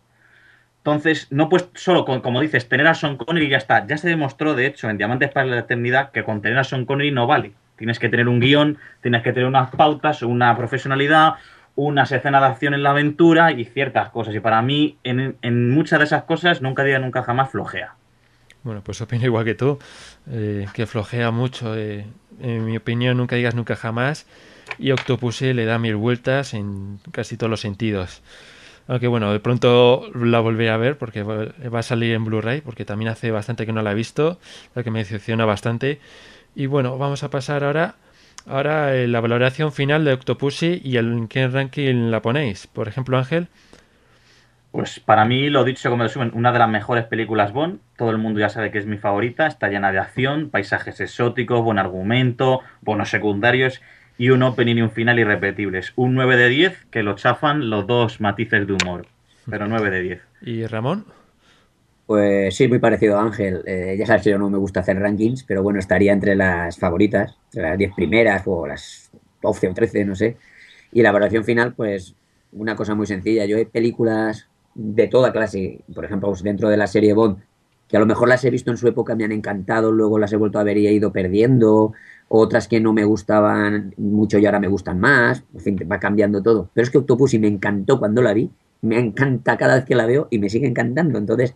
Entonces, 0.79 1.29
no 1.31 1.49
pues 1.49 1.69
solo, 1.75 2.05
con, 2.05 2.21
como 2.21 2.41
dices, 2.43 2.69
tener 2.69 2.87
a 2.87 2.95
Sean 2.95 3.17
Connery 3.17 3.47
y 3.47 3.51
ya 3.51 3.57
está. 3.57 3.87
Ya 3.87 3.97
se 3.97 4.09
demostró, 4.09 4.55
de 4.55 4.67
hecho, 4.67 4.91
en 4.91 4.99
Diamantes 4.99 5.31
para 5.31 5.47
la 5.47 5.59
Eternidad, 5.61 6.11
que 6.11 6.25
con 6.25 6.43
tener 6.43 6.59
a 6.59 6.65
Sean 6.65 6.85
Connery 6.85 7.11
no 7.11 7.27
vale. 7.27 7.53
Tienes 7.77 7.99
que 7.99 8.11
tener 8.11 8.29
un 8.29 8.41
guion, 8.41 8.79
tienes 9.01 9.23
que 9.23 9.33
tener 9.33 9.49
unas 9.49 9.71
pautas, 9.71 10.23
una 10.23 10.55
profesionalidad, 10.57 11.35
unas 11.77 12.13
escenas 12.13 12.43
de 12.43 12.49
acción 12.49 12.75
en 12.75 12.83
la 12.83 12.91
aventura 12.91 13.53
y 13.53 13.65
ciertas 13.65 14.11
cosas. 14.11 14.35
Y 14.35 14.41
para 14.41 14.63
mí, 14.63 14.99
en, 15.05 15.71
muchas 15.71 15.99
de 15.99 16.05
esas 16.05 16.25
cosas, 16.25 16.63
nunca 16.63 16.85
diga 16.85 16.99
nunca 16.99 17.23
jamás 17.23 17.51
flojea. 17.51 17.95
Bueno, 18.63 18.83
pues 18.85 19.01
opino 19.01 19.25
igual 19.25 19.45
que 19.45 19.55
tú, 19.55 19.79
eh, 20.31 20.67
que 20.75 20.87
flojea 20.87 21.31
mucho. 21.31 21.77
eh, 21.77 22.05
en 22.41 22.65
mi 22.65 22.77
opinión, 22.77 23.17
nunca 23.17 23.37
digas 23.37 23.55
nunca 23.55 23.77
jamás. 23.77 24.27
Y 24.79 24.93
Octopussy 24.93 25.53
le 25.53 25.65
da 25.65 25.79
mil 25.79 25.97
vueltas 25.97 26.55
en 26.55 27.01
casi 27.13 27.37
todos 27.37 27.51
los 27.51 27.61
sentidos. 27.61 28.23
Aunque 28.89 29.07
bueno, 29.07 29.33
de 29.33 29.41
pronto 29.41 30.11
la 30.15 30.41
volveré 30.41 30.71
a 30.71 30.77
ver 30.77 30.99
porque 30.99 31.23
va 31.23 31.79
a 31.79 31.83
salir 31.83 32.13
en 32.13 32.25
Blu-ray, 32.25 32.61
porque 32.61 32.85
también 32.85 33.11
hace 33.11 33.31
bastante 33.31 33.65
que 33.65 33.73
no 33.73 33.83
la 33.83 33.93
he 33.93 33.95
visto, 33.95 34.39
lo 34.75 34.83
que 34.83 34.91
me 34.91 34.99
decepciona 35.01 35.45
bastante. 35.45 36.01
Y 36.55 36.67
bueno, 36.67 36.99
vamos 36.99 37.23
a 37.23 37.31
pasar 37.31 37.63
ahora, 37.63 37.95
ahora 38.47 38.95
eh, 38.95 39.07
la 39.07 39.21
valoración 39.21 39.73
final 39.73 40.05
de 40.05 40.13
Octopussy 40.13 40.81
y 40.85 40.97
el, 40.97 41.13
en 41.13 41.29
qué 41.29 41.49
ranking 41.49 42.11
la 42.11 42.23
ponéis. 42.23 42.67
Por 42.67 42.89
ejemplo, 42.89 43.19
Ángel. 43.19 43.49
Pues 44.73 45.01
para 45.01 45.25
mí, 45.25 45.51
lo 45.51 45.65
dicho 45.65 45.91
como 45.91 46.05
resumen, 46.05 46.31
una 46.35 46.53
de 46.53 46.61
las 46.61 46.69
mejores 46.69 47.05
películas 47.05 47.53
Bond. 47.53 47.81
Todo 47.97 48.11
el 48.11 48.19
mundo 48.19 48.39
ya 48.39 48.49
sabe 48.49 48.71
que 48.71 48.79
es 48.79 48.87
mi 48.87 48.99
favorita. 48.99 49.47
Está 49.47 49.69
llena 49.69 49.91
de 49.91 49.99
acción, 49.99 50.51
paisajes 50.51 51.01
exóticos, 51.01 51.63
buen 51.63 51.79
argumento, 51.79 52.61
bonos 52.81 53.11
secundarios 53.11 53.81
y 54.17 54.31
un 54.31 54.43
opening 54.43 54.77
y 54.77 54.83
un 54.83 54.91
final 54.91 55.19
irrepetibles. 55.19 55.93
Un 55.97 56.15
9 56.15 56.37
de 56.37 56.49
10 56.49 56.87
que 56.91 57.03
lo 57.03 57.15
chafan 57.15 57.69
los 57.71 57.87
dos 57.87 58.21
matices 58.21 58.67
de 58.67 58.75
humor. 58.75 59.07
Pero 59.49 59.67
9 59.67 59.91
de 59.91 60.03
10. 60.03 60.21
¿Y 60.43 60.67
Ramón? 60.67 61.07
Pues 62.11 62.57
sí, 62.57 62.67
muy 62.67 62.81
parecido 62.81 63.17
a 63.17 63.23
Ángel. 63.23 63.63
Eh, 63.67 63.95
ya 63.97 64.05
sabes 64.05 64.23
que 64.25 64.31
yo 64.31 64.39
no 64.39 64.51
me 64.51 64.59
gusta 64.59 64.81
hacer 64.81 64.99
rankings, 64.99 65.45
pero 65.45 65.63
bueno, 65.63 65.79
estaría 65.79 66.13
entre 66.13 66.35
las 66.35 66.77
favoritas, 66.77 67.39
entre 67.53 67.63
las 67.63 67.79
10 67.79 67.95
primeras 67.95 68.43
o 68.47 68.67
las 68.67 69.13
12 69.41 69.69
o 69.69 69.75
13, 69.75 70.05
no 70.05 70.17
sé. 70.17 70.37
Y 70.91 71.03
la 71.03 71.13
valoración 71.13 71.45
final, 71.45 71.73
pues 71.73 72.17
una 72.51 72.75
cosa 72.75 72.97
muy 72.97 73.07
sencilla. 73.07 73.45
Yo 73.45 73.59
hay 73.59 73.67
películas 73.67 74.49
de 74.75 75.07
toda 75.07 75.31
clase, 75.31 75.85
por 75.95 76.05
ejemplo, 76.05 76.31
pues, 76.31 76.43
dentro 76.43 76.69
de 76.69 76.77
la 76.77 76.89
serie 76.89 77.13
Bond, 77.13 77.45
que 77.87 77.97
a 77.97 78.01
lo 78.01 78.07
mejor 78.07 78.29
las 78.29 78.45
he 78.45 78.51
visto 78.51 78.73
en 78.73 78.77
su 78.77 78.89
época, 78.89 79.15
me 79.15 79.23
han 79.23 79.31
encantado, 79.31 79.93
luego 79.93 80.19
las 80.19 80.33
he 80.33 80.37
vuelto 80.37 80.59
a 80.59 80.65
ver 80.65 80.79
y 80.79 80.89
he 80.89 80.93
ido 80.93 81.13
perdiendo, 81.13 81.93
otras 82.27 82.67
que 82.67 82.81
no 82.81 82.93
me 82.93 83.05
gustaban 83.05 83.95
mucho 83.99 84.37
y 84.41 84.47
ahora 84.47 84.59
me 84.59 84.67
gustan 84.67 84.99
más, 84.99 85.45
en 85.55 85.61
fin, 85.61 85.79
va 85.89 86.01
cambiando 86.01 86.43
todo. 86.43 86.71
Pero 86.75 86.83
es 86.83 86.91
que 86.91 86.99
Octopussy 86.99 87.39
me 87.39 87.47
encantó 87.47 88.01
cuando 88.01 88.21
la 88.21 88.33
vi, 88.33 88.51
me 88.83 88.99
encanta 88.99 89.57
cada 89.57 89.77
vez 89.77 89.85
que 89.85 89.95
la 89.95 90.07
veo 90.07 90.27
y 90.29 90.41
me 90.41 90.49
sigue 90.49 90.67
encantando. 90.67 91.17
Entonces, 91.17 91.55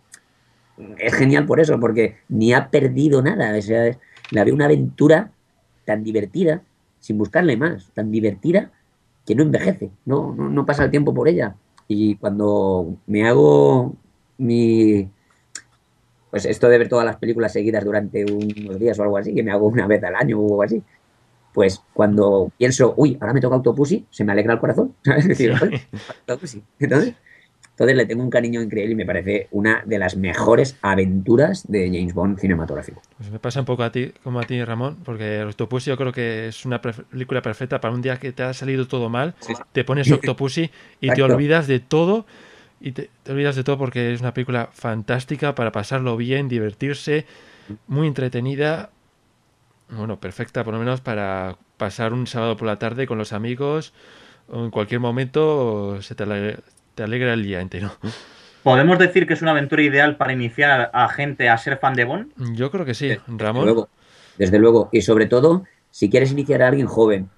es 0.97 1.13
genial 1.13 1.45
por 1.45 1.59
eso, 1.59 1.79
porque 1.79 2.17
ni 2.29 2.53
ha 2.53 2.69
perdido 2.69 3.21
nada. 3.21 3.57
O 3.57 3.61
sea, 3.61 3.87
es- 3.87 3.97
la 4.31 4.43
veo 4.43 4.53
una 4.55 4.65
aventura 4.65 5.31
tan 5.85 6.03
divertida, 6.03 6.61
sin 6.99 7.17
buscarle 7.17 7.57
más, 7.57 7.91
tan 7.93 8.11
divertida, 8.11 8.71
que 9.25 9.35
no 9.35 9.43
envejece, 9.43 9.89
no, 10.05 10.33
no, 10.35 10.49
no 10.49 10.65
pasa 10.65 10.83
el 10.83 10.91
tiempo 10.91 11.13
por 11.13 11.27
ella. 11.27 11.55
Y 11.87 12.15
cuando 12.15 12.95
me 13.07 13.27
hago 13.27 13.93
mi. 14.37 15.07
Pues 16.31 16.45
esto 16.45 16.67
de 16.67 16.77
ver 16.77 16.89
todas 16.89 17.05
las 17.05 17.15
películas 17.17 17.53
seguidas 17.53 17.85
durante 17.85 18.25
unos 18.25 18.77
días 18.79 18.99
o 18.99 19.03
algo 19.03 19.17
así, 19.17 19.33
que 19.33 19.43
me 19.43 19.51
hago 19.51 19.67
una 19.67 19.87
vez 19.87 20.03
al 20.03 20.15
año 20.15 20.37
o 20.39 20.43
algo 20.45 20.63
así, 20.63 20.83
pues 21.53 21.81
cuando 21.93 22.51
pienso, 22.57 22.93
uy, 22.97 23.17
ahora 23.21 23.33
me 23.33 23.39
toca 23.39 23.55
Octopussy, 23.55 24.05
se 24.09 24.25
me 24.25 24.33
alegra 24.33 24.53
el 24.53 24.59
corazón. 24.59 24.93
¿sabes? 25.03 25.23
Es 25.23 25.27
decir, 25.29 25.53
"Ay, 25.61 25.79
Octopussy". 26.21 26.61
Entonces, 26.79 27.13
Entonces 27.75 27.97
le 27.97 28.05
tengo 28.05 28.23
un 28.23 28.29
cariño 28.29 28.61
increíble 28.61 28.93
y 28.93 28.95
me 28.95 29.05
parece 29.05 29.49
una 29.51 29.83
de 29.85 29.99
las 29.99 30.15
mejores 30.15 30.77
aventuras 30.81 31.69
de 31.69 31.87
James 31.87 32.13
Bond 32.13 32.39
cinematográfico. 32.39 33.01
Pues 33.17 33.29
me 33.29 33.37
pasa 33.37 33.59
un 33.59 33.65
poco 33.65 33.83
a 33.83 33.91
ti, 33.91 34.13
como 34.23 34.39
a 34.39 34.43
ti, 34.43 34.63
Ramón, 34.63 34.99
porque 35.03 35.43
Octopussy 35.43 35.89
yo 35.89 35.97
creo 35.97 36.13
que 36.13 36.47
es 36.47 36.65
una 36.65 36.81
película 36.81 37.41
perfecta 37.41 37.81
para 37.81 37.93
un 37.93 38.01
día 38.01 38.15
que 38.15 38.31
te 38.31 38.43
ha 38.43 38.53
salido 38.53 38.87
todo 38.87 39.09
mal, 39.09 39.35
te 39.73 39.83
pones 39.83 40.09
Octopussy 40.09 40.71
y 41.01 41.09
te 41.13 41.21
olvidas 41.21 41.67
de 41.67 41.81
todo 41.81 42.25
y 42.79 42.93
te, 42.93 43.09
olvidas 43.27 43.57
de 43.57 43.65
todo 43.65 43.77
porque 43.77 44.13
es 44.13 44.21
una 44.21 44.33
película 44.33 44.69
fantástica 44.71 45.53
para 45.53 45.73
pasarlo 45.73 46.15
bien, 46.15 46.47
divertirse, 46.47 47.25
muy 47.87 48.07
entretenida, 48.07 48.89
bueno, 49.89 50.17
perfecta 50.21 50.63
por 50.63 50.73
lo 50.73 50.79
menos 50.79 51.01
para 51.01 51.57
pasar 51.75 52.13
un 52.13 52.25
sábado 52.25 52.55
por 52.55 52.67
la 52.67 52.79
tarde 52.79 53.05
con 53.05 53.17
los 53.17 53.33
amigos 53.33 53.91
o 54.47 54.63
en 54.63 54.71
cualquier 54.71 55.01
momento 55.01 56.01
se 56.01 56.15
te, 56.15 56.25
te 56.95 57.03
alegra 57.03 57.33
el 57.33 57.43
día 57.43 57.61
entero. 57.61 57.91
¿Podemos 58.63 58.97
decir 58.97 59.27
que 59.27 59.33
es 59.33 59.41
una 59.43 59.51
aventura 59.51 59.83
ideal 59.83 60.17
para 60.17 60.33
iniciar 60.33 60.89
a 60.91 61.07
gente 61.09 61.49
a 61.49 61.57
ser 61.57 61.77
fan 61.77 61.93
de 61.93 62.05
Bond? 62.05 62.31
Yo 62.55 62.71
creo 62.71 62.83
que 62.83 62.95
sí, 62.95 63.15
Ramón. 63.27 63.65
Desde 63.65 63.65
luego, 63.65 63.89
desde 64.39 64.59
luego. 64.59 64.89
Y 64.91 65.01
sobre 65.01 65.27
todo, 65.27 65.65
si 65.91 66.09
quieres 66.09 66.31
iniciar 66.31 66.63
a 66.63 66.69
alguien 66.69 66.87
joven, 66.87 67.29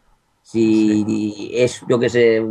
si 0.41 1.51
es, 1.53 1.81
yo 1.89 1.99
que 1.99 2.07
sé, 2.07 2.41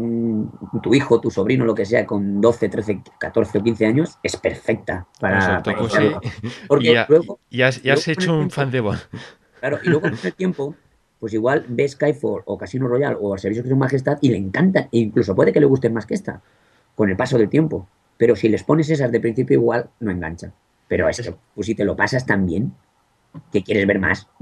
tu 0.83 0.95
hijo, 0.95 1.19
tu 1.19 1.31
sobrino, 1.31 1.65
lo 1.65 1.75
que 1.75 1.87
sea, 1.87 2.05
con 2.05 2.43
12, 2.43 2.69
13, 2.69 3.03
14 3.19 3.59
o 3.59 3.63
15 3.63 3.87
años, 3.87 4.19
es 4.23 4.37
perfecta 4.37 5.07
para, 5.19 5.63
pues 5.63 5.95
Porque 6.69 6.93
ya, 6.93 7.07
luego, 7.09 7.41
ya 7.51 7.69
has, 7.69 8.09
hecho 8.09 8.37
un 8.37 8.51
fan 8.51 8.71
de 8.71 8.81
Bond. 8.81 9.01
Claro, 9.61 9.79
y 9.83 9.87
luego 9.87 10.03
con 10.03 10.19
el 10.23 10.35
tiempo, 10.35 10.75
pues 11.19 11.33
igual 11.33 11.65
ves 11.67 11.93
Skyfall 11.93 12.43
o 12.45 12.59
Casino 12.59 12.87
Royale 12.89 13.17
o 13.19 13.39
Servicios 13.39 13.65
de 13.65 13.71
su 13.71 13.77
Majestad 13.77 14.19
y 14.21 14.29
le 14.29 14.37
encanta, 14.37 14.81
e 14.93 14.99
incluso 14.99 15.35
puede 15.35 15.55
que 15.55 15.61
le 15.61 15.67
guste 15.67 15.89
más 15.89 16.05
que 16.05 16.13
esta 16.13 16.43
con 16.97 17.09
el 17.09 17.17
paso 17.17 17.39
del 17.39 17.49
tiempo. 17.49 17.89
Pero 18.17 18.35
si 18.35 18.49
les 18.49 18.65
pones 18.65 18.91
esas 18.91 19.13
de 19.13 19.21
principio 19.21 19.55
igual, 19.55 19.89
no 20.01 20.11
enganchan. 20.11 20.53
Pero 20.89 21.09
esto, 21.09 21.39
pues 21.55 21.69
si 21.69 21.77
te 21.77 21.85
lo 21.85 21.95
pasas 21.95 22.27
tan 22.27 22.47
bien, 22.47 22.73
que 23.53 23.63
quieres 23.63 23.87
ver 23.87 23.99
más. 23.99 24.29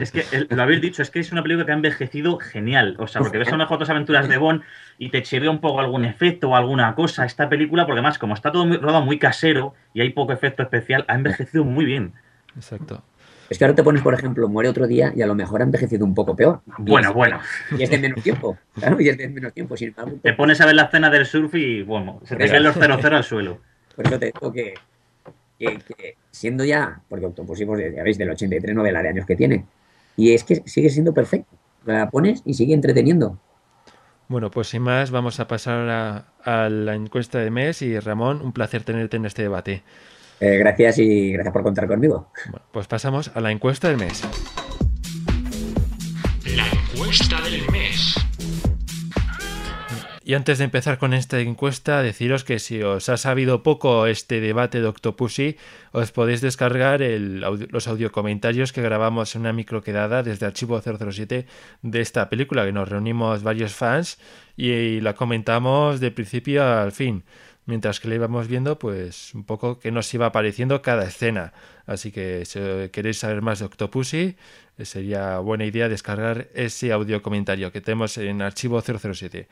es 0.00 0.12
que 0.12 0.24
lo 0.50 0.62
habéis 0.62 0.80
dicho, 0.80 1.02
es 1.02 1.10
que 1.10 1.20
es 1.20 1.32
una 1.32 1.42
película 1.42 1.64
que 1.64 1.72
ha 1.72 1.74
envejecido 1.74 2.38
genial. 2.38 2.96
O 2.98 3.06
sea, 3.06 3.22
porque 3.22 3.38
ves 3.38 3.48
a 3.48 3.52
lo 3.52 3.58
mejor 3.58 3.76
otras 3.76 3.90
aventuras 3.90 4.28
de 4.28 4.36
Bond 4.36 4.62
y 4.98 5.10
te 5.10 5.22
chirrea 5.22 5.50
un 5.50 5.60
poco 5.60 5.80
algún 5.80 6.04
efecto 6.04 6.50
o 6.50 6.56
alguna 6.56 6.94
cosa. 6.94 7.24
Esta 7.24 7.48
película, 7.48 7.86
porque 7.86 8.00
además, 8.00 8.18
como 8.18 8.34
está 8.34 8.52
todo 8.52 8.66
rodado 8.78 9.02
muy 9.02 9.18
casero 9.18 9.74
y 9.94 10.00
hay 10.00 10.10
poco 10.10 10.32
efecto 10.32 10.62
especial, 10.62 11.04
ha 11.08 11.14
envejecido 11.14 11.64
muy 11.64 11.84
bien. 11.84 12.12
Exacto. 12.54 13.02
Es 13.48 13.56
que 13.56 13.64
ahora 13.64 13.74
te 13.74 13.82
pones, 13.82 14.02
por 14.02 14.12
ejemplo, 14.12 14.48
muere 14.48 14.68
otro 14.68 14.86
día 14.86 15.12
y 15.16 15.22
a 15.22 15.26
lo 15.26 15.34
mejor 15.34 15.62
ha 15.62 15.64
envejecido 15.64 16.04
un 16.04 16.14
poco 16.14 16.36
peor. 16.36 16.60
Bueno, 16.78 17.14
bueno. 17.14 17.40
Y 17.76 17.82
es 17.82 17.90
de 17.90 17.98
menos 17.98 18.22
tiempo. 18.22 18.58
Claro, 18.74 19.00
y 19.00 19.08
es 19.08 19.16
de 19.16 19.28
menos 19.28 19.54
tiempo. 19.54 19.74
te 20.22 20.32
pones 20.34 20.60
a 20.60 20.66
ver 20.66 20.74
la 20.74 20.84
escena 20.84 21.08
del 21.08 21.24
surf 21.24 21.54
y, 21.54 21.82
bueno, 21.82 22.20
se 22.24 22.36
te 22.36 22.48
caen 22.48 22.62
los 22.62 22.76
0-0 22.76 23.12
al 23.12 23.24
suelo. 23.24 23.58
Por 23.96 24.06
eso 24.06 24.18
te 24.18 24.26
digo 24.26 24.52
que, 24.52 24.74
siendo 26.30 26.64
ya, 26.64 27.00
porque 27.08 27.26
Octopus, 27.26 27.58
ya 27.58 27.66
veis, 28.04 28.16
del 28.16 28.30
83, 28.30 28.76
novela 28.76 29.02
de 29.02 29.08
años 29.08 29.26
que 29.26 29.34
tiene. 29.34 29.64
Y 30.16 30.32
es 30.34 30.44
que 30.44 30.62
sigue 30.66 30.90
siendo 30.90 31.12
perfecto. 31.12 31.56
La 31.84 32.10
pones 32.10 32.42
y 32.44 32.54
sigue 32.54 32.74
entreteniendo. 32.74 33.38
Bueno, 34.28 34.50
pues 34.50 34.68
sin 34.68 34.82
más, 34.82 35.10
vamos 35.10 35.40
a 35.40 35.48
pasar 35.48 35.88
a, 35.88 36.26
a 36.44 36.68
la 36.68 36.94
encuesta 36.94 37.38
de 37.38 37.50
mes 37.50 37.82
y 37.82 37.98
Ramón, 37.98 38.42
un 38.42 38.52
placer 38.52 38.84
tenerte 38.84 39.16
en 39.16 39.24
este 39.24 39.42
debate. 39.42 39.82
Eh, 40.40 40.56
gracias 40.58 40.98
y 40.98 41.32
gracias 41.32 41.52
por 41.52 41.62
contar 41.62 41.88
conmigo. 41.88 42.30
pues 42.72 42.86
pasamos 42.86 43.30
a 43.34 43.40
la 43.40 43.50
encuesta 43.50 43.88
del 43.88 43.96
mes. 43.96 44.22
La 46.44 46.66
encuesta 46.68 47.40
del 47.42 47.62
mes. 47.70 48.14
Y 50.28 50.34
antes 50.34 50.58
de 50.58 50.64
empezar 50.64 50.98
con 50.98 51.14
esta 51.14 51.40
encuesta, 51.40 52.02
deciros 52.02 52.44
que 52.44 52.58
si 52.58 52.82
os 52.82 53.08
ha 53.08 53.16
sabido 53.16 53.62
poco 53.62 54.06
este 54.06 54.42
debate 54.42 54.82
de 54.82 54.86
Octopussy, 54.86 55.56
os 55.90 56.12
podéis 56.12 56.42
descargar 56.42 57.00
los 57.00 57.88
audiocomentarios 57.88 58.74
que 58.74 58.82
grabamos 58.82 59.34
en 59.34 59.40
una 59.40 59.54
microquedada 59.54 60.22
desde 60.22 60.44
Archivo 60.44 60.82
007 60.82 61.46
de 61.80 62.00
esta 62.02 62.28
película, 62.28 62.66
que 62.66 62.72
nos 62.72 62.90
reunimos 62.90 63.42
varios 63.42 63.72
fans 63.72 64.18
y 64.54 65.00
la 65.00 65.14
comentamos 65.14 65.98
de 65.98 66.10
principio 66.10 66.62
al 66.62 66.92
fin 66.92 67.24
mientras 67.68 68.00
que 68.00 68.08
le 68.08 68.14
íbamos 68.14 68.48
viendo, 68.48 68.78
pues 68.78 69.34
un 69.34 69.44
poco 69.44 69.78
que 69.78 69.92
nos 69.92 70.12
iba 70.14 70.24
apareciendo 70.24 70.80
cada 70.80 71.04
escena. 71.04 71.52
Así 71.86 72.10
que 72.10 72.46
si 72.46 72.58
queréis 72.90 73.18
saber 73.18 73.42
más 73.42 73.58
de 73.58 73.66
Octopussy, 73.66 74.36
eh, 74.78 74.84
sería 74.86 75.38
buena 75.38 75.66
idea 75.66 75.88
descargar 75.90 76.48
ese 76.54 76.92
audio 76.92 77.20
comentario 77.22 77.70
que 77.70 77.82
tenemos 77.82 78.16
en 78.16 78.40
archivo 78.40 78.80
007. 78.80 79.48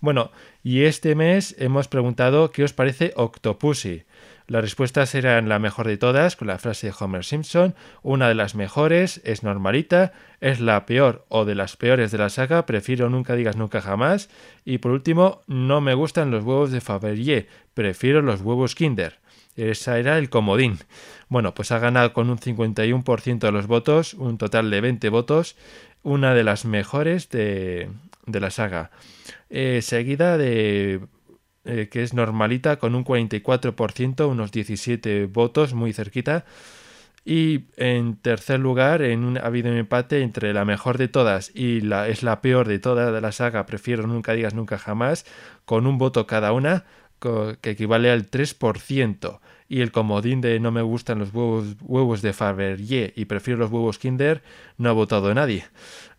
Bueno, 0.00 0.32
y 0.64 0.82
este 0.82 1.14
mes 1.14 1.54
hemos 1.58 1.86
preguntado 1.86 2.50
qué 2.50 2.64
os 2.64 2.72
parece 2.72 3.12
Octopussy. 3.14 4.02
Las 4.50 4.62
respuestas 4.62 5.14
eran 5.14 5.48
la 5.48 5.60
mejor 5.60 5.86
de 5.86 5.96
todas, 5.96 6.34
con 6.34 6.48
la 6.48 6.58
frase 6.58 6.88
de 6.88 6.94
Homer 6.98 7.24
Simpson, 7.24 7.76
una 8.02 8.26
de 8.26 8.34
las 8.34 8.56
mejores, 8.56 9.20
es 9.22 9.44
normalita, 9.44 10.12
es 10.40 10.58
la 10.58 10.86
peor 10.86 11.24
o 11.28 11.44
de 11.44 11.54
las 11.54 11.76
peores 11.76 12.10
de 12.10 12.18
la 12.18 12.30
saga, 12.30 12.66
prefiero 12.66 13.08
nunca 13.08 13.36
digas 13.36 13.54
nunca 13.54 13.80
jamás, 13.80 14.28
y 14.64 14.78
por 14.78 14.90
último, 14.90 15.42
no 15.46 15.80
me 15.80 15.94
gustan 15.94 16.32
los 16.32 16.42
huevos 16.42 16.72
de 16.72 16.80
Fabergé, 16.80 17.46
prefiero 17.74 18.22
los 18.22 18.40
huevos 18.40 18.74
Kinder. 18.74 19.20
Esa 19.54 20.00
era 20.00 20.18
el 20.18 20.30
comodín. 20.30 20.78
Bueno, 21.28 21.54
pues 21.54 21.70
ha 21.70 21.78
ganado 21.78 22.12
con 22.12 22.28
un 22.28 22.38
51% 22.38 23.38
de 23.38 23.52
los 23.52 23.68
votos, 23.68 24.14
un 24.14 24.36
total 24.36 24.68
de 24.68 24.80
20 24.80 25.10
votos, 25.10 25.54
una 26.02 26.34
de 26.34 26.42
las 26.42 26.64
mejores 26.64 27.28
de, 27.28 27.88
la 28.26 28.50
saga. 28.50 28.90
Eh, 29.48 29.80
seguida 29.80 30.36
de 30.38 31.02
eh, 31.64 31.88
que 31.90 32.02
es 32.02 32.14
normalita 32.14 32.78
con 32.78 32.94
un 32.94 33.04
44%, 33.04 34.28
unos 34.28 34.52
17 34.52 35.26
votos, 35.26 35.74
muy 35.74 35.92
cerquita. 35.92 36.44
Y 37.24 37.66
en 37.76 38.16
tercer 38.16 38.60
lugar, 38.60 39.02
en 39.02 39.24
un, 39.24 39.36
ha 39.36 39.42
habido 39.42 39.70
un 39.70 39.76
empate 39.76 40.22
entre 40.22 40.54
la 40.54 40.64
mejor 40.64 40.96
de 40.96 41.08
todas 41.08 41.54
y 41.54 41.82
la 41.82 42.08
es 42.08 42.22
la 42.22 42.40
peor 42.40 42.66
de 42.66 42.78
toda 42.78 43.20
la 43.20 43.32
saga, 43.32 43.66
prefiero 43.66 44.06
nunca 44.06 44.32
digas 44.32 44.54
nunca 44.54 44.78
jamás, 44.78 45.26
con 45.66 45.86
un 45.86 45.98
voto 45.98 46.26
cada 46.26 46.52
una, 46.52 46.86
que 47.20 47.70
equivale 47.70 48.10
al 48.10 48.30
3%. 48.30 49.40
Y 49.68 49.82
el 49.82 49.92
comodín 49.92 50.40
de 50.40 50.58
no 50.58 50.72
me 50.72 50.82
gustan 50.82 51.20
los 51.20 51.32
huevos, 51.32 51.76
huevos 51.82 52.22
de 52.22 52.32
Fabergé 52.32 53.12
y 53.14 53.26
prefiero 53.26 53.60
los 53.60 53.70
huevos 53.70 53.98
Kinder, 53.98 54.42
no 54.78 54.88
ha 54.88 54.92
votado 54.92 55.32
nadie. 55.32 55.66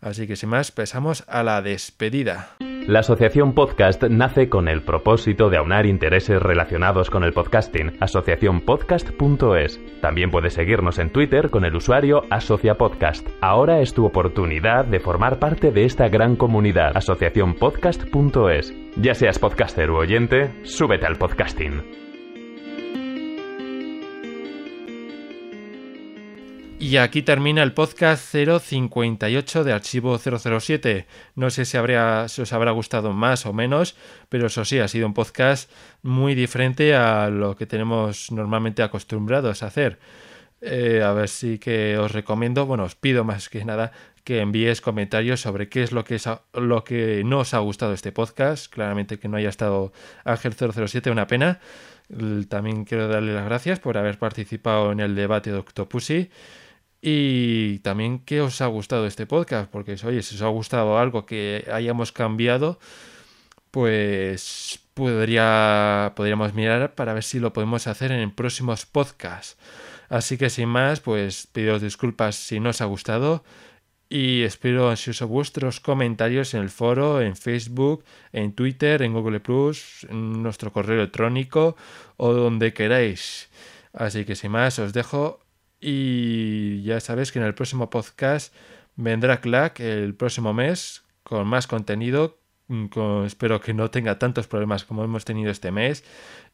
Así 0.00 0.26
que 0.26 0.36
sin 0.36 0.48
más, 0.48 0.70
pasamos 0.72 1.24
a 1.26 1.42
la 1.42 1.60
despedida. 1.60 2.56
La 2.88 2.98
Asociación 2.98 3.52
Podcast 3.52 4.02
nace 4.02 4.48
con 4.48 4.66
el 4.66 4.82
propósito 4.82 5.50
de 5.50 5.56
aunar 5.56 5.86
intereses 5.86 6.42
relacionados 6.42 7.10
con 7.10 7.22
el 7.22 7.32
podcasting. 7.32 7.92
Asociacionpodcast.es. 8.00 9.80
También 10.00 10.32
puedes 10.32 10.54
seguirnos 10.54 10.98
en 10.98 11.10
Twitter 11.10 11.50
con 11.50 11.64
el 11.64 11.76
usuario 11.76 12.22
AsociaPodcast. 12.28 13.28
Ahora 13.40 13.80
es 13.80 13.94
tu 13.94 14.04
oportunidad 14.04 14.84
de 14.84 14.98
formar 14.98 15.38
parte 15.38 15.70
de 15.70 15.84
esta 15.84 16.08
gran 16.08 16.34
comunidad. 16.34 16.96
Asociacionpodcast.es. 16.96 18.74
Ya 18.96 19.14
seas 19.14 19.38
podcaster 19.38 19.88
u 19.88 19.98
oyente, 19.98 20.50
súbete 20.64 21.06
al 21.06 21.16
podcasting. 21.16 22.01
Y 26.82 26.96
aquí 26.96 27.22
termina 27.22 27.62
el 27.62 27.74
podcast 27.74 28.34
058 28.34 29.62
de 29.62 29.72
Archivo 29.72 30.18
007. 30.18 31.06
No 31.36 31.48
sé 31.48 31.64
si, 31.64 31.76
habría, 31.76 32.24
os 32.24 32.52
habrá 32.52 32.72
gustado 32.72 33.12
más 33.12 33.46
o 33.46 33.52
menos, 33.52 33.94
pero 34.28 34.48
eso 34.48 34.64
sí, 34.64 34.80
ha 34.80 34.88
sido 34.88 35.06
un 35.06 35.14
podcast 35.14 35.70
muy 36.02 36.34
diferente 36.34 36.96
a 36.96 37.30
lo 37.30 37.54
que 37.54 37.66
tenemos 37.66 38.32
normalmente 38.32 38.82
acostumbrados 38.82 39.62
a 39.62 39.66
hacer. 39.66 40.00
Eh, 40.60 41.02
a 41.04 41.12
ver 41.12 41.28
si 41.28 41.60
que 41.60 41.96
os 41.98 42.10
recomiendo, 42.10 42.66
bueno, 42.66 42.82
os 42.82 42.96
pido 42.96 43.22
más 43.22 43.48
que 43.48 43.64
nada 43.64 43.92
que 44.24 44.40
envíes 44.40 44.80
comentarios 44.80 45.40
sobre 45.40 45.68
qué 45.68 45.84
es 45.84 45.92
lo 45.92 46.02
que, 46.02 46.20
lo 46.54 46.82
que 46.82 47.22
no 47.24 47.38
os 47.38 47.54
ha 47.54 47.58
gustado 47.58 47.92
este 47.92 48.10
podcast. 48.10 48.66
Claramente 48.72 49.20
que 49.20 49.28
no 49.28 49.36
haya 49.36 49.50
estado 49.50 49.92
Ángel 50.24 50.54
007, 50.54 51.12
una 51.12 51.28
pena. 51.28 51.60
También 52.48 52.84
quiero 52.84 53.06
darle 53.06 53.34
las 53.34 53.44
gracias 53.44 53.78
por 53.78 53.96
haber 53.98 54.18
participado 54.18 54.90
en 54.90 54.98
el 54.98 55.14
debate 55.14 55.52
de 55.52 55.58
Octopussy. 55.58 56.28
Y 57.02 57.80
también 57.80 58.20
qué 58.20 58.40
os 58.40 58.60
ha 58.60 58.66
gustado 58.66 59.06
este 59.06 59.26
podcast, 59.26 59.68
porque 59.70 59.96
oye, 60.04 60.22
si 60.22 60.36
os 60.36 60.42
ha 60.42 60.48
gustado 60.48 60.98
algo 60.98 61.26
que 61.26 61.68
hayamos 61.72 62.12
cambiado, 62.12 62.78
pues 63.72 64.78
podría, 64.94 66.12
podríamos 66.14 66.54
mirar 66.54 66.94
para 66.94 67.12
ver 67.14 67.24
si 67.24 67.40
lo 67.40 67.52
podemos 67.52 67.88
hacer 67.88 68.12
en 68.12 68.30
próximos 68.30 68.86
podcasts. 68.86 69.58
Así 70.08 70.38
que 70.38 70.48
sin 70.50 70.68
más, 70.68 71.00
pues 71.00 71.48
pido 71.48 71.78
disculpas 71.80 72.36
si 72.36 72.60
no 72.60 72.70
os 72.70 72.80
ha 72.80 72.84
gustado 72.84 73.42
y 74.08 74.42
espero 74.42 74.90
ansioso 74.90 75.26
vuestros 75.26 75.80
comentarios 75.80 76.52
en 76.54 76.60
el 76.60 76.70
foro, 76.70 77.22
en 77.22 77.34
Facebook, 77.34 78.04
en 78.32 78.52
Twitter, 78.52 79.02
en 79.02 79.14
Google 79.14 79.40
Plus, 79.40 80.06
en 80.10 80.42
nuestro 80.42 80.70
correo 80.70 80.98
electrónico 81.00 81.76
o 82.18 82.34
donde 82.34 82.74
queráis. 82.74 83.48
Así 83.94 84.26
que 84.26 84.36
sin 84.36 84.52
más, 84.52 84.78
os 84.78 84.92
dejo 84.92 85.41
y 85.82 86.82
ya 86.84 87.00
sabéis 87.00 87.32
que 87.32 87.40
en 87.40 87.44
el 87.44 87.54
próximo 87.54 87.90
podcast 87.90 88.54
vendrá 88.94 89.40
Clack 89.40 89.80
el 89.80 90.14
próximo 90.14 90.54
mes 90.54 91.02
con 91.24 91.46
más 91.46 91.66
contenido 91.66 92.38
mm, 92.68 93.24
espero 93.26 93.60
que 93.60 93.74
no 93.74 93.90
tenga 93.90 94.18
tantos 94.18 94.46
problemas 94.46 94.84
como 94.84 95.02
hemos 95.02 95.24
tenido 95.24 95.50
este 95.50 95.72
mes. 95.72 96.04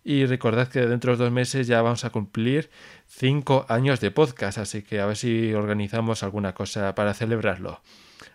Y 0.02 0.24
recordad 0.24 0.68
que 0.68 0.80
dentro 0.80 1.12
de 1.12 1.24
dos 1.24 1.32
meses 1.32 1.66
ya 1.66 1.82
vamos 1.82 2.04
a 2.04 2.10
cumplir 2.10 2.70
cinco 3.06 3.66
años 3.68 4.00
de 4.00 4.10
podcast, 4.10 4.56
así 4.56 4.82
que 4.82 5.00
a 5.00 5.06
ver 5.06 5.16
si 5.16 5.52
organizamos 5.52 6.22
alguna 6.22 6.54
cosa 6.54 6.94
para 6.94 7.12
celebrarlo. 7.12 7.82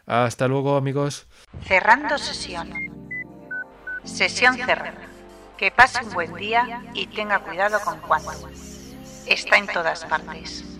Hasta 0.05 0.47
luego 0.47 0.75
amigos. 0.77 1.25
Cerrando 1.65 2.17
sesión. 2.19 2.71
Sesión 4.03 4.55
cerrada. 4.57 5.07
Que 5.57 5.71
pase 5.71 6.03
un 6.05 6.13
buen 6.13 6.35
día 6.35 6.83
y 6.93 7.07
tenga 7.07 7.39
cuidado 7.39 7.79
con 7.83 7.99
cuánto. 8.01 8.49
Está 9.25 9.57
en 9.57 9.67
todas 9.67 10.05
partes. 10.05 10.72